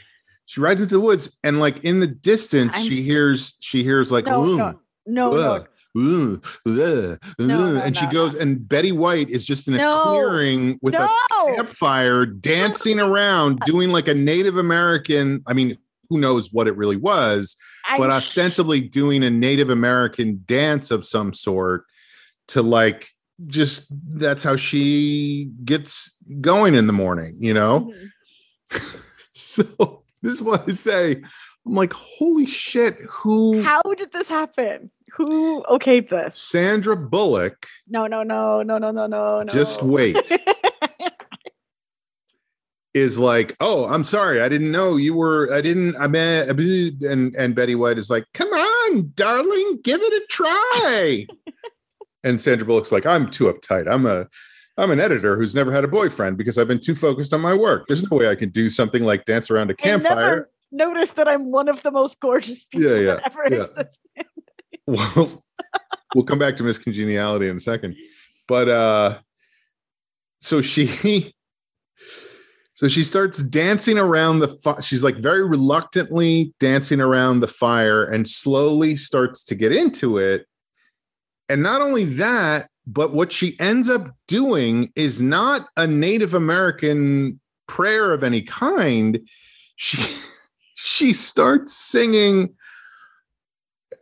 She 0.45 0.61
rides 0.61 0.79
into 0.79 0.93
the 0.93 1.01
woods 1.01 1.39
and 1.43 1.59
like 1.59 1.83
in 1.83 1.99
the 1.99 2.07
distance 2.07 2.77
I'm 2.77 2.85
she 2.85 3.01
hears 3.01 3.57
she 3.59 3.83
hears 3.83 4.11
like 4.11 4.25
no, 4.25 4.45
no 4.45 4.79
no, 5.05 5.31
no. 5.31 5.65
No, 5.97 6.39
no, 7.39 7.77
and 7.77 7.95
she 7.95 8.05
goes, 8.07 8.35
and 8.35 8.67
Betty 8.67 8.91
White 8.91 9.29
is 9.29 9.45
just 9.45 9.69
in 9.69 9.75
a 9.75 9.77
clearing 9.77 10.77
with 10.81 10.93
a 10.93 11.09
campfire, 11.55 12.25
dancing 12.25 12.99
around, 12.99 13.61
doing 13.65 13.91
like 13.91 14.09
a 14.09 14.13
Native 14.13 14.57
American. 14.57 15.41
I 15.47 15.53
mean, 15.53 15.77
who 16.09 16.19
knows 16.19 16.51
what 16.51 16.67
it 16.67 16.75
really 16.75 16.97
was, 16.97 17.55
I'm 17.87 17.99
but 17.99 18.09
ostensibly 18.09 18.81
doing 18.81 19.23
a 19.23 19.29
Native 19.29 19.69
American 19.69 20.43
dance 20.45 20.91
of 20.91 21.05
some 21.05 21.33
sort 21.33 21.85
to 22.49 22.61
like 22.61 23.07
just 23.47 23.87
that's 24.17 24.43
how 24.43 24.55
she 24.55 25.49
gets 25.63 26.11
going 26.41 26.75
in 26.75 26.87
the 26.87 26.93
morning, 26.93 27.37
you 27.39 27.53
know? 27.53 27.91
Mm-hmm. 28.71 28.97
so 29.33 30.03
this 30.21 30.33
is 30.33 30.41
what 30.41 30.67
I 30.67 30.71
say. 30.71 31.21
I'm 31.65 31.73
like, 31.73 31.93
holy 31.93 32.45
shit, 32.45 32.97
who 33.07 33.63
how 33.63 33.81
did 33.97 34.11
this 34.11 34.27
happen? 34.27 34.91
Who 35.15 35.63
okayed 35.63 36.09
this? 36.09 36.37
Sandra 36.37 36.97
Bullock. 36.97 37.67
No, 37.87 38.07
no, 38.07 38.23
no, 38.23 38.61
no, 38.63 38.77
no, 38.77 38.91
no, 38.91 39.07
no, 39.07 39.43
no. 39.43 39.45
Just 39.45 39.81
wait. 39.81 40.31
is 42.93 43.19
like, 43.19 43.55
oh, 43.59 43.85
I'm 43.85 44.03
sorry, 44.03 44.41
I 44.41 44.49
didn't 44.49 44.71
know 44.71 44.95
you 44.95 45.13
were. 45.13 45.53
I 45.53 45.61
didn't. 45.61 45.95
I 45.97 46.07
mean, 46.07 46.97
and 47.03 47.35
and 47.35 47.55
Betty 47.55 47.75
White 47.75 47.97
is 47.97 48.09
like, 48.09 48.25
come 48.33 48.49
on, 48.49 49.11
darling, 49.15 49.79
give 49.83 50.01
it 50.01 50.13
a 50.13 50.25
try. 50.29 51.27
and 52.23 52.39
Sandra 52.39 52.65
Bullock's 52.65 52.91
like, 52.91 53.05
I'm 53.05 53.29
too 53.29 53.45
uptight. 53.45 53.91
I'm 53.91 54.05
a 54.05 54.27
I'm 54.77 54.91
an 54.91 54.99
editor 54.99 55.37
who's 55.37 55.55
never 55.55 55.71
had 55.71 55.83
a 55.83 55.89
boyfriend 55.89 56.37
because 56.37 56.57
I've 56.57 56.67
been 56.67 56.81
too 56.81 56.95
focused 56.95 57.33
on 57.33 57.41
my 57.41 57.53
work. 57.53 57.87
There's 57.87 58.09
no 58.09 58.17
way 58.17 58.29
I 58.29 58.35
can 58.35 58.49
do 58.49 58.69
something 58.69 59.03
like 59.03 59.25
dance 59.25 59.49
around 59.51 59.69
a 59.71 59.75
campfire 59.75 60.49
notice 60.71 61.11
that 61.13 61.27
I'm 61.27 61.51
one 61.51 61.69
of 61.69 61.81
the 61.83 61.91
most 61.91 62.19
gorgeous 62.19 62.65
people 62.65 62.89
yeah, 62.89 62.97
yeah, 62.97 63.13
that 63.15 63.25
ever 63.25 63.43
yeah. 63.49 63.63
existed. 63.63 64.25
Well, 64.87 65.43
we'll 66.13 66.25
come 66.25 66.39
back 66.39 66.55
to 66.57 66.63
Miss 66.63 66.77
Congeniality 66.77 67.47
in 67.47 67.57
a 67.57 67.61
second. 67.61 67.95
But 68.47 68.69
uh 68.69 69.19
so 70.39 70.61
she 70.61 71.33
so 72.75 72.89
she 72.89 73.03
starts 73.03 73.41
dancing 73.41 73.97
around 73.97 74.39
the 74.39 74.81
she's 74.81 75.03
like 75.03 75.15
very 75.15 75.43
reluctantly 75.43 76.53
dancing 76.59 76.99
around 76.99 77.39
the 77.39 77.47
fire 77.47 78.03
and 78.03 78.27
slowly 78.27 78.95
starts 78.95 79.43
to 79.45 79.55
get 79.55 79.71
into 79.71 80.17
it. 80.17 80.45
And 81.47 81.63
not 81.63 81.81
only 81.81 82.05
that, 82.05 82.69
but 82.85 83.13
what 83.13 83.31
she 83.31 83.59
ends 83.59 83.89
up 83.89 84.09
doing 84.27 84.91
is 84.95 85.21
not 85.21 85.67
a 85.77 85.87
Native 85.87 86.33
American 86.33 87.39
prayer 87.67 88.13
of 88.13 88.23
any 88.23 88.41
kind. 88.41 89.19
She 89.75 90.03
she 90.75 91.13
starts 91.13 91.73
singing. 91.73 92.53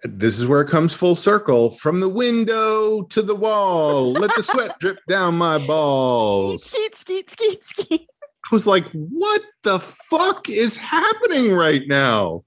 This 0.03 0.37
is 0.37 0.45
where 0.45 0.61
it 0.61 0.69
comes 0.69 0.93
full 0.93 1.15
circle 1.15 1.71
from 1.71 2.01
the 2.01 2.09
window 2.09 3.03
to 3.03 3.21
the 3.21 3.35
wall. 3.35 4.11
Let 4.11 4.35
the 4.35 4.43
sweat 4.43 4.77
drip 4.79 4.99
down 5.07 5.37
my 5.37 5.65
balls. 5.65 6.65
Skeet, 6.65 6.95
skeet, 6.95 7.29
skeet, 7.29 7.63
skeet. 7.63 8.07
I 8.51 8.55
was 8.55 8.67
like, 8.67 8.85
what 8.91 9.41
the 9.63 9.79
fuck 9.79 10.49
is 10.49 10.77
happening 10.77 11.53
right 11.53 11.83
now? 11.87 12.43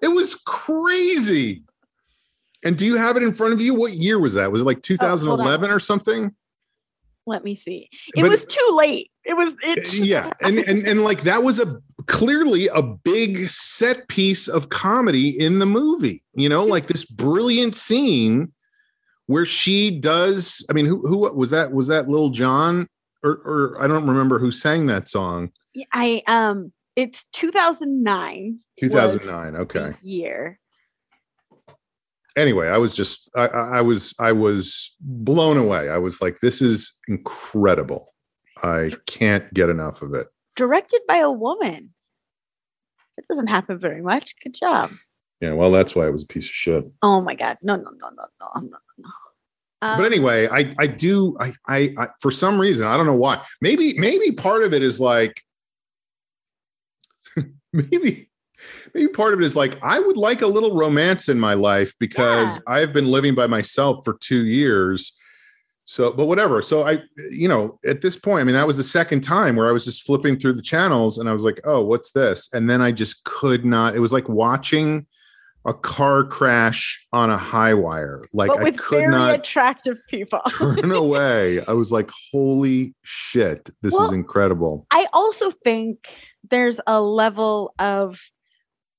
It 0.00 0.08
was 0.08 0.36
crazy. 0.36 1.64
And 2.64 2.78
do 2.78 2.86
you 2.86 2.96
have 2.96 3.16
it 3.16 3.24
in 3.24 3.32
front 3.32 3.52
of 3.52 3.60
you? 3.60 3.74
What 3.74 3.94
year 3.94 4.20
was 4.20 4.34
that? 4.34 4.52
Was 4.52 4.60
it 4.60 4.64
like 4.64 4.82
2011 4.82 5.70
oh, 5.70 5.74
or 5.74 5.80
something? 5.80 6.34
Let 7.26 7.44
me 7.44 7.56
see. 7.56 7.88
It 8.16 8.22
but, 8.22 8.30
was 8.30 8.44
too 8.44 8.68
late. 8.72 9.10
It 9.24 9.34
was 9.34 9.54
it. 9.62 9.92
Yeah, 9.92 10.30
and 10.40 10.58
and 10.58 10.86
and 10.86 11.04
like 11.04 11.22
that 11.22 11.42
was 11.42 11.58
a 11.58 11.82
clearly 12.08 12.66
a 12.68 12.82
big 12.82 13.48
set 13.50 14.08
piece 14.08 14.48
of 14.48 14.70
comedy 14.70 15.28
in 15.28 15.60
the 15.60 15.66
movie. 15.66 16.24
You 16.34 16.48
know, 16.48 16.64
like 16.64 16.88
this 16.88 17.04
brilliant 17.04 17.76
scene 17.76 18.52
where 19.26 19.46
she 19.46 19.90
does. 20.00 20.66
I 20.68 20.72
mean, 20.72 20.86
who 20.86 21.06
who 21.06 21.18
was 21.32 21.50
that? 21.50 21.72
Was 21.72 21.86
that 21.86 22.08
Lil 22.08 22.30
Jon? 22.30 22.88
Or, 23.22 23.32
or 23.44 23.76
I 23.82 23.88
don't 23.88 24.06
remember 24.06 24.38
who 24.38 24.50
sang 24.50 24.86
that 24.86 25.08
song. 25.08 25.50
I 25.92 26.22
um, 26.26 26.72
it's 26.96 27.24
2009. 27.32 28.58
2009. 28.78 29.56
Okay. 29.62 29.94
Year. 30.02 30.58
Anyway, 32.36 32.68
I 32.68 32.78
was 32.78 32.94
just 32.94 33.28
I, 33.36 33.46
I 33.46 33.80
was 33.80 34.14
I 34.20 34.32
was 34.32 34.96
blown 35.00 35.56
away. 35.56 35.88
I 35.88 35.98
was 35.98 36.22
like, 36.22 36.38
this 36.42 36.62
is 36.62 36.96
incredible. 37.08 38.14
I 38.62 38.92
can't 39.06 39.52
get 39.52 39.68
enough 39.68 40.02
of 40.02 40.14
it. 40.14 40.28
Directed 40.56 41.02
by 41.06 41.16
a 41.16 41.30
woman. 41.30 41.90
It 43.18 43.26
doesn't 43.28 43.48
happen 43.48 43.78
very 43.78 44.00
much. 44.00 44.34
Good 44.42 44.54
job. 44.54 44.92
Yeah, 45.40 45.52
well, 45.52 45.70
that's 45.70 45.94
why 45.94 46.06
it 46.06 46.12
was 46.12 46.22
a 46.22 46.26
piece 46.26 46.46
of 46.46 46.52
shit. 46.52 46.84
Oh 47.02 47.20
my 47.20 47.34
god, 47.34 47.58
no, 47.62 47.76
no, 47.76 47.90
no, 47.90 48.08
no, 48.10 48.24
no, 48.40 48.60
no, 48.60 48.78
no. 48.98 49.08
Um, 49.80 49.98
but 49.98 50.06
anyway, 50.06 50.48
I 50.48 50.74
I 50.78 50.86
do 50.86 51.36
I, 51.38 51.52
I 51.66 51.94
I 51.96 52.08
for 52.20 52.30
some 52.30 52.60
reason 52.60 52.86
I 52.86 52.96
don't 52.96 53.06
know 53.06 53.14
why. 53.14 53.44
Maybe 53.60 53.94
maybe 53.98 54.32
part 54.32 54.64
of 54.64 54.72
it 54.74 54.82
is 54.82 54.98
like 54.98 55.40
maybe 57.72 58.28
maybe 58.94 59.08
part 59.12 59.34
of 59.34 59.40
it 59.40 59.44
is 59.44 59.54
like 59.54 59.78
I 59.82 60.00
would 60.00 60.16
like 60.16 60.42
a 60.42 60.46
little 60.46 60.74
romance 60.74 61.28
in 61.28 61.38
my 61.38 61.54
life 61.54 61.94
because 62.00 62.56
yeah. 62.56 62.74
I've 62.74 62.92
been 62.92 63.06
living 63.06 63.34
by 63.34 63.46
myself 63.46 64.04
for 64.04 64.16
two 64.20 64.46
years 64.46 65.17
so, 65.90 66.12
but 66.12 66.26
whatever. 66.26 66.60
So 66.60 66.86
I, 66.86 66.98
you 67.30 67.48
know, 67.48 67.78
at 67.82 68.02
this 68.02 68.14
point, 68.14 68.42
I 68.42 68.44
mean, 68.44 68.54
that 68.54 68.66
was 68.66 68.76
the 68.76 68.82
second 68.82 69.22
time 69.22 69.56
where 69.56 69.70
I 69.70 69.72
was 69.72 69.86
just 69.86 70.02
flipping 70.02 70.38
through 70.38 70.52
the 70.52 70.60
channels 70.60 71.16
and 71.16 71.30
I 71.30 71.32
was 71.32 71.44
like, 71.44 71.62
oh, 71.64 71.82
what's 71.82 72.12
this? 72.12 72.52
And 72.52 72.68
then 72.68 72.82
I 72.82 72.92
just 72.92 73.24
could 73.24 73.64
not, 73.64 73.96
it 73.96 74.00
was 74.00 74.12
like 74.12 74.28
watching 74.28 75.06
a 75.64 75.72
car 75.72 76.24
crash 76.24 77.02
on 77.14 77.30
a 77.30 77.38
high 77.38 77.72
wire. 77.72 78.22
Like 78.34 78.50
I 78.50 78.70
could 78.72 79.08
not 79.08 79.36
attractive 79.36 79.96
people 80.10 80.40
turn 80.50 80.92
away. 80.92 81.64
I 81.64 81.72
was 81.72 81.90
like, 81.90 82.10
holy 82.32 82.94
shit, 83.02 83.70
this 83.80 83.94
well, 83.94 84.08
is 84.08 84.12
incredible. 84.12 84.86
I 84.90 85.06
also 85.14 85.50
think 85.50 86.06
there's 86.50 86.82
a 86.86 87.00
level 87.00 87.72
of 87.78 88.20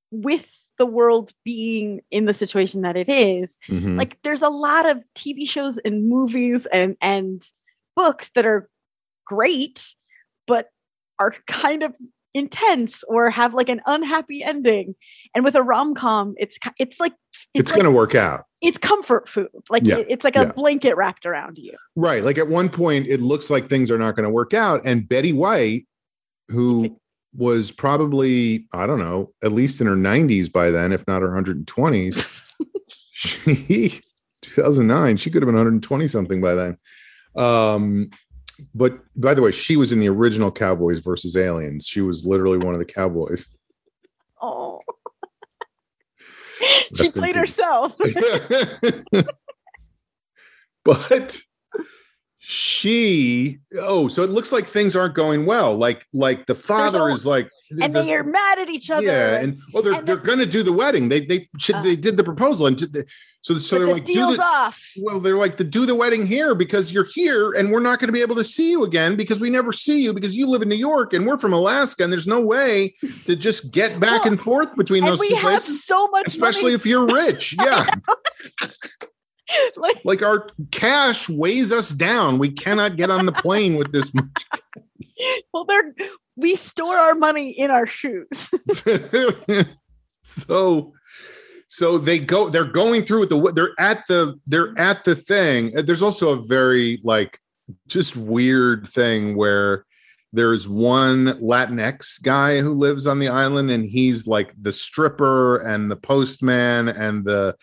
with 0.10 0.52
the 0.80 0.86
world 0.86 1.32
being 1.44 2.02
in 2.10 2.26
the 2.26 2.34
situation 2.34 2.82
that 2.82 2.98
it 2.98 3.10
is 3.10 3.60
mm-hmm. 3.70 3.98
like 3.98 4.18
there's 4.24 4.42
a 4.42 4.50
lot 4.50 4.90
of 4.90 4.98
tv 5.16 5.48
shows 5.48 5.78
and 5.80 6.10
movies 6.10 6.66
and 6.74 6.96
and 7.02 7.44
books 7.96 8.32
that 8.34 8.46
are 8.46 8.70
great 9.26 9.94
but 10.48 10.70
are 11.20 11.36
kind 11.48 11.84
of 11.84 11.94
intense 12.34 13.04
or 13.08 13.30
have 13.30 13.54
like 13.54 13.70
an 13.70 13.82
unhappy 13.88 14.44
ending 14.44 14.96
and 15.36 15.44
with 15.44 15.56
a 15.56 15.62
rom-com 15.62 16.34
it's 16.38 16.58
it's 16.80 17.00
like 17.00 17.14
it's, 17.34 17.48
it's 17.54 17.72
like, 17.72 17.78
gonna 17.78 17.92
work 17.92 18.16
out 18.16 18.46
it's 18.62 18.78
comfort 18.78 19.28
food 19.28 19.50
like 19.70 19.84
yeah. 19.84 19.98
it's 20.08 20.24
like 20.24 20.36
a 20.36 20.44
yeah. 20.44 20.52
blanket 20.52 20.96
wrapped 20.96 21.26
around 21.26 21.58
you 21.58 21.76
right 21.96 22.24
like 22.24 22.38
at 22.38 22.48
one 22.48 22.70
point 22.70 23.06
it 23.08 23.20
looks 23.20 23.50
like 23.50 23.68
things 23.68 23.90
are 23.90 23.98
not 23.98 24.16
going 24.16 24.24
to 24.24 24.30
work 24.30 24.54
out 24.54 24.82
and 24.86 25.10
betty 25.10 25.34
white 25.34 25.88
who 26.50 26.96
was 27.36 27.72
probably 27.72 28.68
I 28.74 28.88
don't 28.88 29.00
know 29.00 29.34
at 29.44 29.52
least 29.52 29.82
in 29.82 29.88
her 29.88 29.96
90s 29.96 30.52
by 30.52 30.72
then, 30.72 30.92
if 30.92 31.06
not 31.08 31.22
her 31.22 31.30
120s. 31.30 32.28
she 33.12 34.02
2009, 34.42 35.18
she 35.18 35.30
could 35.30 35.42
have 35.42 35.48
been 35.48 35.56
120 35.56 36.08
something 36.08 36.42
by 36.42 36.56
then. 36.56 36.78
Um, 37.36 38.10
but 38.74 39.00
by 39.16 39.34
the 39.34 39.42
way, 39.42 39.52
she 39.52 39.78
was 39.78 39.92
in 39.92 40.00
the 40.00 40.10
original 40.10 40.52
Cowboys 40.52 41.00
versus 41.00 41.38
Aliens. 41.38 41.88
She 41.88 42.02
was 42.02 42.26
literally 42.26 42.58
one 42.58 42.74
of 42.74 42.80
the 42.80 42.86
cowboys. 42.86 43.46
Oh. 44.42 44.82
she 46.96 47.12
played 47.12 47.36
herself. 47.36 47.98
but 50.84 51.40
she 52.42 53.60
oh 53.80 54.08
so 54.08 54.24
it 54.24 54.30
looks 54.30 54.52
like 54.52 54.66
things 54.68 54.96
aren't 54.96 55.14
going 55.14 55.46
well 55.46 55.76
like 55.76 56.06
like 56.14 56.46
the 56.46 56.56
father 56.56 57.02
all- 57.02 57.08
is 57.08 57.26
like 57.26 57.50
and 57.82 57.94
the- 57.94 58.02
they 58.02 58.14
are 58.14 58.24
mad 58.24 58.58
at 58.58 58.70
each 58.70 58.90
other. 58.90 59.06
yeah 59.06 59.40
and 59.40 59.60
well 59.74 59.84
they're 59.84 59.94
and 59.94 60.08
they're 60.08 60.16
then- 60.16 60.26
gonna 60.26 60.46
do 60.46 60.64
the 60.64 60.72
wedding 60.74 61.10
they 61.10 61.20
they 61.26 61.50
should, 61.60 61.76
Uh. 61.76 61.82
they 61.82 61.96
did 61.98 62.16
the 62.18 62.24
proposal 62.24 62.66
and 62.66 62.78
did 62.78 62.94
the, 62.94 63.06
so 63.42 63.60
so 63.60 63.78
they're 63.78 63.88
the 63.88 63.94
like 63.94 64.06
do 64.06 64.14
the 64.36 64.42
off. 64.42 64.82
well 65.02 65.20
they're 65.20 65.36
like 65.38 65.58
to 65.58 65.64
do 65.66 65.86
the 65.86 65.94
wedding 65.96 66.26
here 66.26 66.56
because 66.56 66.94
you're 66.94 67.08
here 67.14 67.52
and 67.52 67.72
we're 67.72 67.80
not 67.82 68.00
going 68.00 68.08
to 68.08 68.14
be 68.14 68.22
able 68.22 68.36
to 68.36 68.44
see 68.44 68.72
you 68.72 68.84
again 68.86 69.16
because 69.18 69.40
we 69.42 69.50
never 69.50 69.74
see 69.74 70.02
you 70.02 70.14
because 70.14 70.36
you 70.38 70.48
live 70.48 70.62
in 70.62 70.70
new 70.70 70.76
york 70.76 71.14
and 71.14 71.28
we're 71.28 71.38
from 71.38 71.52
alaska 71.54 72.04
and 72.04 72.12
there's 72.12 72.28
no 72.28 72.40
way 72.42 72.96
to 73.26 73.36
just 73.36 73.72
get 73.74 74.00
back 74.00 74.22
Well, 74.24 74.30
and 74.32 74.40
forth 74.40 74.76
between 74.78 75.04
And 75.04 75.12
those 75.12 75.20
we 75.20 75.30
two 75.30 75.36
have 75.36 75.44
places 75.44 75.84
so 75.84 76.08
much 76.08 76.28
especially 76.28 76.64
money. 76.72 76.76
if 76.76 76.86
you're 76.86 77.06
rich 77.06 77.56
yeah 77.62 77.86
like 79.76 80.04
like 80.04 80.24
our 80.24 80.48
cash 80.72 81.30
weighs 81.30 81.72
us 81.72 81.90
down. 81.90 82.40
We 82.40 82.50
cannot 82.50 82.98
get 82.98 83.10
on 83.10 83.26
the 83.26 83.32
plane 83.32 83.76
with 83.76 83.92
this 83.92 84.14
much 84.14 84.46
well 85.54 85.66
they're 85.66 85.94
we 86.36 86.56
store 86.56 86.98
our 86.98 87.16
money 87.16 87.52
in 87.52 87.72
our 87.72 87.88
shoes. 87.88 88.50
so 90.24 90.94
so 91.68 91.98
they 91.98 92.20
go 92.20 92.50
they're 92.50 92.66
going 92.66 93.04
through 93.04 93.22
with 93.22 93.30
the 93.30 93.52
they're 93.54 93.80
at 93.80 94.06
the 94.08 94.40
they're 94.46 94.78
at 94.78 95.04
the 95.04 95.16
thing. 95.16 95.78
Uh, 95.78 95.82
there's 95.82 96.04
also 96.04 96.32
a 96.32 96.46
very 96.48 97.00
like 97.04 97.40
just 97.88 98.16
weird 98.16 98.88
thing 98.88 99.36
where 99.36 99.86
there's 100.32 100.68
one 100.68 101.28
latinx 101.40 102.22
guy 102.22 102.62
who 102.62 102.72
lives 102.72 103.08
on 103.08 103.20
the 103.20 103.28
island 103.28 103.72
and 103.72 103.86
he's 103.86 104.28
like 104.28 104.54
the 104.62 104.72
stripper 104.72 105.58
and 105.58 105.90
the 105.90 105.96
postman 105.96 106.88
and 106.88 107.26
the 107.26 107.56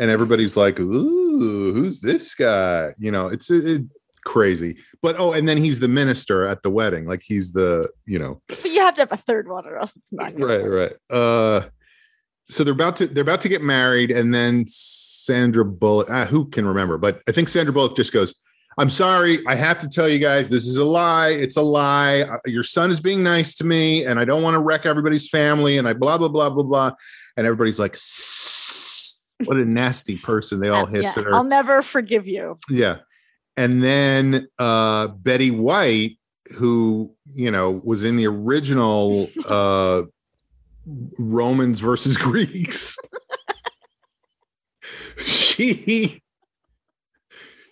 and 0.00 0.10
everybody's 0.10 0.56
like 0.56 0.80
ooh 0.80 1.72
who's 1.72 2.00
this 2.00 2.34
guy? 2.34 2.88
You 2.98 3.12
know 3.12 3.28
it's 3.28 3.50
it, 3.50 3.82
crazy. 4.24 4.76
But 5.02 5.16
oh 5.18 5.32
and 5.32 5.48
then 5.48 5.56
he's 5.56 5.78
the 5.80 5.88
minister 5.88 6.46
at 6.46 6.62
the 6.62 6.70
wedding 6.70 7.06
like 7.06 7.22
he's 7.24 7.52
the 7.52 7.88
you 8.06 8.18
know. 8.18 8.42
But 8.48 8.64
you 8.64 8.80
have 8.80 8.94
to 8.96 9.02
have 9.02 9.12
a 9.12 9.16
third 9.16 9.48
one 9.48 9.66
or 9.66 9.76
else 9.78 9.94
it's 9.96 10.10
not 10.10 10.32
right 10.38 10.62
work. 10.62 10.90
right. 11.10 11.16
Uh 11.16 11.68
so 12.48 12.64
they're 12.64 12.74
about 12.74 12.96
to 12.96 13.06
they're 13.06 13.22
about 13.22 13.42
to 13.42 13.48
get 13.48 13.62
married 13.62 14.10
and 14.10 14.34
then 14.34 14.64
sandra 14.66 15.64
bullock 15.64 16.08
ah, 16.10 16.24
who 16.26 16.48
can 16.48 16.66
remember? 16.66 16.98
But 16.98 17.22
i 17.28 17.32
think 17.32 17.48
sandra 17.48 17.72
bullock 17.72 17.94
just 17.96 18.12
goes 18.12 18.34
i'm 18.78 18.90
sorry 18.90 19.38
i 19.46 19.54
have 19.54 19.78
to 19.80 19.88
tell 19.88 20.08
you 20.08 20.18
guys 20.18 20.48
this 20.48 20.66
is 20.66 20.76
a 20.76 20.84
lie 20.84 21.30
it's 21.30 21.56
a 21.56 21.62
lie 21.62 22.22
Uh, 22.22 22.38
your 22.46 22.62
son 22.62 22.90
is 22.90 23.00
being 23.00 23.22
nice 23.22 23.54
to 23.54 23.64
me 23.64 24.04
and 24.04 24.18
i 24.20 24.24
don't 24.24 24.42
want 24.42 24.54
to 24.54 24.60
wreck 24.60 24.86
everybody's 24.86 25.28
family 25.28 25.78
and 25.78 25.88
i 25.88 25.92
blah 25.92 26.16
blah 26.18 26.28
blah 26.28 26.50
blah 26.50 26.62
blah. 26.64 26.90
And 27.36 27.46
everybody's 27.46 27.78
like. 27.78 27.96
What 29.44 29.56
a 29.56 29.64
nasty 29.64 30.16
person 30.18 30.60
they 30.60 30.68
all 30.68 30.86
hiss 30.86 31.04
yeah, 31.04 31.20
at 31.20 31.24
her 31.26 31.34
I'll 31.34 31.44
never 31.44 31.82
forgive 31.82 32.26
you. 32.26 32.58
yeah. 32.68 32.98
And 33.56 33.82
then 33.82 34.48
uh 34.58 35.08
Betty 35.08 35.50
White, 35.50 36.18
who, 36.52 37.14
you 37.34 37.50
know, 37.50 37.80
was 37.84 38.04
in 38.04 38.16
the 38.16 38.26
original 38.26 39.30
uh 39.48 40.02
Romans 41.18 41.80
versus 41.80 42.16
Greeks. 42.28 42.96
she 45.24 46.22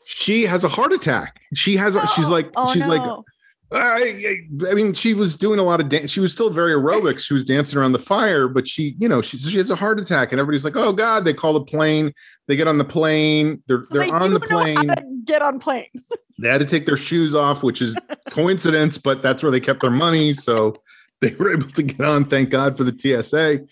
she 0.04 0.42
has 0.44 0.64
a 0.64 0.68
heart 0.68 0.92
attack. 0.92 1.40
She 1.54 1.76
has 1.76 1.96
a, 1.96 2.06
she's 2.08 2.28
Oh, 2.28 2.32
like 2.32 2.50
oh, 2.56 2.72
she's 2.72 2.86
like 2.86 3.02
no. 3.02 3.24
I, 3.70 4.46
I 4.70 4.74
mean, 4.74 4.94
she 4.94 5.12
was 5.12 5.36
doing 5.36 5.58
a 5.58 5.62
lot 5.62 5.80
of 5.80 5.90
dance. 5.90 6.10
She 6.10 6.20
was 6.20 6.32
still 6.32 6.48
very 6.48 6.72
aerobic. 6.72 7.18
She 7.18 7.34
was 7.34 7.44
dancing 7.44 7.78
around 7.78 7.92
the 7.92 7.98
fire, 7.98 8.48
but 8.48 8.66
she, 8.66 8.94
you 8.98 9.08
know, 9.08 9.20
she 9.20 9.36
she 9.36 9.58
has 9.58 9.68
a 9.68 9.76
heart 9.76 10.00
attack, 10.00 10.32
and 10.32 10.40
everybody's 10.40 10.64
like, 10.64 10.76
"Oh 10.76 10.92
God!" 10.92 11.24
They 11.24 11.34
call 11.34 11.52
the 11.52 11.64
plane. 11.64 12.14
They 12.46 12.56
get 12.56 12.66
on 12.66 12.78
the 12.78 12.84
plane. 12.84 13.62
They're 13.66 13.84
they're 13.90 14.06
they 14.06 14.10
on 14.10 14.32
the 14.32 14.40
plane. 14.40 14.88
to 14.88 15.22
get 15.24 15.42
on 15.42 15.60
planes. 15.60 15.88
They 16.40 16.48
had 16.48 16.58
to 16.58 16.64
take 16.64 16.86
their 16.86 16.96
shoes 16.96 17.34
off, 17.34 17.64
which 17.64 17.82
is 17.82 17.96
coincidence, 18.30 18.96
but 18.96 19.24
that's 19.24 19.42
where 19.42 19.50
they 19.50 19.58
kept 19.58 19.80
their 19.80 19.90
money. 19.90 20.32
So 20.32 20.76
they 21.20 21.34
were 21.34 21.52
able 21.52 21.68
to 21.70 21.82
get 21.82 22.00
on. 22.00 22.26
Thank 22.26 22.50
God 22.50 22.76
for 22.76 22.84
the 22.84 22.96
TSA. 22.96 23.66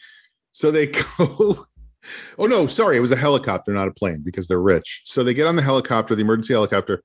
So 0.50 0.72
they 0.72 0.86
go. 1.18 1.64
Oh 2.38 2.46
no, 2.46 2.66
sorry, 2.66 2.96
it 2.96 3.00
was 3.00 3.12
a 3.12 3.16
helicopter, 3.16 3.72
not 3.72 3.86
a 3.86 3.92
plane, 3.92 4.22
because 4.24 4.48
they're 4.48 4.60
rich. 4.60 5.02
So 5.04 5.22
they 5.22 5.32
get 5.32 5.46
on 5.46 5.54
the 5.54 5.62
helicopter, 5.62 6.16
the 6.16 6.22
emergency 6.22 6.54
helicopter. 6.54 7.04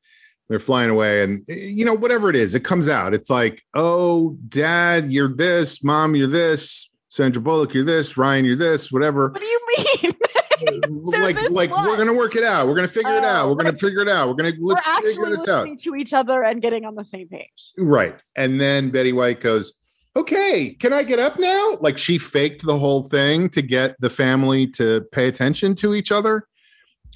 They're 0.52 0.60
flying 0.60 0.90
away, 0.90 1.24
and 1.24 1.50
eh, 1.50 1.54
you 1.56 1.86
know 1.86 1.94
whatever 1.94 2.30
it 2.30 2.36
is, 2.36 2.56
it 2.56 2.66
comes 2.66 2.90
out. 2.90 3.14
It's 3.14 3.30
like, 3.30 3.64
oh, 3.74 4.38
Dad, 4.50 5.10
you're 5.10 5.34
this. 5.34 5.82
Mom, 5.82 6.14
you're 6.14 6.28
this. 6.28 6.92
Sandra 7.08 7.42
Bullock, 7.42 7.74
you're 7.74 7.86
this. 7.86 8.18
Ryan, 8.18 8.44
you're 8.44 8.58
this. 8.58 8.92
Whatever 8.92 9.30
What 9.30 9.40
do 9.42 9.48
you 9.48 9.60
mean? 9.78 10.12
Like 10.64 11.50
like 11.50 11.72
we're 11.72 11.98
gonna 11.98 12.14
work 12.14 12.36
it 12.36 12.44
out. 12.44 12.68
We're 12.68 12.76
gonna 12.76 12.88
figure 12.88 13.16
it 13.16 13.24
out. 13.24 13.46
Oh, 13.46 13.50
We're 13.50 13.64
gonna 13.64 13.76
figure 13.76 14.02
it 14.02 14.08
out. 14.08 14.28
We're 14.28 14.36
gonna 14.36 14.54
let's 14.60 14.86
We're 14.86 15.02
figure 15.10 15.30
this 15.30 15.48
out. 15.48 15.68
to 15.80 15.96
each 15.96 16.14
other 16.14 16.44
and 16.44 16.62
getting 16.62 16.86
on 16.86 16.94
the 16.94 17.04
same 17.04 17.28
page. 17.30 17.50
Right. 17.80 18.16
And 18.36 18.62
then 18.62 18.92
Betty 18.92 19.12
White 19.12 19.40
goes, 19.40 19.74
Okay, 20.16 20.76
can 20.80 20.94
I 20.94 21.02
get 21.02 21.18
up 21.18 21.40
now? 21.40 21.78
Like 21.80 21.98
she 21.98 22.18
faked 22.20 22.64
the 22.64 22.78
whole 22.78 23.04
thing 23.04 23.50
to 23.52 23.64
get 23.64 23.96
the 24.02 24.10
family 24.12 24.68
to 24.72 25.02
pay 25.12 25.28
attention 25.28 25.74
to 25.76 25.96
each 25.96 26.12
other. 26.12 26.48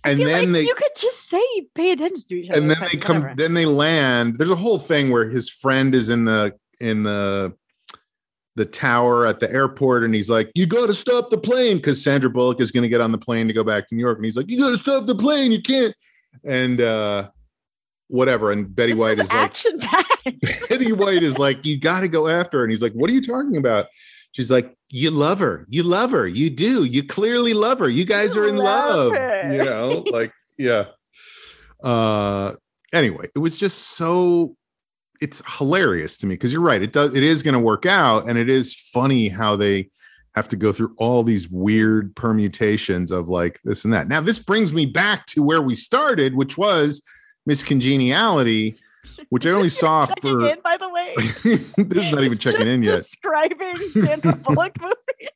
And 0.05 0.19
then 0.19 0.27
like 0.27 0.53
they 0.53 0.63
you 0.63 0.75
could 0.75 0.91
just 0.97 1.29
say 1.29 1.43
pay 1.73 1.91
attention 1.91 2.23
to 2.27 2.35
each 2.35 2.49
other. 2.49 2.61
and 2.61 2.69
then 2.69 2.77
they 2.91 2.97
come 2.97 3.21
whatever. 3.21 3.35
then 3.35 3.53
they 3.53 3.65
land. 3.65 4.37
There's 4.37 4.49
a 4.49 4.55
whole 4.55 4.79
thing 4.79 5.11
where 5.11 5.29
his 5.29 5.49
friend 5.49 5.93
is 5.95 6.09
in 6.09 6.25
the 6.25 6.55
in 6.79 7.03
the 7.03 7.53
the 8.55 8.65
tower 8.65 9.25
at 9.27 9.39
the 9.41 9.51
airport 9.51 10.03
and 10.03 10.15
he's 10.15 10.29
like, 10.29 10.49
You 10.55 10.65
gotta 10.65 10.93
stop 10.93 11.29
the 11.29 11.37
plane 11.37 11.77
because 11.77 12.03
Sandra 12.03 12.29
Bullock 12.29 12.61
is 12.61 12.71
gonna 12.71 12.87
get 12.87 13.01
on 13.01 13.11
the 13.11 13.17
plane 13.17 13.47
to 13.47 13.53
go 13.53 13.63
back 13.63 13.89
to 13.89 13.95
New 13.95 14.01
York. 14.01 14.17
And 14.17 14.25
he's 14.25 14.37
like, 14.37 14.49
You 14.49 14.57
gotta 14.59 14.77
stop 14.77 15.07
the 15.07 15.15
plane, 15.15 15.51
you 15.51 15.61
can't. 15.61 15.93
And 16.43 16.79
uh 16.81 17.29
whatever. 18.07 18.51
And 18.51 18.73
Betty 18.73 18.93
This 18.93 18.99
White 18.99 19.19
is 19.19 19.31
is 19.65 19.83
like. 19.83 20.69
Betty 20.69 20.91
White 20.91 21.23
is 21.23 21.37
like, 21.37 21.65
you 21.65 21.79
got 21.79 22.01
to 22.01 22.07
go 22.07 22.27
after 22.27 22.59
her. 22.59 22.63
And 22.63 22.71
he's 22.71 22.81
like, 22.81 22.93
what 22.93 23.09
are 23.09 23.13
you 23.13 23.21
talking 23.21 23.57
about? 23.57 23.87
She's 24.31 24.51
like, 24.51 24.74
you 24.95 25.11
love 25.11 25.39
her. 25.39 25.65
You 25.67 25.83
love 25.83 26.11
her. 26.11 26.25
You 26.25 26.49
do. 26.49 26.85
You 26.85 27.03
clearly 27.03 27.53
love 27.53 27.79
her. 27.79 27.89
You 27.89 28.05
guys 28.05 28.35
You 28.35 28.43
are 28.43 28.47
in 28.47 28.55
love 28.55 29.11
love. 29.11 29.51
You 29.51 29.63
know, 29.65 30.05
like, 30.11 30.31
yeah. 30.57 30.85
Uh 31.83 32.53
anyway, 32.93 33.27
it 33.35 33.39
was 33.39 33.57
just 33.57 33.97
so 33.97 34.55
it's 35.19 35.41
hilarious 35.57 36.17
to 36.19 36.27
me 36.27 36.35
because 36.35 36.53
you're 36.53 36.61
right. 36.61 36.81
It 36.81 36.93
does 36.93 37.13
it 37.13 37.23
is 37.23 37.43
going 37.43 37.55
to 37.55 37.59
work 37.59 37.85
out. 37.85 38.29
And 38.29 38.37
it 38.37 38.47
is 38.47 38.73
funny 38.73 39.27
how 39.27 39.57
they 39.57 39.89
have 40.33 40.47
to 40.47 40.55
go 40.55 40.71
through 40.71 40.95
all 40.97 41.23
these 41.23 41.49
weird 41.49 42.15
permutations 42.15 43.11
of 43.11 43.27
like 43.27 43.59
this 43.65 43.83
and 43.83 43.93
that. 43.93 44.07
Now, 44.07 44.21
this 44.21 44.39
brings 44.39 44.71
me 44.71 44.85
back 44.85 45.25
to 45.27 45.43
where 45.43 45.61
we 45.61 45.75
started, 45.75 46.35
which 46.35 46.57
was 46.57 47.01
Miss 47.45 47.63
Congeniality, 47.63 48.77
which 49.29 49.45
I 49.45 49.51
only 49.51 49.69
saw 49.69 50.05
for 50.21 50.47
in, 50.47 50.59
by 50.61 50.77
the 50.77 50.89
way. 50.89 51.15
this 51.83 52.05
is 52.05 52.11
not 52.11 52.23
even 52.23 52.33
It's 52.33 52.41
checking 52.41 52.67
in 52.67 52.83
yet. 52.83 52.97
Describing 52.97 53.75
Sandra 53.93 54.35
Bullock 54.43 54.79
movies. 54.81 55.29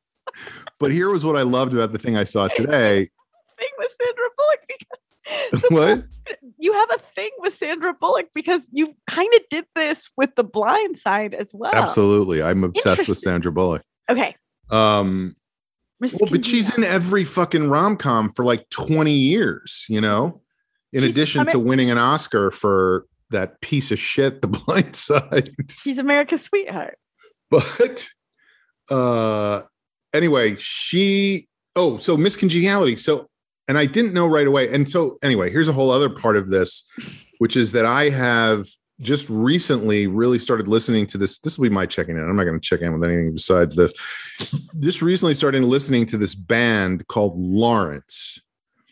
But 0.80 0.92
here 0.92 1.10
was 1.10 1.26
what 1.26 1.36
I 1.36 1.42
loved 1.42 1.74
about 1.74 1.92
the 1.92 2.00
thing 2.00 2.18
I 2.18 2.24
saw 2.24 2.48
today. 2.48 3.10
Thing 3.60 3.70
with 3.78 3.94
Sandra 4.02 4.24
Bullock 4.38 4.62
because 4.70 5.70
what? 5.70 6.04
you 6.60 6.72
have 6.72 6.92
a 6.92 6.98
thing 7.14 7.30
with 7.40 7.54
Sandra 7.54 7.94
Bullock 7.94 8.30
because 8.34 8.66
you 8.72 8.96
kind 9.06 9.30
of 9.36 9.42
did 9.50 9.66
this 9.76 10.10
with 10.16 10.34
the 10.38 10.46
blind 10.46 10.98
side 10.98 11.34
as 11.34 11.52
well. 11.54 11.74
Absolutely. 11.74 12.42
I'm 12.42 12.64
obsessed 12.64 13.10
with 13.10 13.18
Sandra 13.18 13.52
Bullock. 13.52 13.84
Okay. 14.10 14.34
Um, 14.70 15.36
Miss 16.00 16.14
well, 16.14 16.32
but 16.32 16.46
she's 16.46 16.76
in 16.78 16.86
every 16.86 17.26
fucking 17.26 17.70
rom 17.70 17.98
com 17.98 18.30
for 18.30 18.46
like 18.46 18.70
20 18.70 19.12
years, 19.12 19.86
you 19.90 20.00
know, 20.00 20.42
in 20.94 21.02
She's 21.02 21.12
addition 21.12 21.46
to 21.48 21.60
winning 21.60 21.92
an 21.92 21.98
Oscar 21.98 22.52
for 22.52 23.06
that 23.32 23.62
piece 23.62 23.92
of 23.92 24.00
shit, 24.00 24.42
The 24.42 24.48
Blind 24.66 24.96
Side. 24.96 25.56
She's 25.70 25.98
America's 25.98 26.44
sweetheart. 26.44 26.98
but 27.50 28.08
uh 28.92 29.62
anyway 30.14 30.56
she 30.58 31.48
oh 31.76 31.98
so 31.98 32.18
Miss 32.18 32.38
Congeniality. 32.38 32.96
So 32.96 33.28
and 33.68 33.78
i 33.78 33.86
didn't 33.86 34.14
know 34.14 34.28
right 34.28 34.48
away. 34.48 34.74
And 34.74 34.90
so 34.90 35.18
anyway 35.24 35.52
here's 35.52 35.68
a 35.68 35.74
whole 35.74 35.92
other 35.92 36.10
part 36.10 36.38
of 36.38 36.50
this 36.50 36.84
which 37.38 37.56
is 37.56 37.72
that 37.72 37.86
i 37.86 38.10
have 38.10 38.68
just 39.02 39.30
recently 39.30 40.08
really 40.08 40.38
started 40.38 40.68
listening 40.68 41.08
to 41.08 41.18
this. 41.18 41.40
This 41.40 41.58
will 41.58 41.70
be 41.70 41.74
my 41.74 41.86
checking 41.86 42.18
in. 42.18 42.24
I'm 42.30 42.36
not 42.36 42.44
going 42.44 42.60
to 42.60 42.66
check 42.66 42.82
in 42.82 42.92
with 42.94 43.10
anything 43.10 43.34
besides 43.34 43.76
this. 43.76 43.94
Just 44.80 45.02
recently 45.02 45.34
started 45.34 45.64
listening 45.64 46.06
to 46.08 46.18
this 46.18 46.36
band 46.36 47.08
called 47.08 47.40
lawrence 47.40 48.40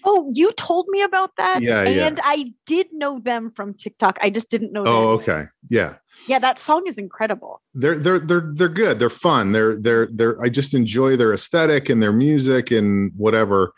Oh, 0.10 0.32
you 0.34 0.54
told 0.54 0.86
me 0.88 1.02
about 1.02 1.32
that. 1.38 1.62
Yeah, 1.62 1.84
yeah. 1.84 2.08
And 2.08 2.20
I 2.24 2.54
did 2.66 2.88
know 2.94 3.20
them 3.20 3.52
from 3.52 3.74
TikTok. 3.74 4.18
I 4.22 4.30
just 4.30 4.50
didn't 4.50 4.72
know. 4.72 4.84
oh 4.86 5.02
name. 5.02 5.10
okay 5.20 5.44
yeah 5.70 5.96
Yeah, 6.28 6.40
that 6.40 6.58
song 6.60 6.84
is 6.88 6.98
incredible. 6.98 7.62
they're 7.74 8.00
they're 8.00 8.20
they're 8.20 8.50
they're 8.54 8.70
good. 8.70 9.00
They're 9.00 9.10
fun. 9.10 9.52
They're 9.52 9.76
they're 9.76 10.08
they're 10.08 10.42
I 10.42 10.50
just 10.50 10.74
enjoy 10.74 11.18
their 11.18 11.34
aesthetic 11.34 11.90
and 11.90 12.02
their 12.02 12.14
music 12.14 12.72
and 12.72 13.12
whatever. 13.18 13.74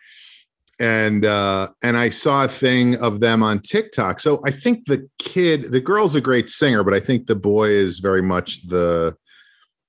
And 0.80 1.26
uh 1.26 1.70
and 1.82 1.98
I 1.98 2.10
saw 2.10 2.46
a 2.46 2.48
thing 2.48 2.96
of 2.98 3.20
them 3.20 3.42
on 3.44 3.60
TikTok. 3.60 4.20
So 4.20 4.40
I 4.46 4.52
think 4.52 4.86
the 4.86 5.10
kid, 5.18 5.72
the 5.72 5.82
girl's 5.82 6.16
a 6.16 6.22
great 6.22 6.48
singer, 6.50 6.84
but 6.84 6.94
I 6.94 7.00
think 7.00 7.26
the 7.28 7.36
boy 7.36 7.70
is 7.70 8.00
very 8.00 8.22
much 8.22 8.68
the 8.68 9.18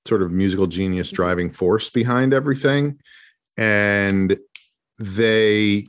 sort 0.06 0.22
of 0.22 0.32
musical 0.32 0.66
genius 0.66 1.10
driving 1.10 1.52
force 1.52 1.90
behind 1.90 2.32
everything. 2.32 2.98
And 3.56 4.38
they 4.98 5.84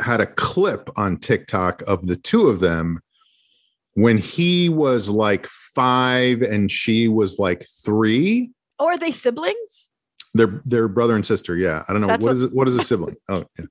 had 0.00 0.20
a 0.20 0.26
clip 0.26 0.88
on 0.96 1.16
TikTok 1.18 1.82
of 1.86 2.06
the 2.06 2.16
two 2.16 2.48
of 2.48 2.60
them 2.60 3.00
when 3.94 4.18
he 4.18 4.68
was 4.68 5.10
like 5.10 5.46
five 5.46 6.42
and 6.42 6.70
she 6.70 7.08
was 7.08 7.38
like 7.38 7.66
three. 7.84 8.50
Oh, 8.78 8.86
are 8.86 8.98
they 8.98 9.12
siblings? 9.12 9.90
They're 10.32 10.62
they're 10.64 10.88
brother 10.88 11.16
and 11.16 11.26
sister. 11.26 11.56
Yeah, 11.56 11.82
I 11.88 11.92
don't 11.92 12.00
know 12.02 12.06
That's 12.06 12.20
what 12.22 12.28
what- 12.28 12.36
is 12.36 12.42
it. 12.42 12.52
What 12.52 12.68
is 12.68 12.76
a 12.76 12.84
sibling? 12.84 13.16
Oh, 13.28 13.44
yeah. 13.58 13.64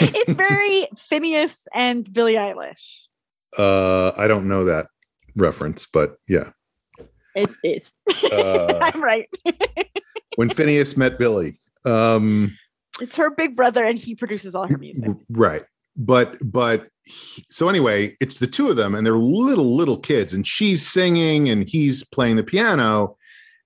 It's 0.00 0.32
very 0.32 0.86
Phineas 0.98 1.66
and 1.74 2.10
Billie 2.12 2.34
Eilish. 2.34 2.74
uh, 3.58 4.12
I 4.16 4.28
don't 4.28 4.48
know 4.48 4.64
that 4.66 4.88
reference, 5.34 5.86
but 5.86 6.16
yeah. 6.28 6.50
It 7.34 7.50
is. 7.64 7.94
Uh, 8.30 8.78
I'm 8.82 9.02
right. 9.02 9.28
when 10.36 10.50
Phineas 10.50 10.96
met 10.96 11.18
Billie. 11.18 11.58
Um, 11.86 12.56
It's 13.00 13.16
her 13.16 13.30
big 13.30 13.56
brother, 13.56 13.84
and 13.84 13.98
he 13.98 14.14
produces 14.14 14.54
all 14.54 14.66
her 14.68 14.78
music. 14.78 15.10
right 15.30 15.64
but 16.00 16.36
but 16.40 16.86
he- 17.04 17.44
so 17.50 17.68
anyway 17.68 18.14
it's 18.20 18.38
the 18.38 18.46
two 18.46 18.70
of 18.70 18.76
them 18.76 18.94
and 18.94 19.04
they're 19.04 19.18
little 19.18 19.74
little 19.74 19.98
kids 19.98 20.32
and 20.32 20.46
she's 20.46 20.86
singing 20.86 21.48
and 21.48 21.68
he's 21.68 22.04
playing 22.04 22.36
the 22.36 22.42
piano 22.44 23.16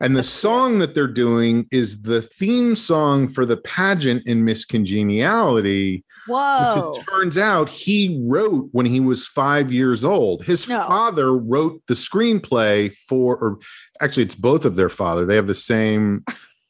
and 0.01 0.17
the 0.17 0.23
song 0.23 0.79
that 0.79 0.95
they're 0.95 1.07
doing 1.07 1.67
is 1.71 2.03
the 2.03 2.23
theme 2.23 2.75
song 2.75 3.29
for 3.29 3.45
the 3.45 3.59
pageant 3.59 4.27
in 4.27 4.47
miss 4.47 4.65
congeniality 4.65 6.05
Whoa. 6.27 6.91
which 6.91 6.99
it 6.99 7.07
turns 7.11 7.37
out 7.37 7.69
he 7.69 8.25
wrote 8.27 8.69
when 8.73 8.87
he 8.87 9.01
was 9.01 9.27
five 9.27 9.71
years 9.71 10.03
old 10.05 10.43
his 10.45 10.67
No. 10.69 10.83
father 10.87 11.37
wrote 11.37 11.83
the 11.87 11.95
screenplay 11.95 12.95
for 13.09 13.37
or 13.37 13.59
actually 14.01 14.23
it's 14.25 14.35
both 14.35 14.65
of 14.65 14.77
their 14.77 14.89
father 14.89 15.27
they 15.27 15.37
have 15.37 15.47
the 15.49 15.55
same 15.55 16.25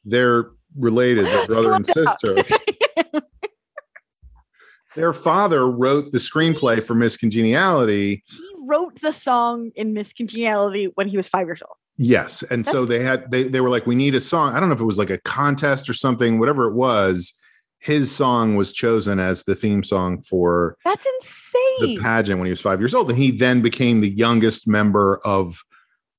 they're 0.05 0.47
related 0.77 1.25
they're 1.25 1.47
brother 1.47 1.73
and 1.73 1.85
sister 1.85 2.35
their 4.95 5.13
father 5.13 5.69
wrote 5.69 6.11
the 6.11 6.17
screenplay 6.19 6.83
for 6.83 6.93
Miss 6.93 7.17
Congeniality. 7.17 8.23
he 8.27 8.55
wrote 8.67 8.99
the 9.01 9.11
song 9.11 9.71
in 9.75 9.93
Miss 9.93 10.13
Congeniality 10.13 10.91
when 10.95 11.07
he 11.07 11.17
was 11.17 11.27
five 11.27 11.47
years 11.47 11.61
old. 11.67 11.75
Yes, 11.97 12.43
and 12.43 12.65
so 12.65 12.85
they 12.85 12.99
had 13.03 13.29
they 13.31 13.43
they 13.43 13.61
were 13.61 13.69
like, 13.69 13.85
we 13.85 13.95
need 13.95 14.15
a 14.15 14.19
song. 14.19 14.55
I 14.55 14.59
don't 14.59 14.69
know 14.69 14.75
if 14.75 14.81
it 14.81 14.85
was 14.85 14.97
like 14.97 15.11
a 15.11 15.19
contest 15.19 15.89
or 15.89 15.93
something, 15.93 16.39
whatever 16.39 16.67
it 16.67 16.73
was. 16.73 17.33
His 17.79 18.15
song 18.15 18.55
was 18.55 18.71
chosen 18.71 19.19
as 19.19 19.43
the 19.43 19.55
theme 19.55 19.83
song 19.83 20.21
for 20.23 20.77
That's 20.85 21.05
insane. 21.21 21.61
the 21.81 21.97
pageant 22.01 22.39
when 22.39 22.45
he 22.45 22.51
was 22.51 22.61
five 22.61 22.79
years 22.79 22.95
old, 22.95 23.09
and 23.09 23.19
he 23.19 23.29
then 23.31 23.61
became 23.61 23.99
the 23.99 24.09
youngest 24.09 24.67
member 24.67 25.19
of 25.25 25.61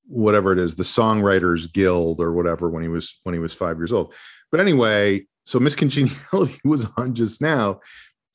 whatever 0.06 0.52
it 0.52 0.58
is, 0.58 0.76
the 0.76 0.82
Songwriters 0.82 1.72
Guild 1.72 2.20
or 2.20 2.32
whatever 2.32 2.68
when 2.68 2.82
he 2.82 2.88
was 2.88 3.18
when 3.24 3.34
he 3.34 3.38
was 3.40 3.54
five 3.54 3.78
years 3.78 3.92
old. 3.92 4.12
But 4.54 4.60
anyway, 4.60 5.26
so 5.42 5.58
Miss 5.58 5.74
Congeniality 5.74 6.60
was 6.64 6.86
on 6.96 7.16
just 7.16 7.42
now. 7.42 7.80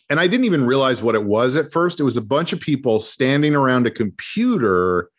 And 0.10 0.20
I 0.20 0.28
didn't 0.28 0.48
even 0.48 0.66
realize 0.66 1.02
what 1.02 1.16
it 1.16 1.24
was 1.24 1.56
at 1.56 1.72
first. 1.72 2.02
It 2.02 2.04
was 2.04 2.18
a 2.18 2.22
bunch 2.22 2.52
of 2.52 2.60
people 2.60 3.00
standing 3.00 3.56
around 3.56 3.88
a 3.88 3.90
computer 3.90 5.12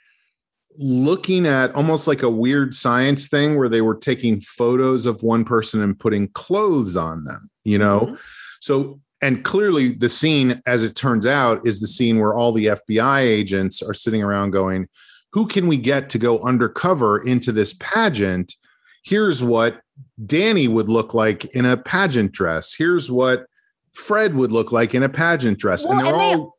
looking 0.76 1.46
at 1.46 1.74
almost 1.74 2.06
like 2.06 2.22
a 2.22 2.28
weird 2.28 2.74
science 2.74 3.28
thing 3.28 3.56
where 3.56 3.70
they 3.70 3.80
were 3.80 3.94
taking 3.94 4.42
photos 4.42 5.06
of 5.06 5.22
one 5.22 5.42
person 5.42 5.80
and 5.80 5.98
putting 5.98 6.28
clothes 6.28 6.96
on 6.96 7.24
them, 7.24 7.48
you 7.64 7.78
know? 7.78 8.00
Mhm. 8.00 8.18
So, 8.60 9.00
and 9.22 9.42
clearly 9.42 9.94
the 9.94 10.10
scene, 10.10 10.60
as 10.66 10.82
it 10.82 10.96
turns 10.96 11.24
out, 11.24 11.66
is 11.66 11.80
the 11.80 11.86
scene 11.86 12.18
where 12.18 12.34
all 12.34 12.52
the 12.52 12.66
FBI 12.66 13.20
agents 13.20 13.80
are 13.80 13.94
sitting 13.94 14.22
around 14.22 14.50
going, 14.50 14.86
Who 15.32 15.46
can 15.46 15.66
we 15.66 15.78
get 15.78 16.10
to 16.10 16.18
go 16.18 16.40
undercover 16.40 17.26
into 17.26 17.52
this 17.52 17.72
pageant? 17.72 18.54
Here's 19.02 19.42
what 19.42 19.80
Danny 20.26 20.68
would 20.68 20.88
look 20.88 21.14
like 21.14 21.44
in 21.46 21.64
a 21.66 21.76
pageant 21.76 22.32
dress. 22.32 22.74
Here's 22.74 23.10
what 23.10 23.46
Fred 23.92 24.34
would 24.34 24.52
look 24.52 24.72
like 24.72 24.94
in 24.94 25.02
a 25.02 25.08
pageant 25.08 25.58
dress. 25.58 25.84
Well, 25.84 25.92
and 25.98 26.00
they're 26.06 26.14
and 26.14 26.40
all 26.40 26.58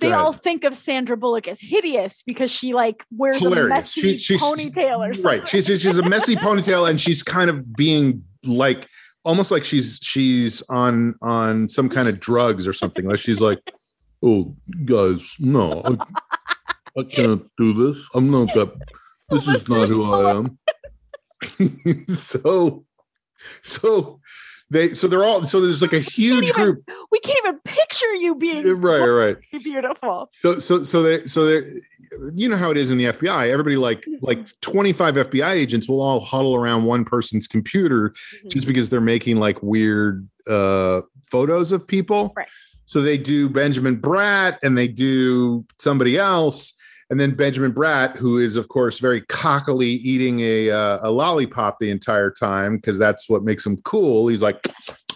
They 0.00 0.08
ahead. 0.08 0.18
all 0.20 0.32
think 0.32 0.64
of 0.64 0.74
Sandra 0.74 1.16
Bullock 1.16 1.46
as 1.48 1.60
hideous 1.60 2.22
because 2.26 2.50
she 2.50 2.72
like 2.72 3.04
wears 3.10 3.38
hilarious. 3.38 3.66
a 3.66 3.74
messy 3.74 4.00
She- 4.00 4.18
she's- 4.18 4.42
ponytail 4.42 4.98
or 4.98 5.12
something. 5.14 5.24
Right. 5.40 5.46
She's, 5.48 5.66
she's 5.66 5.98
a 5.98 6.08
messy 6.08 6.34
ponytail 6.46 6.88
and 6.88 7.00
she's 7.00 7.22
kind 7.22 7.50
of 7.50 7.64
being 7.76 8.24
like 8.44 8.88
almost 9.24 9.50
like 9.52 9.64
she's 9.64 10.00
she's 10.02 10.62
on 10.68 11.14
on 11.22 11.68
some 11.68 11.88
kind 11.88 12.08
of 12.08 12.18
drugs 12.20 12.66
or 12.66 12.72
something. 12.72 13.06
Like 13.06 13.18
she's 13.20 13.40
like, 13.40 13.58
oh 14.22 14.56
guys, 14.84 15.34
no, 15.38 15.82
I, 15.84 15.96
I 16.98 17.02
can't 17.04 17.42
do 17.58 17.72
this. 17.72 18.04
I'm 18.14 18.30
not 18.30 18.52
that 18.54 18.72
this 19.30 19.46
is 19.46 19.68
not 19.68 19.88
who 19.88 20.04
I 20.12 20.30
am. 20.38 20.58
so 22.08 22.84
so 23.62 24.20
they 24.70 24.94
so 24.94 25.06
they're 25.08 25.24
all 25.24 25.44
so 25.44 25.60
there's 25.60 25.82
like 25.82 25.92
a 25.92 25.98
huge 26.00 26.48
even- 26.50 26.54
group. 26.54 26.84
We 27.10 27.20
can't 27.20 27.38
even 27.44 27.58
picture 27.64 28.12
you 28.14 28.34
being 28.34 28.66
Right, 28.80 29.00
right. 29.00 29.36
beautiful. 29.62 30.30
So 30.32 30.58
so 30.58 30.82
so 30.84 31.02
they 31.02 31.26
so 31.26 31.44
they 31.46 31.80
you 32.34 32.48
know 32.48 32.56
how 32.56 32.70
it 32.70 32.76
is 32.76 32.90
in 32.90 32.98
the 32.98 33.04
FBI. 33.06 33.48
Everybody 33.48 33.76
like 33.76 34.04
like 34.20 34.38
25 34.60 35.14
FBI 35.14 35.50
agents 35.52 35.88
will 35.88 36.00
all 36.02 36.20
huddle 36.20 36.54
around 36.54 36.84
one 36.84 37.04
person's 37.04 37.46
computer 37.48 38.10
Mm-hmm. 38.10 38.48
just 38.48 38.66
because 38.66 38.88
they're 38.88 39.00
making 39.00 39.36
like 39.36 39.62
weird 39.62 40.28
uh 40.46 41.02
photos 41.30 41.72
of 41.72 41.86
people. 41.86 42.32
Right. 42.36 42.48
So 42.84 43.00
they 43.00 43.16
do 43.16 43.48
Benjamin 43.48 43.98
Bratt 44.00 44.58
and 44.62 44.76
they 44.76 44.88
do 44.88 45.64
somebody 45.78 46.18
else. 46.18 46.72
And 47.12 47.20
then 47.20 47.32
Benjamin 47.32 47.74
Bratt, 47.74 48.16
who 48.16 48.38
is 48.38 48.56
of 48.56 48.68
course 48.68 48.98
very 48.98 49.20
cockily 49.20 49.90
eating 49.90 50.40
a 50.40 50.70
uh, 50.70 50.98
a 51.02 51.10
lollipop 51.10 51.78
the 51.78 51.90
entire 51.90 52.30
time 52.30 52.76
because 52.76 52.96
that's 52.96 53.28
what 53.28 53.44
makes 53.44 53.66
him 53.66 53.76
cool. 53.82 54.28
He's 54.28 54.40
like, 54.40 54.66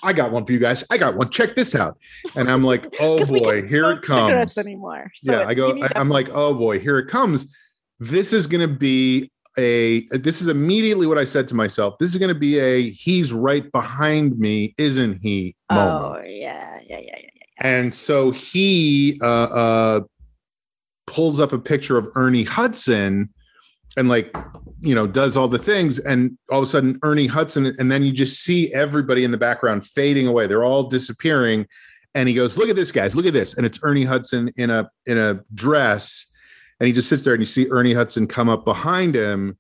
I 0.03 0.13
got 0.13 0.31
one 0.31 0.45
for 0.45 0.53
you 0.53 0.59
guys. 0.59 0.85
I 0.91 0.99
got 0.99 1.17
one. 1.17 1.31
Check 1.31 1.57
this 1.57 1.75
out. 1.75 1.97
And 2.37 2.51
I'm 2.51 2.63
like, 2.63 2.95
"Oh 3.01 3.25
boy, 3.25 3.67
here 3.67 3.91
it 3.93 4.03
comes. 4.03 4.59
anymore. 4.59 5.11
So 5.17 5.33
yeah, 5.33 5.49
I 5.49 5.55
go. 5.55 5.83
I, 5.83 5.89
I'm 5.97 6.11
like, 6.11 6.29
oh 6.35 6.53
boy, 6.53 6.79
here 6.79 6.99
it 6.99 7.09
comes. 7.09 7.57
This 7.99 8.35
is 8.35 8.47
going 8.47 8.69
to 8.69 8.75
be 8.77 9.31
a. 9.57 10.03
This 10.09 10.43
is 10.43 10.49
immediately 10.49 11.07
what 11.07 11.17
I 11.17 11.25
said 11.25 11.49
to 11.49 11.55
myself. 11.55 11.97
This 11.99 12.11
is 12.11 12.19
going 12.19 12.29
to 12.29 12.39
be 12.39 12.59
a. 12.59 12.91
He's 12.91 13.33
right 13.33 13.73
behind 13.73 14.39
me, 14.39 14.75
isn't 14.77 15.21
he? 15.23 15.57
some- 15.73 15.79
Moment. 15.79 16.25
Oh 16.27 16.29
yeah, 16.29 16.79
yeah, 16.87 16.99
yeah, 16.99 17.17
yeah. 17.23 17.31
And 17.61 17.95
so 17.95 18.33
he 18.33 19.19
uh, 19.23 19.27
uh, 19.27 20.01
pulls 21.07 21.41
up 21.41 21.53
a 21.53 21.59
picture 21.59 21.97
of 21.97 22.09
Ernie 22.15 22.45
Hudson, 22.45 23.33
and 23.97 24.09
like 24.09 24.35
you 24.81 24.95
know 24.95 25.07
does 25.07 25.37
all 25.37 25.49
the 25.49 25.59
things, 25.59 25.99
and 25.99 26.37
all 26.51 26.59
of 26.61 26.69
a 26.69 26.71
sudden 26.71 26.99
Ernie 27.03 27.27
Hudson, 27.27 27.67
and 27.79 27.91
then 27.91 28.03
you 28.03 28.13
just 28.13 28.43
see 28.43 28.73
everybody 28.73 29.25
in 29.25 29.31
the 29.31 29.39
background 29.39 29.87
fading 29.87 30.27
away. 30.27 30.47
They're 30.47 30.65
all 30.65 30.85
disappearing, 30.85 31.67
and 32.15 32.29
he 32.29 32.35
goes, 32.35 32.57
"Look 32.57 32.69
at 32.69 32.77
this, 32.77 32.93
guys! 32.93 33.15
Look 33.15 33.27
at 33.27 33.33
this!" 33.33 33.57
And 33.57 33.65
it's 33.65 33.79
Ernie 33.83 34.05
Hudson 34.05 34.53
in 34.57 34.71
a 34.71 34.91
in 35.07 35.19
a 35.19 35.41
dress, 35.55 36.27
and 36.81 36.87
he 36.87 36.93
just 36.93 37.09
sits 37.09 37.23
there, 37.23 37.35
and 37.35 37.41
you 37.41 37.47
see 37.47 37.69
Ernie 37.71 37.95
Hudson 37.95 38.27
come 38.27 38.49
up 38.49 38.65
behind 38.65 39.15
him, 39.15 39.57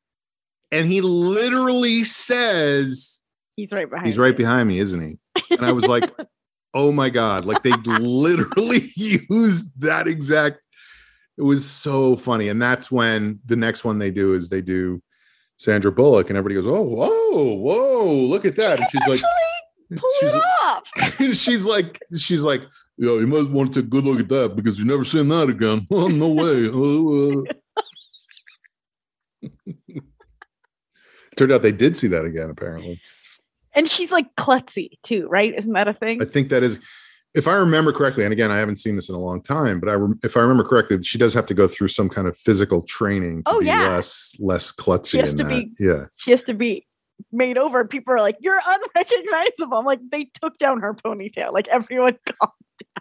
and 0.72 0.88
he 0.88 1.00
literally 1.00 2.04
says, 2.04 3.22
He's 3.56 3.72
right 3.72 3.88
behind. 3.88 4.06
He's 4.06 4.18
right 4.18 4.28
you. 4.28 4.34
behind 4.34 4.68
me, 4.68 4.78
isn't 4.78 5.00
he? 5.00 5.18
And 5.50 5.64
I 5.64 5.72
was 5.72 5.86
like, 5.86 6.10
oh 6.74 6.92
my 6.92 7.08
God. 7.08 7.44
Like 7.44 7.62
they 7.62 7.72
literally 7.72 8.92
used 8.96 9.80
that 9.80 10.06
exact. 10.06 10.65
It 11.38 11.42
was 11.42 11.68
so 11.68 12.16
funny. 12.16 12.48
And 12.48 12.60
that's 12.60 12.90
when 12.90 13.40
the 13.44 13.56
next 13.56 13.84
one 13.84 13.98
they 13.98 14.10
do 14.10 14.34
is 14.34 14.48
they 14.48 14.62
do 14.62 15.02
Sandra 15.58 15.92
Bullock, 15.92 16.28
and 16.28 16.36
everybody 16.36 16.54
goes, 16.54 16.66
Oh, 16.66 16.82
whoa, 16.82 17.54
whoa, 17.54 18.12
look 18.12 18.44
at 18.44 18.56
that. 18.56 18.78
And 18.80 18.88
she's 18.90 19.06
like, 19.06 19.20
pull 19.94 20.10
she's 20.20 20.34
it 20.34 20.42
off. 20.62 20.90
she's 21.32 21.64
like, 21.64 21.98
she's 22.16 22.42
like, 22.42 22.62
yeah, 22.98 23.12
you 23.12 23.26
must 23.26 23.50
want 23.50 23.72
to 23.72 23.80
take 23.80 23.86
a 23.86 23.90
good 23.90 24.04
look 24.04 24.20
at 24.20 24.28
that 24.28 24.56
because 24.56 24.78
you've 24.78 24.88
never 24.88 25.04
seen 25.04 25.28
that 25.28 25.48
again. 25.48 25.86
Oh, 25.90 26.08
no 26.08 26.28
way. 26.28 26.68
Oh, 26.72 27.44
uh. 29.46 30.00
Turned 31.36 31.52
out 31.52 31.62
they 31.62 31.72
did 31.72 31.96
see 31.96 32.06
that 32.08 32.24
again, 32.24 32.48
apparently. 32.48 33.00
And 33.74 33.88
she's 33.90 34.10
like 34.10 34.34
klutzy 34.36 34.92
too, 35.02 35.28
right? 35.28 35.54
Isn't 35.54 35.74
that 35.74 35.88
a 35.88 35.92
thing? 35.92 36.22
I 36.22 36.24
think 36.24 36.48
that 36.48 36.62
is, 36.62 36.80
if 37.36 37.46
I 37.46 37.54
remember 37.54 37.92
correctly, 37.92 38.24
and 38.24 38.32
again, 38.32 38.50
I 38.50 38.58
haven't 38.58 38.76
seen 38.76 38.96
this 38.96 39.08
in 39.08 39.14
a 39.14 39.18
long 39.18 39.42
time, 39.42 39.78
but 39.78 39.88
I, 39.88 39.92
rem- 39.92 40.18
if 40.24 40.36
I 40.36 40.40
remember 40.40 40.64
correctly, 40.64 41.02
she 41.02 41.18
does 41.18 41.34
have 41.34 41.46
to 41.46 41.54
go 41.54 41.68
through 41.68 41.88
some 41.88 42.08
kind 42.08 42.26
of 42.26 42.36
physical 42.36 42.82
training 42.82 43.44
to 43.44 43.50
Oh, 43.52 43.60
be 43.60 43.66
yeah. 43.66 43.90
less 43.90 44.34
less 44.40 44.72
klutzy. 44.72 45.10
She 45.12 45.18
has 45.18 45.34
to 45.34 45.44
that. 45.44 45.48
be- 45.48 45.72
yeah, 45.78 46.04
She 46.16 46.30
has 46.32 46.42
to 46.44 46.54
be 46.54 46.86
made 47.32 47.58
over. 47.58 47.84
People 47.84 48.14
are 48.14 48.20
like, 48.20 48.36
"You're 48.40 48.60
unrecognizable." 48.66 49.76
I'm 49.78 49.84
like, 49.84 50.00
they 50.10 50.30
took 50.42 50.58
down 50.58 50.80
her 50.80 50.94
ponytail. 50.94 51.52
Like 51.52 51.68
everyone 51.68 52.16
got. 52.40 52.52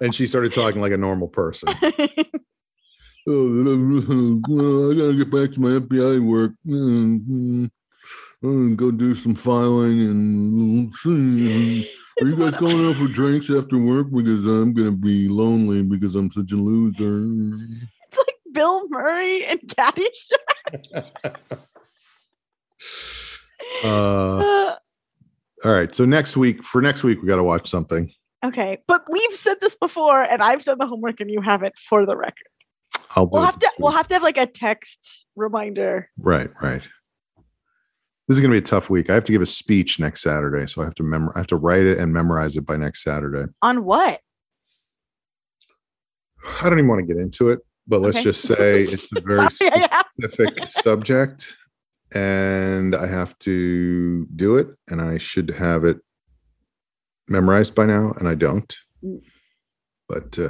and 0.02 0.14
she 0.14 0.28
started 0.28 0.54
talking 0.54 0.82
like 0.82 0.92
a 0.92 0.98
normal 0.98 1.28
person. 1.30 1.70
oh, 3.28 4.92
I 4.92 4.96
gotta 4.96 5.16
get 5.18 5.32
back 5.32 5.52
to 5.54 5.62
my 5.62 5.80
FBI 5.80 6.20
work. 6.26 6.52
Mm, 6.68 7.70
mm, 8.44 8.76
Go 8.76 8.92
do 8.92 9.16
some 9.16 9.34
filing 9.36 10.00
and 10.02 10.94
see. 10.96 11.90
Are 12.22 12.28
you 12.28 12.36
guys 12.36 12.58
going 12.58 12.86
out 12.86 12.96
for 12.96 13.08
drinks 13.08 13.50
after 13.50 13.78
work? 13.78 14.08
Because 14.12 14.46
I'm 14.46 14.74
gonna 14.74 14.92
be 14.92 15.28
lonely 15.28 15.84
because 15.84 16.16
I'm 16.16 16.32
such 16.32 16.52
a 16.54 16.56
loser. 16.56 17.26
It's 18.08 18.18
like 18.18 18.36
Bill 18.54 18.88
Murray 18.90 19.46
and 19.46 19.60
Caddyshack. 19.62 20.96
Uh, 21.26 21.56
Uh, 23.84 24.76
all 25.64 25.72
right. 25.72 25.94
So 25.94 26.06
next 26.06 26.38
week, 26.38 26.64
for 26.64 26.82
next 26.82 27.04
week, 27.04 27.22
we 27.22 27.28
got 27.28 27.38
to 27.38 27.44
watch 27.44 27.68
something. 27.68 28.12
Okay. 28.44 28.80
But 28.88 29.04
we've 29.10 29.36
said 29.36 29.58
this 29.62 29.76
before 29.76 30.22
and 30.22 30.42
I've 30.42 30.64
done 30.64 30.78
the 30.80 30.88
homework 30.88 31.20
and 31.20 31.30
you 31.30 31.42
haven't 31.42 31.78
for 31.78 32.06
the 32.06 32.16
record. 32.16 32.48
I'll 33.16 33.28
We'll 33.28 33.44
have 33.44 33.56
to 33.56 33.60
this 33.60 33.74
we'll 33.80 33.92
have 33.92 34.08
to 34.10 34.16
have 34.16 34.24
like 34.24 34.38
a 34.38 34.46
text 34.46 35.26
reminder. 35.36 36.10
Right, 36.18 36.50
right. 36.62 36.82
This 38.28 38.38
is 38.38 38.42
going 38.42 38.50
to 38.52 38.56
be 38.56 38.64
a 38.64 38.68
tough 38.68 38.90
week. 38.90 39.10
I 39.10 39.14
have 39.14 39.24
to 39.26 39.32
give 39.32 39.42
a 39.42 39.46
speech 39.46 40.00
next 40.00 40.22
Saturday, 40.24 40.66
so 40.66 40.82
I 40.82 40.86
have 40.86 40.96
to 40.96 41.04
memor- 41.04 41.32
I 41.36 41.40
have 41.40 41.48
to 41.48 41.58
write 41.58 41.84
it 41.86 42.00
and 42.00 42.12
memorize 42.12 42.56
it 42.56 42.66
by 42.66 42.76
next 42.76 43.04
Saturday. 43.04 43.46
On 43.62 43.84
what? 43.86 44.20
I 46.62 46.70
don't 46.70 46.80
even 46.80 46.88
want 46.88 47.08
to 47.08 47.14
get 47.14 47.22
into 47.22 47.50
it, 47.50 47.60
but 47.88 48.02
let's 48.02 48.18
Okay. 48.18 48.24
just 48.24 48.42
say 48.42 48.84
it's 48.84 49.10
a 49.16 49.22
very 49.26 49.48
Sorry, 49.50 49.86
specific 50.18 50.68
subject, 50.68 51.56
and 52.14 52.96
I 52.96 53.06
have 53.08 53.38
to 53.40 54.26
do 54.36 54.58
it, 54.58 54.70
and 54.90 55.02
I 55.02 55.18
should 55.20 55.52
have 55.52 55.86
it 55.86 55.98
memorized 57.28 57.76
by 57.76 57.86
now, 57.86 58.12
and 58.18 58.28
I 58.28 58.36
don't. 58.36 58.76
Mm. 59.04 59.22
But 60.10 60.38
uh, 60.40 60.50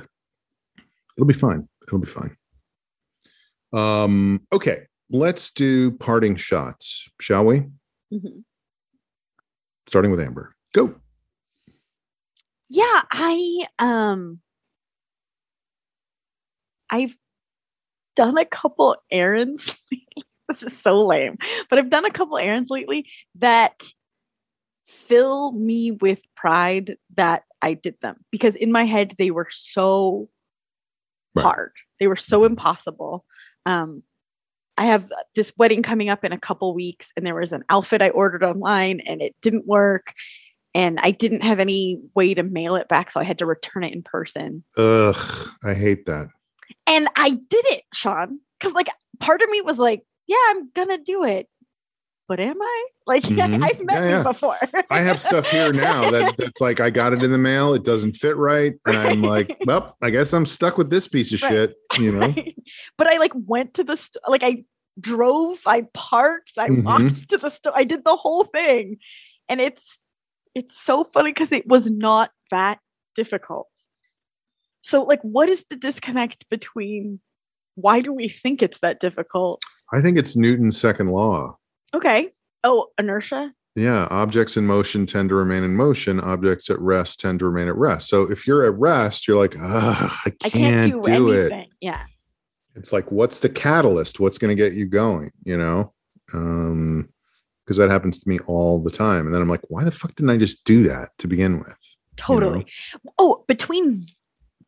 it'll 1.17 1.28
be 1.28 1.34
fine. 1.34 1.67
It'll 1.88 1.99
be 1.99 2.07
fine. 2.07 2.36
Um. 3.73 4.41
Okay, 4.53 4.88
let's 5.10 5.51
do 5.51 5.91
parting 5.91 6.36
shots, 6.36 7.10
shall 7.20 7.45
we? 7.45 7.66
Mhm. 8.14 8.43
Starting 9.88 10.12
with 10.12 10.20
Amber. 10.20 10.56
Go. 10.74 10.95
Yeah, 12.70 13.01
I 13.12 13.68
um 13.80 14.39
I've 16.89 17.16
done 18.16 18.38
a 18.38 18.45
couple 18.45 18.95
errands. 19.12 19.78
This 20.47 20.62
is 20.62 20.78
so 20.80 21.03
lame, 21.03 21.39
but 21.72 21.80
I've 21.80 21.89
done 21.89 22.06
a 22.06 22.12
couple 22.12 22.38
errands 22.38 22.70
lately 22.70 23.10
that 23.39 23.82
fill 24.86 25.53
me 25.53 25.89
with 25.89 26.20
pride 26.36 26.97
that 27.16 27.45
I 27.64 27.74
did 27.74 27.95
them 28.03 28.18
because 28.32 28.56
in 28.56 28.72
my 28.72 28.86
head 28.86 29.16
they 29.18 29.32
were 29.32 29.47
so 29.49 30.30
Right. 31.34 31.41
hard. 31.41 31.72
They 31.99 32.06
were 32.06 32.16
so 32.16 32.45
impossible. 32.45 33.26
Um 33.66 34.03
I 34.78 34.86
have 34.86 35.09
this 35.36 35.53
wedding 35.57 35.84
coming 35.84 36.09
up 36.09 36.23
in 36.26 36.32
a 36.32 36.39
couple 36.39 36.73
weeks 36.73 37.11
and 37.15 37.26
there 37.26 37.36
was 37.36 37.53
an 37.53 37.63
outfit 37.69 38.01
I 38.01 38.09
ordered 38.09 38.43
online 38.43 38.99
and 39.01 39.21
it 39.21 39.36
didn't 39.41 39.65
work 39.65 40.13
and 40.76 40.99
I 41.01 41.11
didn't 41.11 41.41
have 41.41 41.59
any 41.59 42.01
way 42.15 42.34
to 42.34 42.43
mail 42.43 42.76
it 42.76 42.89
back, 42.89 43.09
so 43.09 43.19
I 43.21 43.23
had 43.23 43.39
to 43.39 43.45
return 43.45 43.86
it 43.86 43.93
in 43.93 44.03
person. 44.03 44.63
Ugh, 44.76 45.49
I 45.63 45.73
hate 45.73 46.05
that. 46.05 46.28
And 46.86 47.07
I 47.15 47.30
did 47.30 47.65
it, 47.69 47.84
Sean, 47.93 48.39
because 48.59 48.73
like 48.73 48.89
part 49.19 49.41
of 49.41 49.49
me 49.49 49.61
was 49.61 49.80
like, 49.80 50.03
"Yeah, 50.28 50.36
I'm 50.49 50.69
gonna 50.71 50.97
do 50.97 51.23
it," 51.23 51.47
but 52.28 52.39
am 52.39 52.61
I? 52.61 52.86
Like, 53.07 53.23
Mhm. 53.23 53.63
I've 53.63 53.80
met 53.86 53.95
Yeah, 53.95 54.03
you 54.03 54.09
yeah. 54.09 54.23
before. 54.23 54.57
I 54.89 54.99
have 55.01 55.19
stuff 55.21 55.49
here 55.49 55.71
now 55.73 56.09
that 56.11 56.34
that's 56.38 56.59
like 56.61 56.80
I 56.80 56.89
got 56.89 57.13
it 57.13 57.23
in 57.23 57.32
the 57.32 57.38
mail. 57.38 57.73
It 57.73 57.84
doesn't 57.84 58.13
fit 58.13 58.36
right, 58.38 58.73
and 58.86 58.97
I'm 58.97 59.21
like, 59.21 59.57
well, 59.65 59.95
I 60.01 60.09
guess 60.09 60.34
I'm 60.34 60.45
stuck 60.45 60.78
with 60.78 60.89
this 60.89 61.07
piece 61.07 61.34
of 61.34 61.41
Right. 61.43 61.51
shit. 61.51 61.76
You 61.99 62.11
know, 62.13 62.28
Right? 62.28 62.55
But 62.97 63.07
I 63.07 63.17
like 63.17 63.32
went 63.36 63.73
to 63.76 63.84
the 63.84 63.95
st- 63.97 64.23
like 64.28 64.43
I 64.43 64.65
drove, 64.99 65.59
I 65.65 65.84
parked, 65.93 66.53
I 66.57 66.69
Mhm. 66.69 66.84
walked 66.84 67.30
to 67.30 67.38
the 67.38 67.49
store, 67.49 67.73
I 67.76 67.84
did 67.84 68.03
the 68.05 68.15
whole 68.15 68.43
thing, 68.45 68.97
and 69.49 69.59
it's 69.61 69.99
it's 70.55 70.80
so 70.80 71.03
funny 71.13 71.32
because 71.32 71.51
it 71.51 71.67
was 71.67 71.91
not 71.91 72.32
that 72.51 72.80
difficult. 73.15 73.67
So, 74.82 75.03
like, 75.03 75.21
what 75.21 75.49
is 75.49 75.65
the 75.69 75.76
disconnect 75.76 76.47
between? 76.49 77.19
Why 77.76 77.99
do 78.01 78.13
we 78.13 78.30
think 78.30 78.61
it's 78.63 78.80
that 78.80 78.99
difficult? 79.01 79.61
I 79.91 80.01
think 80.01 80.17
it's 80.17 80.38
Newton's 80.38 80.80
second 80.80 81.09
law. 81.09 81.57
Okay. 81.94 82.32
Oh, 82.64 82.88
inertia. 82.98 83.54
Yeah, 83.76 84.08
objects 84.10 84.56
in 84.56 84.66
motion 84.66 85.06
tend 85.06 85.30
to 85.30 85.36
remain 85.36 85.64
in 85.64 85.76
motion. 85.76 86.20
Objects 86.22 86.70
at 86.70 86.80
rest 86.80 87.20
tend 87.20 87.40
to 87.40 87.46
remain 87.46 87.68
at 87.68 87.76
rest. 87.76 88.08
So 88.08 88.24
if 88.32 88.48
you're 88.48 88.64
at 88.64 88.74
rest, 88.80 89.28
you're 89.28 89.38
like, 89.38 89.56
I 89.60 90.10
can't, 90.26 90.46
I 90.46 90.50
can't 90.50 90.92
do, 90.92 91.02
do, 91.02 91.30
it. 91.32 91.68
Yeah. 91.82 92.04
It's 92.76 92.94
like, 92.94 93.12
what's 93.12 93.40
the 93.40 93.50
catalyst? 93.50 94.20
What's 94.20 94.38
going 94.38 94.56
to 94.56 94.62
get 94.62 94.74
you 94.74 94.86
going? 94.86 95.32
You 95.44 95.58
know, 95.58 95.94
um, 96.34 97.10
because 97.66 97.78
that 97.78 97.90
happens 97.90 98.20
to 98.20 98.30
me 98.30 98.40
all 98.48 98.82
the 98.82 98.92
time. 98.92 99.26
And 99.26 99.36
then 99.36 99.42
I'm 99.42 99.50
like, 99.50 99.64
why 99.70 99.84
the 99.84 99.92
fuck 99.92 100.16
didn't 100.16 100.30
I 100.30 100.38
just 100.38 100.64
do 100.64 100.84
that 100.84 101.10
to 101.20 101.28
begin 101.28 101.60
with? 101.60 101.76
Totally. 102.16 102.66
Oh, 103.18 103.44
between 103.48 104.08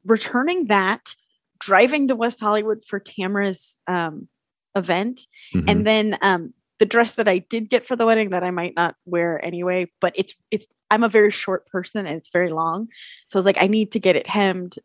returning 0.06 0.66
that, 0.68 1.16
driving 1.60 2.10
to 2.10 2.16
West 2.16 2.40
Hollywood 2.42 2.84
for 2.86 3.00
Tamara's 3.00 3.76
um, 3.88 4.28
event, 4.76 5.22
Mhm. 5.56 5.64
and 5.70 5.88
then 5.88 6.18
um, 6.22 6.54
the 6.80 6.86
dress 6.86 7.14
that 7.16 7.28
I 7.28 7.40
did 7.40 7.70
get 7.70 7.88
for 7.88 7.96
the 7.96 8.06
wedding 8.06 8.30
that 8.30 8.44
I 8.44 8.52
might 8.52 8.76
not 8.76 8.96
wear 9.06 9.44
anyway, 9.44 9.92
but 10.00 10.14
it's 10.16 10.34
it's 10.52 10.68
I'm 10.92 11.04
a 11.04 11.10
very 11.10 11.32
short 11.32 11.68
person 11.68 12.06
and 12.06 12.18
it's 12.18 12.30
very 12.30 12.50
long, 12.50 12.88
so 13.30 13.38
I 13.38 13.40
was 13.40 13.46
like, 13.46 13.62
I 13.62 13.68
need 13.68 13.92
to 13.94 14.00
get 14.00 14.16
it 14.16 14.28
hemmed. 14.28 14.78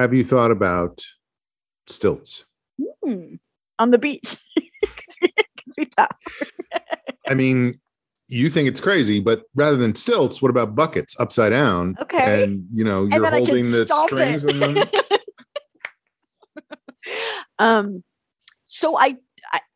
Have 0.00 0.14
you 0.14 0.24
thought 0.24 0.50
about 0.50 1.04
stilts? 1.86 2.46
Hmm, 3.04 3.34
on 3.78 3.90
the 3.90 3.98
beach. 3.98 4.36
Be. 5.76 5.90
I 7.28 7.34
mean, 7.34 7.80
you 8.26 8.48
think 8.48 8.66
it's 8.66 8.80
crazy, 8.80 9.20
but 9.20 9.42
rather 9.54 9.76
than 9.76 9.94
stilts, 9.94 10.40
what 10.40 10.48
about 10.50 10.74
buckets 10.74 11.18
upside 11.20 11.52
down? 11.52 11.96
Okay. 12.00 12.42
And 12.42 12.66
you 12.72 12.82
know, 12.82 13.04
you're 13.04 13.28
holding 13.30 13.70
the 13.70 13.86
strings 14.06 14.44
it. 14.44 14.54
of 14.54 14.60
them. 14.60 14.88
um, 17.58 18.04
so 18.66 18.98
I, 18.98 19.04
I 19.06 19.16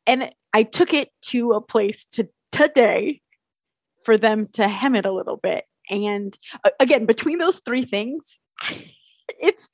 and 0.06 0.30
I 0.52 0.62
took 0.62 0.92
it 0.92 1.10
to 1.26 1.52
a 1.52 1.60
place 1.60 2.06
to 2.12 2.28
today 2.52 3.20
for 4.04 4.16
them 4.18 4.48
to 4.52 4.68
hem 4.68 4.94
it 4.94 5.06
a 5.06 5.12
little 5.12 5.36
bit, 5.36 5.64
and 5.90 6.36
uh, 6.64 6.70
again 6.80 7.06
between 7.06 7.38
those 7.38 7.60
three 7.64 7.84
things, 7.84 8.40
it's 9.40 9.68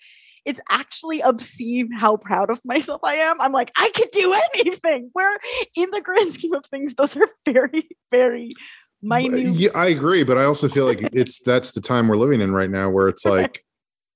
it's 0.47 0.61
actually 0.71 1.21
obscene 1.21 1.91
how 1.93 2.17
proud 2.17 2.51
of 2.51 2.59
myself 2.65 3.01
I 3.05 3.17
am. 3.17 3.41
I'm 3.41 3.53
like 3.53 3.73
I 3.77 3.91
could 3.95 4.11
do 4.13 4.33
anything. 4.55 5.11
Where 5.13 5.39
in 5.75 5.91
the 5.91 6.01
grand 6.01 6.33
scheme 6.33 6.55
of 6.55 6.65
things, 6.67 6.95
those 6.95 7.17
are 7.17 7.29
very 7.45 7.89
very 8.11 8.55
minute. 9.03 9.55
Yeah, 9.57 9.71
I 9.75 9.89
agree, 9.89 10.23
but 10.23 10.39
I 10.39 10.45
also 10.45 10.69
feel 10.69 10.87
like 10.87 11.01
it's 11.13 11.41
that's 11.41 11.73
the 11.73 11.81
time 11.81 12.09
we're 12.09 12.17
living 12.17 12.41
in 12.41 12.53
right 12.53 12.71
now 12.71 12.91
where 12.91 13.09
it's 13.09 13.25
like 13.25 13.65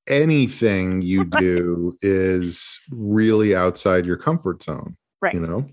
anything 0.06 1.02
you 1.02 1.24
do 1.24 1.96
is 2.02 2.80
really 2.90 3.54
outside 3.54 4.06
your 4.06 4.16
comfort 4.16 4.62
zone. 4.62 4.96
Right. 5.20 5.34
You 5.34 5.40
know, 5.40 5.66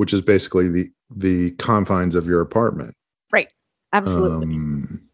which 0.00 0.14
is 0.14 0.22
basically 0.22 0.66
the 0.66 0.90
the 1.14 1.50
confines 1.58 2.14
of 2.14 2.26
your 2.26 2.40
apartment. 2.40 2.94
Right. 3.30 3.48
Absolutely. 3.92 4.46
Um, 4.46 5.10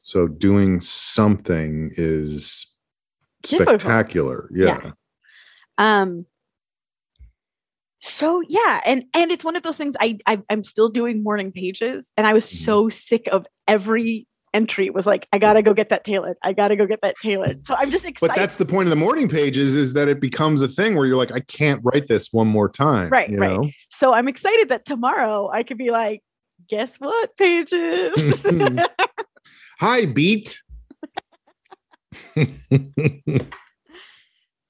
so 0.00 0.26
doing 0.26 0.80
something 0.80 1.90
is 1.98 2.66
spectacular. 3.44 4.48
Yeah. 4.54 4.80
Yeah. 4.84 4.92
um 5.76 6.24
so 8.00 8.40
yeah 8.48 8.80
and 8.86 9.04
and 9.12 9.30
it's 9.30 9.44
one 9.44 9.56
of 9.56 9.62
those 9.62 9.76
things 9.76 9.94
i, 10.00 10.18
I 10.26 10.40
i'm 10.50 10.62
still 10.62 10.88
doing 10.90 11.22
morning 11.22 11.52
pages 11.52 12.10
and 12.16 12.26
i 12.26 12.32
was 12.32 12.44
Mhm. 12.46 12.64
so 12.64 12.88
sick 12.90 13.28
of 13.32 13.46
every 13.66 14.26
entry 14.54 14.88
was 14.88 15.04
like 15.04 15.28
i 15.32 15.38
gotta 15.38 15.60
go 15.60 15.74
get 15.74 15.90
that 15.90 16.04
tailored 16.04 16.36
i 16.42 16.52
gotta 16.52 16.76
go 16.76 16.86
get 16.86 17.02
that 17.02 17.14
tailored 17.20 17.66
so 17.66 17.74
i'm 17.74 17.90
just 17.90 18.06
excited 18.06 18.32
But 18.34 18.40
that's 18.40 18.56
the 18.56 18.64
point 18.64 18.86
of 18.86 18.90
the 18.90 18.96
morning 18.96 19.28
pages 19.28 19.74
is 19.74 19.92
that 19.92 20.08
it 20.08 20.20
becomes 20.20 20.62
a 20.62 20.68
thing 20.68 20.94
where 20.94 21.04
you're 21.04 21.16
like, 21.16 21.32
I 21.32 21.40
can't 21.40 21.80
write 21.82 22.06
this 22.06 22.32
one 22.32 22.46
more 22.46 22.68
time. 22.68 23.10
Right, 23.10 23.28
you 23.28 23.38
right. 23.38 23.50
know? 23.50 23.68
so 23.90 24.14
i'm 24.14 24.28
excited 24.28 24.70
that 24.70 24.86
tomorrow 24.86 25.50
i 25.52 25.62
could 25.62 25.76
be 25.76 25.90
like 25.90 26.22
guess 26.68 26.96
what 26.96 27.36
pages 27.36 28.14
Hi, 29.80 30.06
beat. 30.06 30.60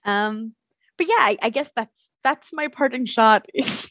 um 0.05 0.55
but 0.97 1.07
yeah 1.07 1.21
I, 1.21 1.39
I 1.43 1.51
guess 1.51 1.71
that's 1.77 2.11
that's 2.23 2.51
my 2.53 2.69
parting 2.69 3.07
shot 3.07 3.47
is 3.55 3.91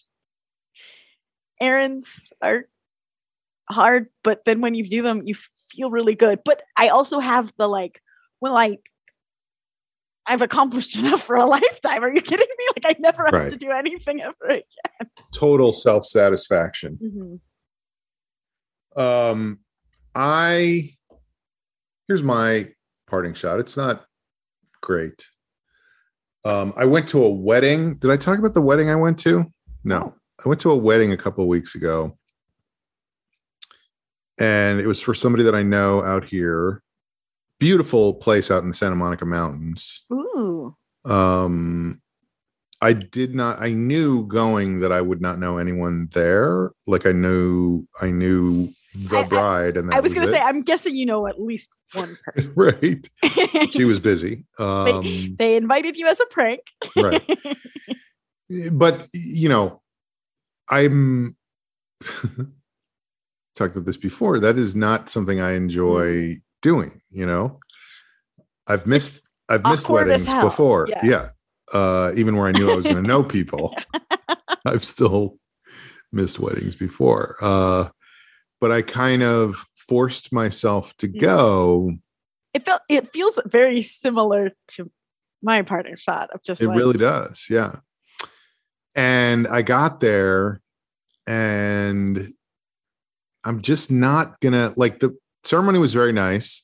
errands 1.61 2.19
are 2.41 2.67
hard 3.69 4.07
but 4.23 4.41
then 4.45 4.61
when 4.61 4.73
you 4.75 4.87
do 4.87 5.01
them 5.01 5.21
you 5.25 5.35
feel 5.75 5.89
really 5.91 6.15
good 6.15 6.39
but 6.45 6.61
i 6.77 6.87
also 6.89 7.19
have 7.19 7.51
the 7.57 7.67
like 7.67 7.99
well 8.41 8.53
like 8.53 8.89
i've 10.27 10.41
accomplished 10.41 10.95
enough 11.01 11.21
for 11.21 11.35
a 11.35 11.45
lifetime 11.45 12.03
are 12.03 12.13
you 12.13 12.21
kidding 12.21 12.47
me 12.57 12.65
like 12.75 12.95
i 12.95 12.99
never 12.99 13.23
have 13.25 13.33
Right. 13.33 13.51
to 13.51 13.57
do 13.57 13.71
anything 13.71 14.21
ever 14.21 14.35
again 14.45 14.63
Total 15.33 15.71
self 15.71 16.05
satisfaction. 16.05 17.39
Mhm. 18.97 19.31
Um, 19.31 19.59
I 20.15 20.95
here's 22.07 22.21
my 22.23 22.69
parting 23.07 23.33
shot. 23.33 23.59
It's 23.59 23.75
not 23.75 24.05
great. 24.81 25.25
Um, 26.45 26.73
I 26.77 26.85
went 26.85 27.07
to 27.09 27.23
a 27.23 27.29
wedding. 27.29 27.95
Did 27.95 28.11
I 28.11 28.17
talk 28.17 28.37
about 28.37 28.53
the 28.53 28.61
wedding 28.61 28.89
I 28.89 28.95
went 28.95 29.17
to? 29.19 29.45
No, 29.83 30.13
I 30.45 30.47
went 30.49 30.61
to 30.61 30.71
a 30.71 30.75
wedding 30.75 31.11
a 31.11 31.17
couple 31.17 31.43
of 31.43 31.47
weeks 31.47 31.73
ago, 31.75 32.17
and 34.39 34.79
it 34.79 34.87
was 34.87 35.01
for 35.01 35.13
somebody 35.13 35.43
that 35.43 35.55
I 35.55 35.63
know 35.63 36.03
out 36.03 36.25
here. 36.25 36.81
Beautiful 37.59 38.15
place 38.15 38.51
out 38.51 38.61
in 38.63 38.67
the 38.69 38.73
Santa 38.73 38.95
Monica 38.95 39.25
Mountains. 39.25 40.05
Ooh. 40.11 40.75
Um, 41.05 42.01
I 42.81 42.91
did 42.93 43.33
not. 43.35 43.61
I 43.61 43.71
knew 43.71 44.25
going 44.27 44.81
that 44.81 44.91
I 44.91 44.99
would 44.99 45.21
not 45.21 45.39
know 45.39 45.57
anyone 45.57 46.09
there. 46.13 46.71
Like 46.87 47.05
I 47.05 47.13
knew, 47.13 47.87
I 48.01 48.09
knew 48.11 48.69
the 48.95 49.19
I- 49.19 49.23
bride, 49.23 49.77
and 49.77 49.93
I 49.93 50.01
was 50.01 50.13
going 50.13 50.25
to 50.27 50.31
say, 50.33 50.39
I'm 50.39 50.61
guessing 50.61 50.95
you 50.95 51.05
know 51.05 51.25
at 51.27 51.41
least 51.41 51.69
one 51.93 52.17
person. 52.25 52.53
right. 52.55 53.09
She 53.71 53.85
was 53.85 53.99
busy. 53.99 54.45
Um, 54.59 55.35
they 55.39 55.55
invited 55.55 55.95
you 55.95 56.07
as 56.07 56.19
a 56.19 56.25
prank. 56.25 56.61
right. 56.97 57.23
But 58.71 59.07
you 59.13 59.49
know, 59.49 59.81
I'm 60.69 61.35
talked 63.55 63.75
about 63.75 63.85
this 63.85 63.97
before. 63.97 64.39
That 64.39 64.57
is 64.57 64.75
not 64.75 65.09
something 65.09 65.39
I 65.39 65.53
enjoy 65.53 66.05
Mm. 66.05 66.41
doing. 66.61 67.01
You 67.11 67.25
know, 67.25 67.59
I've 68.67 68.85
missed 68.87 69.23
I've 69.49 69.65
missed 69.65 69.85
awkward 69.85 70.07
weddings 70.07 70.33
before. 70.41 70.87
Yeah. 70.89 71.01
Yeah. 71.05 71.29
Uh, 71.73 72.11
even 72.15 72.37
where 72.37 72.47
I 72.47 72.51
knew 72.51 72.71
I 72.71 72.75
was 72.75 72.85
going 72.85 72.95
to 73.01 73.07
know 73.07 73.23
people, 73.23 73.75
I've 74.65 74.85
still 74.85 75.37
missed 76.11 76.39
weddings 76.39 76.75
before. 76.75 77.35
Uh, 77.41 77.89
but 78.61 78.71
I 78.71 78.81
kind 78.81 79.21
of 79.23 79.65
forced 79.75 80.31
myself 80.31 80.95
to 80.97 81.07
Mm. 81.07 81.19
go. 81.19 81.91
it 82.53 82.63
felt 82.65 82.81
it 82.87 83.11
feels 83.11 83.37
very 83.45 83.81
similar 83.81 84.51
to 84.69 84.89
my 85.41 85.61
partner 85.63 85.97
shot 85.97 86.29
of 86.31 86.41
just 86.43 86.61
It 86.61 86.67
like, 86.67 86.77
really 86.77 86.97
does. 86.97 87.47
Yeah. 87.49 87.77
And 88.95 89.47
I 89.47 89.61
got 89.63 89.99
there 89.99 90.61
and 91.27 92.33
I'm 93.43 93.61
just 93.61 93.91
not 93.91 94.39
gonna 94.39 94.73
like 94.75 94.99
the 94.99 95.17
ceremony 95.43 95.79
was 95.79 95.93
very 95.93 96.13
nice. 96.13 96.61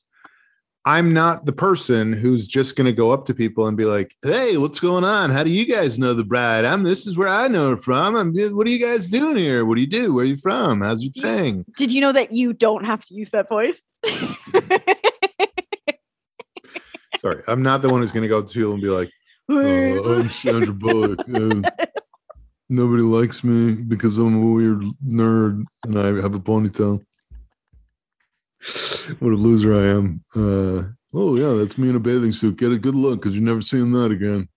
I'm 0.86 1.12
not 1.12 1.44
the 1.44 1.52
person 1.52 2.14
who's 2.14 2.48
just 2.48 2.74
gonna 2.74 2.92
go 2.92 3.10
up 3.10 3.26
to 3.26 3.34
people 3.34 3.66
and 3.66 3.76
be 3.76 3.84
like, 3.84 4.16
"Hey, 4.22 4.56
what's 4.56 4.80
going 4.80 5.04
on? 5.04 5.28
How 5.30 5.44
do 5.44 5.50
you 5.50 5.66
guys 5.66 5.98
know 5.98 6.14
the 6.14 6.24
bride? 6.24 6.64
I'm 6.64 6.82
this 6.82 7.06
is 7.06 7.18
where 7.18 7.28
I 7.28 7.48
know 7.48 7.70
her 7.70 7.76
from. 7.76 8.16
I'm 8.16 8.34
what 8.56 8.66
are 8.66 8.70
you 8.70 8.78
guys 8.78 9.08
doing 9.08 9.36
here? 9.36 9.66
What 9.66 9.74
do 9.74 9.82
you 9.82 9.86
do? 9.86 10.14
Where 10.14 10.24
are 10.24 10.28
you 10.28 10.38
from? 10.38 10.80
How's 10.80 11.02
your 11.02 11.12
thing?" 11.12 11.66
Did 11.76 11.92
you 11.92 12.00
know 12.00 12.12
that 12.12 12.32
you 12.32 12.54
don't 12.54 12.84
have 12.84 13.04
to 13.06 13.14
use 13.14 13.30
that 13.30 13.48
voice? 13.48 13.82
Sorry, 17.20 17.42
I'm 17.46 17.62
not 17.62 17.82
the 17.82 17.90
one 17.90 18.00
who's 18.00 18.12
gonna 18.12 18.28
go 18.28 18.38
up 18.38 18.46
to 18.46 18.54
people 18.54 18.72
and 18.72 18.80
be 18.80 18.88
like, 18.88 19.10
"Oh, 19.50 20.20
I'm 20.20 20.30
Sandra 20.30 20.72
Bullock. 20.72 21.20
Uh, 21.28 21.60
nobody 22.70 23.02
likes 23.02 23.44
me 23.44 23.74
because 23.74 24.16
I'm 24.16 24.42
a 24.42 24.46
weird 24.52 24.82
nerd 25.06 25.64
and 25.84 25.98
I 25.98 26.06
have 26.22 26.34
a 26.34 26.40
ponytail. 26.40 27.02
What 29.18 29.32
a 29.32 29.36
loser 29.36 29.74
I 29.74 29.88
am. 29.88 30.24
Uh, 30.34 30.88
oh, 31.12 31.36
yeah, 31.36 31.52
that's 31.58 31.76
me 31.76 31.88
in 31.88 31.96
a 31.96 32.00
bathing 32.00 32.32
suit. 32.32 32.56
Get 32.56 32.72
a 32.72 32.78
good 32.78 32.94
look 32.94 33.20
because 33.20 33.34
you're 33.34 33.42
never 33.44 33.60
seeing 33.60 33.92
that 33.92 34.12
again. 34.12 34.48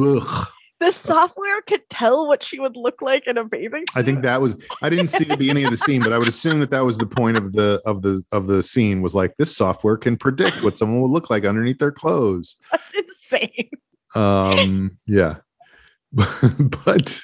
Ugh. 0.00 0.46
the 0.80 0.92
software 0.92 1.60
could 1.62 1.88
tell 1.90 2.26
what 2.26 2.42
she 2.42 2.58
would 2.58 2.76
look 2.76 3.02
like 3.02 3.26
in 3.26 3.36
a 3.36 3.44
bathing 3.44 3.84
suit. 3.90 3.96
I 3.96 4.02
think 4.02 4.22
that 4.22 4.40
was 4.40 4.56
I 4.82 4.88
didn't 4.88 5.10
see 5.10 5.24
the 5.24 5.36
beginning 5.36 5.66
of 5.66 5.70
the 5.70 5.76
scene, 5.76 6.02
but 6.02 6.12
I 6.12 6.18
would 6.18 6.28
assume 6.28 6.60
that 6.60 6.70
that 6.70 6.84
was 6.84 6.98
the 6.98 7.06
point 7.06 7.36
of 7.36 7.52
the 7.52 7.80
of 7.84 8.02
the 8.02 8.22
of 8.32 8.46
the 8.46 8.62
scene 8.62 9.02
was 9.02 9.14
like 9.14 9.36
this 9.36 9.56
software 9.56 9.96
can 9.96 10.16
predict 10.16 10.62
what 10.62 10.78
someone 10.78 11.00
will 11.00 11.12
look 11.12 11.30
like 11.30 11.44
underneath 11.44 11.78
their 11.78 11.92
clothes. 11.92 12.56
that's 12.70 12.94
insane. 12.96 13.70
um 14.14 14.96
yeah 15.06 15.36
but 16.12 17.20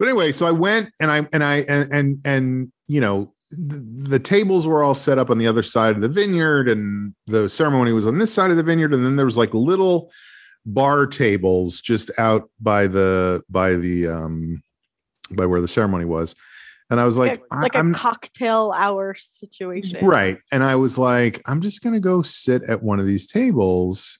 but 0.00 0.08
anyway 0.08 0.32
so 0.32 0.46
i 0.46 0.50
went 0.50 0.90
and 0.98 1.12
i 1.12 1.28
and 1.32 1.44
i 1.44 1.58
and 1.68 1.92
and, 1.92 2.20
and 2.24 2.72
you 2.88 3.00
know 3.00 3.32
the, 3.52 4.08
the 4.10 4.18
tables 4.18 4.66
were 4.66 4.82
all 4.82 4.94
set 4.94 5.18
up 5.18 5.30
on 5.30 5.38
the 5.38 5.46
other 5.46 5.62
side 5.62 5.94
of 5.94 6.00
the 6.00 6.08
vineyard 6.08 6.68
and 6.68 7.14
the 7.26 7.48
ceremony 7.48 7.92
was 7.92 8.06
on 8.06 8.18
this 8.18 8.32
side 8.32 8.50
of 8.50 8.56
the 8.56 8.62
vineyard 8.64 8.92
and 8.92 9.04
then 9.04 9.14
there 9.14 9.26
was 9.26 9.38
like 9.38 9.54
little 9.54 10.10
bar 10.66 11.06
tables 11.06 11.80
just 11.80 12.10
out 12.18 12.50
by 12.58 12.86
the 12.86 13.42
by 13.48 13.74
the 13.74 14.08
um 14.08 14.62
by 15.32 15.46
where 15.46 15.60
the 15.60 15.68
ceremony 15.68 16.04
was 16.04 16.34
and 16.90 16.98
i 16.98 17.04
was 17.04 17.16
like 17.16 17.40
like, 17.52 17.74
a 17.74 17.92
cocktail 17.92 18.72
hour 18.76 19.16
situation. 19.18 20.04
right 20.04 20.38
and 20.50 20.64
i 20.64 20.74
was 20.74 20.98
like 20.98 21.40
i'm 21.46 21.60
just 21.60 21.82
gonna 21.82 22.00
go 22.00 22.22
sit 22.22 22.62
at 22.64 22.82
one 22.82 22.98
of 22.98 23.06
these 23.06 23.26
tables 23.26 24.18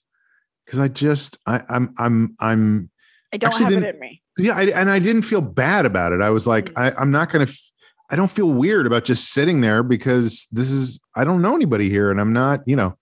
because 0.65 0.79
i 0.79 0.87
just 0.87 1.37
i 1.45 1.61
i'm 1.69 1.93
i'm 1.97 2.35
i'm 2.39 2.91
I 3.33 3.37
don't 3.37 3.53
have 3.53 3.71
it 3.71 3.83
in 3.83 3.99
me. 3.99 4.20
Yeah 4.37 4.55
I, 4.55 4.63
and 4.63 4.89
i 4.89 4.99
didn't 4.99 5.23
feel 5.23 5.41
bad 5.41 5.85
about 5.85 6.13
it. 6.13 6.21
I 6.21 6.29
was 6.29 6.47
like. 6.47 6.77
I, 6.77 6.91
i'm 6.97 7.11
not 7.11 7.29
gonna 7.29 7.45
f- 7.45 7.71
i 8.09 8.15
don't 8.15 8.31
feel 8.31 8.49
weird 8.49 8.87
about 8.87 9.03
just 9.03 9.33
sitting 9.33 9.61
there 9.61 9.83
because 9.83 10.47
this 10.51 10.71
is 10.71 10.99
i 11.15 11.23
don't 11.23 11.41
know 11.41 11.55
anybody 11.55 11.89
here 11.89 12.11
and 12.11 12.19
i'm 12.19 12.33
not 12.33 12.61
you 12.65 12.75
know. 12.75 12.97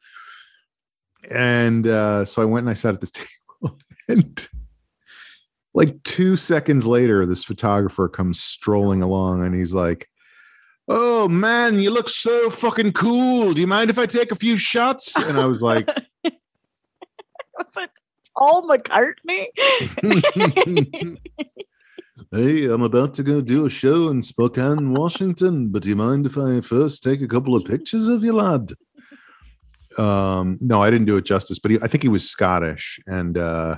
And 1.30 1.86
uh 1.86 2.26
so 2.26 2.42
i 2.42 2.46
went 2.46 2.64
and 2.64 2.70
i 2.72 2.74
sat 2.74 2.94
at 2.94 3.02
this 3.02 3.12
table 3.62 3.78
and 4.08 4.48
like 5.74 6.02
two 6.04 6.36
seconds 6.36 6.88
later 6.88 7.26
this 7.26 7.44
photographer 7.44 8.10
comes 8.10 8.42
strolling 8.42 9.02
along 9.02 9.46
and 9.46 9.54
he's 9.54 9.74
like 9.74 10.08
oh 10.88 11.28
man 11.28 11.80
you 11.80 11.92
look 11.92 12.10
so 12.10 12.50
fucking 12.50 12.94
cool. 12.94 13.54
Do 13.54 13.62
you 13.62 13.68
mind 13.68 13.90
if 13.90 14.00
i 14.00 14.06
take 14.06 14.32
a 14.32 14.36
few 14.36 14.58
shots? 14.58 15.16
And 15.16 15.38
i 15.38 15.46
was 15.46 15.62
like 15.62 15.88
Was 16.24 17.76
it 17.76 17.92
Paul 18.40 18.68
McCartney? 18.68 19.48
Hey, 22.32 22.66
I'm 22.66 22.84
about 22.84 23.16
to 23.16 23.24
go 23.24 23.42
do 23.42 23.66
a 23.66 23.72
show 23.72 24.10
in 24.10 24.22
Spokane, 24.22 24.94
Washington, 24.94 25.70
but 25.70 25.82
do 25.82 25.90
you 25.90 25.96
mind 25.96 26.28
if 26.28 26.38
I 26.38 26.62
first 26.62 27.02
take 27.02 27.22
a 27.22 27.28
couple 27.28 27.56
of 27.56 27.66
pictures 27.66 28.08
of 28.08 28.24
you, 28.24 28.34
lad? 28.34 28.74
Um, 29.98 30.60
no, 30.62 30.84
I 30.84 30.92
didn't 30.92 31.08
do 31.08 31.18
it 31.18 31.26
justice, 31.26 31.58
but 31.58 31.72
he, 31.72 31.80
I 31.82 31.88
think 31.88 32.04
he 32.04 32.10
was 32.10 32.30
Scottish, 32.30 33.00
and 33.08 33.36
uh, 33.36 33.78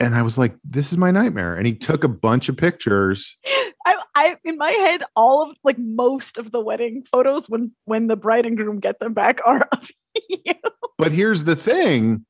and 0.00 0.16
I 0.16 0.22
was 0.22 0.38
like, 0.38 0.56
"This 0.64 0.90
is 0.90 0.98
my 0.98 1.12
nightmare." 1.12 1.54
And 1.54 1.68
he 1.68 1.74
took 1.74 2.02
a 2.02 2.08
bunch 2.08 2.48
of 2.48 2.56
pictures. 2.56 3.36
I, 3.86 4.02
I 4.16 4.36
in 4.42 4.56
my 4.56 4.72
head, 4.72 5.02
all 5.14 5.48
of 5.48 5.56
like 5.62 5.78
most 5.78 6.36
of 6.36 6.50
the 6.50 6.60
wedding 6.60 7.04
photos 7.08 7.48
when 7.48 7.70
when 7.84 8.08
the 8.08 8.16
bride 8.16 8.46
and 8.46 8.56
groom 8.56 8.80
get 8.80 8.98
them 8.98 9.14
back 9.14 9.40
are 9.44 9.68
of 9.70 9.88
you. 10.28 10.54
But 10.98 11.12
here's 11.12 11.44
the 11.44 11.54
thing: 11.54 12.24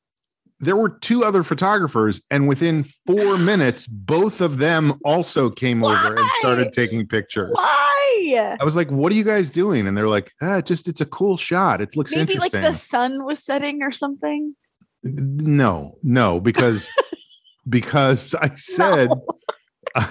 there 0.61 0.75
were 0.75 0.89
two 0.89 1.23
other 1.23 1.43
photographers, 1.43 2.21
and 2.29 2.47
within 2.47 2.83
four 2.83 3.37
minutes, 3.51 3.87
both 3.87 4.39
of 4.41 4.59
them 4.59 4.93
also 5.03 5.49
came 5.49 5.83
over 5.83 6.15
and 6.15 6.29
started 6.39 6.71
taking 6.71 7.07
pictures. 7.07 7.51
Why? 7.53 8.57
I 8.59 8.63
was 8.63 8.75
like, 8.75 8.89
"What 8.91 9.11
are 9.11 9.15
you 9.15 9.23
guys 9.23 9.49
doing?" 9.51 9.87
And 9.87 9.97
they're 9.97 10.07
like, 10.07 10.31
"Ah, 10.41 10.61
just 10.61 10.87
it's 10.87 11.01
a 11.01 11.05
cool 11.05 11.37
shot. 11.37 11.81
It 11.81 11.97
looks 11.97 12.15
Maybe 12.15 12.35
like 12.35 12.53
interesting." 12.53 12.61
the 12.71 12.77
sun 12.77 13.25
was 13.25 13.43
setting 13.43 13.81
or 13.81 13.91
something. 13.91 14.55
no, 15.03 15.97
no, 16.03 16.39
because 16.39 16.87
because 17.69 18.33
I 18.35 18.53
said 18.55 19.09
No. 19.09 19.25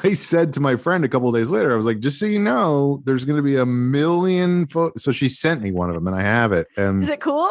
I 0.02 0.12
said 0.14 0.52
to 0.54 0.60
my 0.60 0.76
friend 0.76 1.04
a 1.04 1.08
couple 1.08 1.28
of 1.28 1.34
days 1.34 1.50
later, 1.50 1.72
I 1.72 1.76
was 1.76 1.86
like, 1.86 2.00
"Just 2.00 2.18
so 2.18 2.26
you 2.26 2.40
know, 2.40 3.00
there's 3.06 3.24
going 3.24 3.36
to 3.36 3.42
be 3.42 3.56
a 3.56 3.64
million." 3.66 4.66
Fo-. 4.66 4.92
So 4.96 5.12
she 5.12 5.28
sent 5.28 5.62
me 5.62 5.70
one 5.70 5.88
of 5.88 5.94
them, 5.94 6.06
and 6.08 6.16
I 6.16 6.22
have 6.22 6.52
it, 6.52 6.66
and 6.76 7.02
Is 7.04 7.08
it 7.08 7.20
cool? 7.20 7.50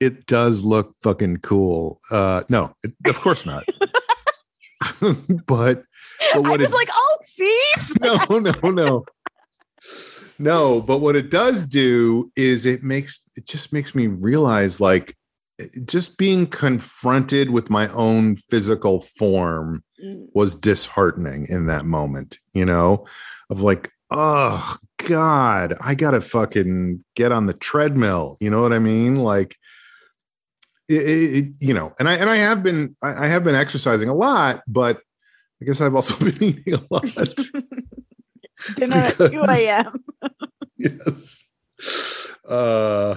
It 0.00 0.26
does 0.26 0.64
look 0.64 0.94
fucking 1.02 1.38
cool. 1.38 2.00
Uh, 2.10 2.44
no, 2.48 2.74
it, 2.82 2.92
of 3.06 3.20
course 3.20 3.46
not. 3.46 3.64
but 5.00 5.46
but 5.46 5.84
I 6.34 6.38
was 6.38 6.60
it, 6.60 6.72
like, 6.72 6.88
oh, 6.92 7.18
see, 7.24 7.62
no, 8.00 8.38
no, 8.38 8.70
no. 8.70 9.04
No, 10.38 10.80
but 10.80 10.98
what 10.98 11.16
it 11.16 11.30
does 11.30 11.66
do 11.66 12.30
is 12.36 12.64
it 12.64 12.82
makes 12.82 13.28
it 13.34 13.46
just 13.46 13.72
makes 13.72 13.94
me 13.94 14.06
realize 14.06 14.80
like 14.80 15.16
just 15.84 16.16
being 16.18 16.46
confronted 16.46 17.50
with 17.50 17.70
my 17.70 17.88
own 17.88 18.36
physical 18.36 19.00
form 19.00 19.82
Mm, 20.02 20.28
was 20.32 20.54
disheartening 20.54 21.46
in 21.48 21.66
that 21.66 21.84
moment, 21.84 22.38
you 22.52 22.64
know, 22.64 23.04
of 23.50 23.62
like, 23.62 23.90
oh 24.10 24.76
God, 25.08 25.74
I 25.80 25.96
gotta 25.96 26.20
fucking 26.20 27.04
get 27.16 27.32
on 27.32 27.46
the 27.46 27.52
treadmill. 27.52 28.36
You 28.40 28.50
know 28.50 28.62
what 28.62 28.72
I 28.72 28.78
mean? 28.78 29.16
Like 29.16 29.56
it, 30.88 30.94
it, 30.94 31.52
you 31.60 31.74
know, 31.74 31.92
and 31.98 32.08
I 32.08 32.14
and 32.14 32.28
I 32.30 32.36
have 32.36 32.62
been 32.62 32.96
I, 33.02 33.24
I 33.24 33.28
have 33.28 33.44
been 33.44 33.54
exercising 33.54 34.08
a 34.08 34.14
lot, 34.14 34.62
but 34.66 35.00
I 35.60 35.64
guess 35.64 35.80
I've 35.80 35.94
also 35.94 36.16
been 36.24 36.42
eating 36.42 36.74
a 36.74 36.82
lot. 36.90 37.04
dinner 38.76 38.96
at 38.96 39.16
2 39.16 39.28
Because- 39.30 39.48
a.m. 39.58 39.92
yes. 40.76 41.44
Uh 42.48 43.16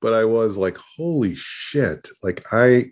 but 0.00 0.14
I 0.14 0.24
was 0.24 0.56
like, 0.56 0.78
holy 0.96 1.34
shit. 1.36 2.08
Like 2.22 2.46
I, 2.52 2.86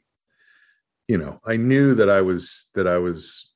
you 1.07 1.17
know, 1.17 1.39
I 1.47 1.57
knew 1.57 1.95
that 1.95 2.11
I 2.11 2.21
was 2.21 2.71
that 2.75 2.87
I 2.89 2.99
was 2.99 3.53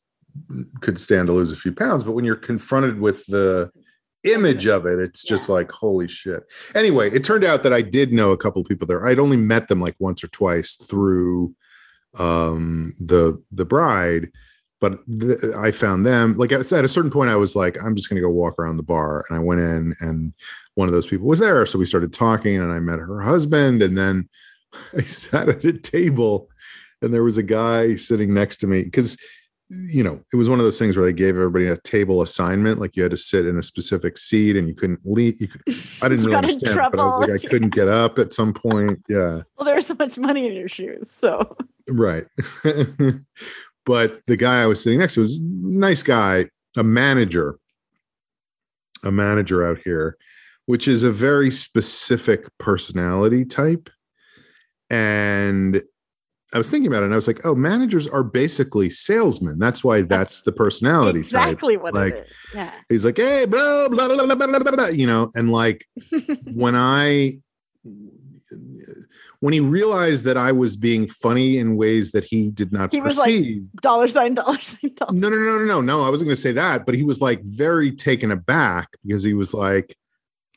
could 0.81 1.01
stand 1.01 1.27
to 1.27 1.33
lose 1.33 1.53
a 1.53 1.57
few 1.57 1.73
pounds, 1.73 2.05
but 2.05 2.13
when 2.13 2.25
you're 2.25 2.37
confronted 2.37 3.01
with 3.01 3.27
the 3.27 3.71
image 4.25 4.67
of 4.67 4.87
it, 4.87 4.99
it's 4.99 5.23
just 5.23 5.49
like, 5.49 5.71
holy 5.71 6.09
shit. 6.09 6.43
Anyway, 6.75 7.11
it 7.11 7.25
turned 7.25 7.45
out 7.45 7.63
that 7.63 7.73
I 7.73 7.83
did 7.83 8.13
know 8.13 8.33
a 8.33 8.37
couple 8.37 8.63
of 8.63 8.69
people 8.69 8.87
there. 8.87 9.07
I'd 9.07 9.19
only 9.19 9.37
met 9.37 9.69
them 9.69 9.81
like 9.81 9.97
once 9.99 10.23
or 10.23 10.29
twice 10.29 10.77
through 10.77 11.55
um 12.19 12.93
the 12.99 13.41
the 13.53 13.65
bride 13.65 14.33
but 14.81 14.99
th- 15.21 15.45
I 15.57 15.71
found 15.71 16.05
them 16.05 16.37
like 16.37 16.51
at 16.51 16.73
at 16.73 16.85
a 16.85 16.89
certain 16.89 17.11
point 17.11 17.31
I 17.31 17.37
was 17.37 17.55
like 17.55 17.77
I'm 17.83 17.95
just 17.95 18.09
going 18.09 18.17
to 18.17 18.27
go 18.27 18.31
walk 18.31 18.59
around 18.59 18.79
the 18.79 18.83
bar 18.83 19.25
and 19.29 19.39
I 19.39 19.41
went 19.41 19.61
in 19.61 19.95
and 20.01 20.35
one 20.75 20.89
of 20.89 20.93
those 20.93 21.07
people 21.07 21.29
was 21.29 21.39
there 21.39 21.65
so 21.67 21.79
we 21.79 21.87
started 21.87 22.13
talking 22.13 22.57
and 22.57 22.73
I 22.73 22.81
met 22.81 22.99
her 22.99 23.21
husband 23.21 23.83
and 23.83 23.97
then 23.97 24.29
I 24.97 25.03
sat 25.03 25.49
at 25.49 25.65
a 25.65 25.73
table 25.73 26.49
and 27.01 27.15
there 27.15 27.23
was 27.25 27.39
a 27.39 27.43
guy 27.45 27.97
sitting 27.97 28.35
next 28.35 28.57
to 28.59 28.67
me 28.67 28.91
cuz 28.91 29.17
you 29.71 30.03
know, 30.03 30.21
it 30.33 30.37
was 30.37 30.51
one 30.51 30.59
of 30.59 30.65
those 30.65 30.81
things 30.81 30.97
where 30.97 31.07
they 31.07 31.13
gave 31.13 31.37
everybody 31.37 31.69
a 31.69 31.77
table 31.79 32.23
assignment, 32.23 32.81
like 32.81 32.97
you 32.97 33.05
had 33.05 33.13
to 33.13 33.17
sit 33.17 33.47
in 33.47 33.57
a 33.57 33.63
specific 33.63 34.19
seat 34.19 34.57
and 34.57 34.67
you 34.67 34.75
couldn't 34.75 34.99
leave. 35.05 35.41
You 35.41 35.47
could, 35.47 35.63
I 36.03 36.09
didn't 36.09 36.25
really 36.25 36.37
understand, 36.37 36.77
but 36.91 36.99
I 36.99 37.05
was 37.05 37.21
like, 37.21 37.31
I 37.31 37.33
trouble. 37.35 37.49
couldn't 37.49 37.75
get 37.75 37.87
up 37.87 38.19
at 38.19 38.35
some 38.35 38.53
point. 38.53 39.01
Yeah, 39.09 39.43
Well, 39.57 39.65
there 39.65 39.77
was 39.77 39.87
so 39.87 39.95
much 39.95 40.19
money 40.19 40.49
in 40.49 40.55
your 40.55 40.69
shoes. 40.69 41.13
So 41.13 41.57
right. 41.89 42.27
but 43.87 44.21
the 44.27 44.37
guy 44.37 44.63
I 44.63 44.67
was 44.67 44.83
sitting 44.83 44.99
next 44.99 45.15
to 45.15 45.21
was 45.21 45.37
a 45.37 45.41
nice 45.41 46.03
guy, 46.03 46.47
a 46.77 46.83
manager, 46.83 47.57
a 49.05 49.13
manager 49.13 49.65
out 49.65 49.79
here, 49.85 50.17
which 50.67 50.89
is 50.89 51.05
a 51.05 51.13
very 51.13 51.51
specific 51.51 52.45
personality 52.59 53.45
type. 53.45 53.89
And 54.91 55.81
I 56.53 56.59
was 56.59 56.69
thinking 56.69 56.89
about 56.89 57.03
it 57.03 57.07
and 57.07 57.15
I 57.15 57.17
was 57.17 57.29
like, 57.29 57.45
oh, 57.47 57.55
managers 57.55 58.09
are 58.09 58.25
basically 58.25 58.91
salesmen. 58.91 59.59
That's 59.59 59.85
why 59.85 60.03
that's 60.03 60.43
the 60.43 60.51
personality 60.53 61.21
type. 61.21 61.27
exactly 61.51 61.77
what 61.77 61.95
like- 61.95 62.15
it 62.15 62.27
is. 62.29 62.35
Yeah. 62.55 62.73
He's 62.89 63.05
like, 63.05 63.17
hey, 63.19 63.45
bro, 63.45 63.89
blah, 63.89 64.09
blah, 64.09 64.25
blah, 64.27 64.35
blah, 64.35 64.47
blah, 64.47 64.59
blah, 64.59 64.73
blah, 64.77 64.87
you 64.89 65.07
know, 65.07 65.31
and 65.37 65.53
like 65.53 65.87
when 66.53 66.75
I 66.75 67.39
when 69.41 69.55
he 69.55 69.61
realized 69.61 70.25
that 70.25 70.37
I 70.37 70.53
was 70.53 70.77
being 70.77 71.09
funny 71.09 71.59
in 71.59 71.77
ways 71.77 72.13
that 72.13 72.25
he 72.25 72.51
did 72.51 72.73
not 72.73 72.93
He 72.93 73.01
was 73.01 73.17
like, 73.17 73.27
perceive. 73.31 73.63
dollar 73.81 74.09
sign, 74.09 74.35
dollar 74.35 74.59
sign, 74.59 74.91
dollar. 74.97 75.13
no, 75.15 75.29
no, 75.31 75.37
no, 75.37 75.59
no, 75.59 75.65
no, 75.65 75.81
no. 75.81 76.05
I 76.05 76.11
wasn't 76.11 76.27
going 76.29 76.37
to 76.37 76.41
say 76.43 76.53
that, 76.53 76.85
but 76.85 76.95
he 76.95 77.05
was 77.05 77.21
like 77.21 77.43
very 77.45 77.93
taken 77.93 78.31
aback 78.33 78.89
because 79.05 79.23
he 79.25 79.33
was 79.35 79.55
like, 79.55 79.97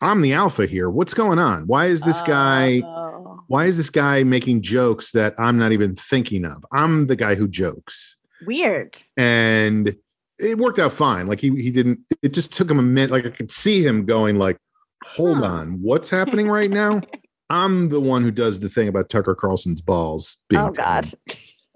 I'm 0.02 0.22
the 0.22 0.34
alpha 0.34 0.66
here. 0.66 0.90
What's 0.90 1.14
going 1.14 1.40
on? 1.40 1.66
Why 1.68 1.86
is 1.86 2.02
this 2.02 2.22
guy? 2.24 2.82
Oh. 2.84 3.33
Why 3.54 3.66
is 3.66 3.78
this 3.78 3.92
guy 3.92 4.24
making 4.24 4.64
jokes 4.64 5.12
that 5.12 5.36
I'm 5.38 5.60
not 5.60 5.72
even 5.74 5.96
thinking 5.96 6.44
of? 6.44 6.66
I'm 6.72 7.06
the 7.06 7.16
guy 7.16 7.36
who 7.36 7.48
jokes 7.48 8.16
weird. 8.48 8.98
and 9.16 9.96
it 10.40 10.58
worked 10.58 10.80
out 10.80 10.92
fine. 10.92 11.28
Like 11.28 11.40
he 11.40 11.50
he 11.62 11.70
didn't. 11.70 12.00
It 12.24 12.34
just 12.34 12.52
took 12.52 12.68
him 12.72 12.80
a 12.80 12.82
minute. 12.82 13.12
Like 13.12 13.28
I 13.28 13.30
could 13.30 13.52
see 13.52 13.86
him 13.86 14.06
going 14.08 14.40
like, 14.40 14.58
"Hold 15.04 15.38
Huh. 15.38 15.46
on, 15.46 15.82
what's 15.84 16.10
happening 16.10 16.50
right 16.50 16.72
now?" 16.72 17.00
I'm 17.52 17.90
the 17.90 18.00
one 18.00 18.24
who 18.24 18.32
does 18.32 18.58
the 18.58 18.70
thing 18.70 18.88
about 18.88 19.10
Tucker 19.10 19.36
Carlson's 19.36 19.82
balls. 19.82 20.38
Being 20.50 20.64
Oh 20.64 20.72
God. 20.72 21.12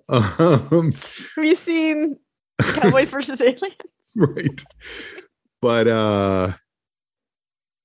Um, 0.09 0.93
Have 1.35 1.45
you 1.45 1.55
seen 1.55 2.17
Cowboys 2.59 3.11
versus 3.11 3.39
Aliens? 3.49 3.75
right. 4.15 4.63
But 5.61 5.87
uh, 5.87 6.53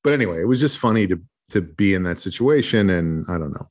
but 0.03 0.15
anyway, 0.15 0.41
it 0.41 0.47
was 0.49 0.61
just 0.61 0.79
funny 0.79 1.07
to 1.09 1.21
to 1.51 1.61
be 1.61 1.93
in 1.93 2.05
that 2.05 2.21
situation, 2.23 2.89
and 2.89 3.27
I 3.29 3.37
don't 3.37 3.53
know. 3.53 3.67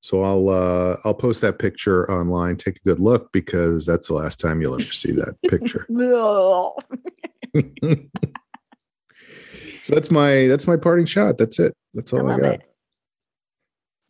So 0.00 0.22
I'll 0.22 0.48
uh 0.48 0.96
I'll 1.04 1.14
post 1.14 1.40
that 1.42 1.58
picture 1.58 2.10
online. 2.10 2.56
Take 2.56 2.76
a 2.76 2.88
good 2.88 3.00
look 3.00 3.32
because 3.32 3.84
that's 3.84 4.08
the 4.08 4.14
last 4.14 4.40
time 4.40 4.60
you'll 4.60 4.80
ever 4.80 4.92
see 4.92 5.12
that 5.12 5.36
picture. 5.48 5.86
So 9.88 9.94
that's 9.94 10.10
my 10.10 10.46
that's 10.48 10.66
my 10.66 10.76
parting 10.76 11.06
shot. 11.06 11.38
That's 11.38 11.58
it. 11.58 11.74
That's 11.94 12.12
all 12.12 12.20
I, 12.20 12.34
love 12.34 12.40
got. 12.40 12.54
it. 12.56 12.67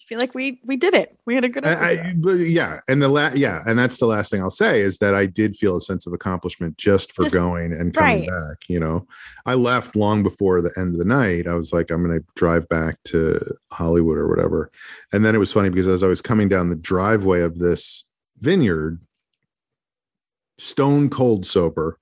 Feel 0.09 0.19
like 0.19 0.35
we 0.35 0.59
we 0.65 0.77
did 0.77 0.95
it. 0.95 1.19
We 1.27 1.35
had 1.35 1.45
a 1.45 1.51
good 1.51 1.67
I. 1.67 1.75
I, 1.75 2.13
yeah, 2.37 2.81
and 2.89 3.03
the 3.03 3.09
la- 3.11 3.33
yeah, 3.35 3.63
and 3.67 3.79
that's 3.79 3.99
the 3.99 4.07
last 4.07 4.31
thing 4.31 4.41
I'll 4.41 4.49
say 4.49 4.81
is 4.81 4.97
that 5.01 5.15
I 5.15 5.27
did 5.27 5.55
feel 5.55 5.77
a 5.77 5.83
sense 5.83 6.07
of 6.07 6.15
accomplishment 6.15 6.79
just 6.79 7.13
for 7.13 7.25
Just- 7.25 7.35
going 7.35 7.75
and 7.75 7.93
coming 7.93 8.21
right. 8.21 8.29
back. 8.31 8.69
You 8.69 8.81
know, 8.81 9.07
I 9.45 9.53
left 9.53 9.97
long 9.97 10.23
before 10.23 10.63
the 10.63 10.73
end 10.79 10.95
of 10.95 10.99
the 10.99 11.05
night. 11.05 11.47
I 11.47 11.55
was 11.57 11.75
like, 11.75 11.91
I'm 11.91 12.03
going 12.03 12.19
to 12.19 12.25
drive 12.37 12.67
back 12.71 12.97
to 13.05 13.39
Hollywood 13.71 14.17
or 14.17 14.29
whatever, 14.29 14.71
and 15.13 15.23
then 15.27 15.35
it 15.35 15.39
was 15.39 15.53
funny 15.53 15.69
because 15.69 15.87
as 15.87 16.03
I 16.03 16.07
was 16.07 16.23
coming 16.23 16.49
down 16.49 16.71
the 16.71 16.77
driveway 16.77 17.43
of 17.43 17.59
this 17.59 18.05
vineyard, 18.39 19.03
stone 20.57 21.11
cold 21.11 21.45
sober. 21.45 21.99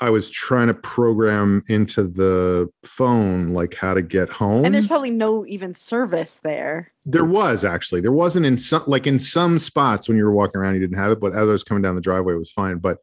I 0.00 0.10
was 0.10 0.30
trying 0.30 0.68
to 0.68 0.74
program 0.74 1.62
into 1.68 2.04
the 2.04 2.70
phone 2.84 3.52
like 3.52 3.74
how 3.74 3.94
to 3.94 4.02
get 4.02 4.30
home. 4.30 4.64
and 4.64 4.74
there's 4.74 4.86
probably 4.86 5.10
no 5.10 5.44
even 5.46 5.74
service 5.74 6.40
there. 6.42 6.92
There 7.04 7.24
was 7.24 7.64
actually. 7.64 8.00
There 8.00 8.12
wasn't 8.12 8.46
in 8.46 8.58
some 8.58 8.82
like 8.86 9.06
in 9.06 9.18
some 9.18 9.58
spots 9.58 10.08
when 10.08 10.16
you 10.16 10.24
were 10.24 10.32
walking 10.32 10.60
around, 10.60 10.74
you 10.74 10.80
didn't 10.80 10.98
have 10.98 11.12
it, 11.12 11.20
but 11.20 11.32
as 11.32 11.40
I 11.40 11.52
was 11.52 11.64
coming 11.64 11.82
down 11.82 11.94
the 11.94 12.00
driveway, 12.00 12.34
it 12.34 12.38
was 12.38 12.52
fine. 12.52 12.78
But 12.78 12.98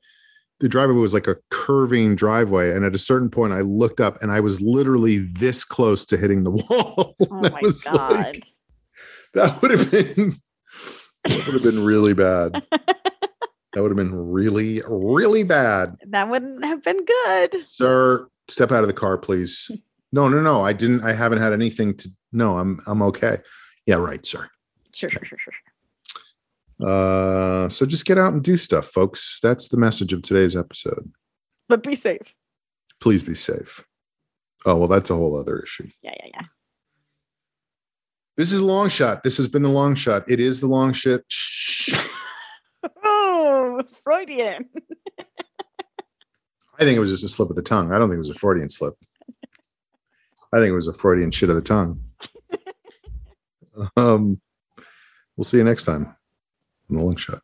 the 0.59 0.67
driveway 0.67 0.95
was 0.95 1.13
like 1.13 1.27
a 1.27 1.37
curving 1.51 2.15
driveway. 2.15 2.71
And 2.71 2.83
at 2.83 2.95
a 2.95 2.99
certain 2.99 3.29
point, 3.29 3.53
I 3.53 3.61
looked 3.61 4.01
up 4.01 4.21
and 4.21 4.31
I 4.31 4.39
was 4.39 4.59
literally 4.59 5.19
this 5.19 5.63
close 5.63 6.05
to 6.07 6.17
hitting 6.17 6.43
the 6.43 6.51
wall. 6.69 7.15
Oh 7.29 7.41
my 7.41 7.61
god. 7.83 8.11
like, 8.11 8.43
that 9.33 9.61
would 9.61 9.71
have 9.71 9.91
been 9.91 10.41
that 11.25 11.45
would 11.45 11.53
have 11.53 11.63
been 11.63 11.85
really 11.85 12.13
bad. 12.13 12.63
That 13.74 13.82
would 13.82 13.91
have 13.91 13.97
been 13.97 14.15
really, 14.15 14.82
really 14.88 15.43
bad. 15.43 15.97
that 16.07 16.30
wouldn't 16.30 16.63
have 16.65 16.84
been 16.84 17.03
good. 17.05 17.57
Sir, 17.68 18.28
step 18.47 18.72
out 18.72 18.82
of 18.84 18.88
the 18.88 18.93
car, 18.93 19.18
please. 19.18 19.72
No, 20.13 20.30
no, 20.30 20.41
no. 20.41 20.63
I 20.63 20.72
didn't, 20.72 21.03
I 21.03 21.11
haven't 21.11 21.39
had 21.39 21.51
anything 21.51 21.93
to 21.97 22.09
no, 22.32 22.57
I'm 22.57 22.80
I'm 22.88 23.01
okay. 23.03 23.38
Yeah, 23.86 23.95
right, 23.95 24.26
sir. 24.26 24.49
Sure, 24.93 25.09
sure, 25.09 25.22
sure, 25.26 25.38
sure. 25.38 25.53
Uh, 26.88 27.68
so 27.68 27.86
just 27.86 28.05
get 28.05 28.18
out 28.18 28.32
and 28.34 28.43
do 28.43 28.55
stuff, 28.55 28.88
folks. 28.88 29.39
That's 29.41 29.68
the 29.68 29.78
message 29.78 30.13
of 30.13 30.22
today's 30.22 30.55
episode. 30.55 31.11
But 31.68 31.84
be 31.84 31.95
safe. 31.95 32.34
Please 33.01 33.22
be 33.24 33.36
safe. 33.36 33.84
Oh, 34.65 34.76
well, 34.78 34.88
that's 34.88 35.09
a 35.09 35.15
whole 35.15 35.38
other 35.39 35.59
issue. 35.59 35.89
Yeah, 36.01 36.13
yeah, 36.20 36.30
yeah. 36.36 36.41
This 38.38 38.53
is 38.53 38.59
a 38.59 38.65
long 38.65 38.89
shot. 38.89 39.24
This 39.24 39.38
has 39.38 39.47
been 39.47 39.63
the 39.63 39.70
long 39.70 39.95
shot. 39.95 40.24
It 40.30 40.39
is 40.39 40.61
the 40.61 40.68
long 40.68 40.93
shit. 40.93 41.26
Shh. 41.28 41.95
Freudian. 44.03 44.69
I 46.80 46.84
think 46.84 46.95
it 46.95 46.99
was 46.99 47.11
just 47.11 47.23
a 47.23 47.30
slip 47.30 47.49
of 47.49 47.55
the 47.55 47.61
tongue. 47.61 47.91
I 47.91 47.97
don't 47.97 48.09
think 48.09 48.17
it 48.17 48.19
was 48.19 48.30
a 48.30 48.36
Freudian 48.36 48.69
slip. 48.69 48.93
I 50.53 50.57
think 50.59 50.69
it 50.69 50.75
was 50.75 50.88
a 50.88 50.93
Freudian 50.93 51.32
shit 51.32 51.49
of 51.49 51.55
the 51.55 51.61
tongue. 51.61 52.01
um, 53.97 54.39
we'll 55.36 55.43
see 55.43 55.57
you 55.57 55.63
next 55.63 55.86
time 55.86 56.15
on 56.89 56.97
the 56.97 57.03
long 57.03 57.15
shot. 57.15 57.41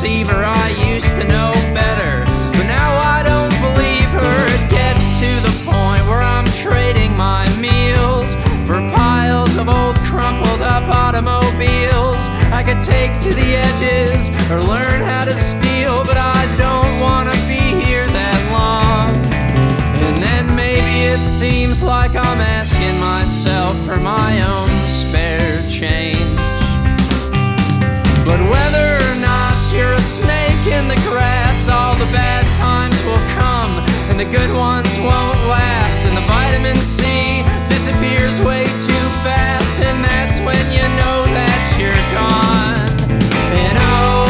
deceiver. 0.00 0.44
I 0.44 0.68
used 0.86 1.10
to 1.16 1.24
know 1.24 1.52
better, 1.74 2.24
but 2.52 2.66
now 2.66 2.90
I 3.02 3.24
don't 3.26 3.50
believe 3.66 4.08
her. 4.14 4.36
It 4.54 4.70
gets 4.70 5.18
to 5.18 5.30
the 5.42 5.52
point 5.66 6.06
where 6.06 6.22
I'm 6.22 6.44
trading 6.62 7.16
my 7.16 7.44
meals 7.58 8.36
for 8.64 8.78
piles 8.94 9.56
of 9.56 9.68
old 9.68 9.96
crumpled 10.06 10.62
up 10.62 10.84
automobiles. 10.88 12.28
I 12.54 12.62
could 12.62 12.78
take 12.78 13.18
to 13.24 13.34
the 13.34 13.56
edges 13.56 14.30
or 14.52 14.62
learn 14.62 15.00
how 15.02 15.24
to 15.24 15.34
steal, 15.34 16.04
but 16.04 16.16
I 16.16 16.46
don't 16.56 17.00
wanna 17.00 17.34
be 17.50 17.64
here 17.82 18.06
that 18.06 18.40
long. 18.54 19.10
And 20.06 20.16
then 20.22 20.54
maybe 20.54 21.10
it 21.12 21.18
seems 21.18 21.82
like 21.82 22.12
I'm 22.14 22.40
asking 22.40 23.00
myself 23.00 23.76
for 23.84 23.96
my 23.96 24.42
own 24.42 24.70
spare 24.86 25.60
change. 25.68 26.38
But 28.24 28.40
whether 28.48 28.97
you're 29.72 29.92
a 29.92 30.00
snake 30.00 30.66
in 30.66 30.88
the 30.88 31.00
grass. 31.08 31.68
All 31.68 31.94
the 31.94 32.10
bad 32.12 32.44
times 32.56 33.02
will 33.04 33.24
come, 33.36 33.72
and 34.08 34.18
the 34.18 34.24
good 34.24 34.52
ones 34.56 34.96
won't 34.98 35.40
last. 35.48 36.00
And 36.06 36.16
the 36.16 36.26
vitamin 36.26 36.76
C 36.76 37.42
disappears 37.68 38.40
way 38.40 38.64
too 38.64 39.06
fast, 39.24 39.78
and 39.82 40.04
that's 40.04 40.38
when 40.40 40.64
you 40.72 40.86
know 41.00 41.18
that 41.36 41.64
you're 41.78 42.04
gone. 42.14 42.78
And 43.56 43.78
oh. 43.80 44.27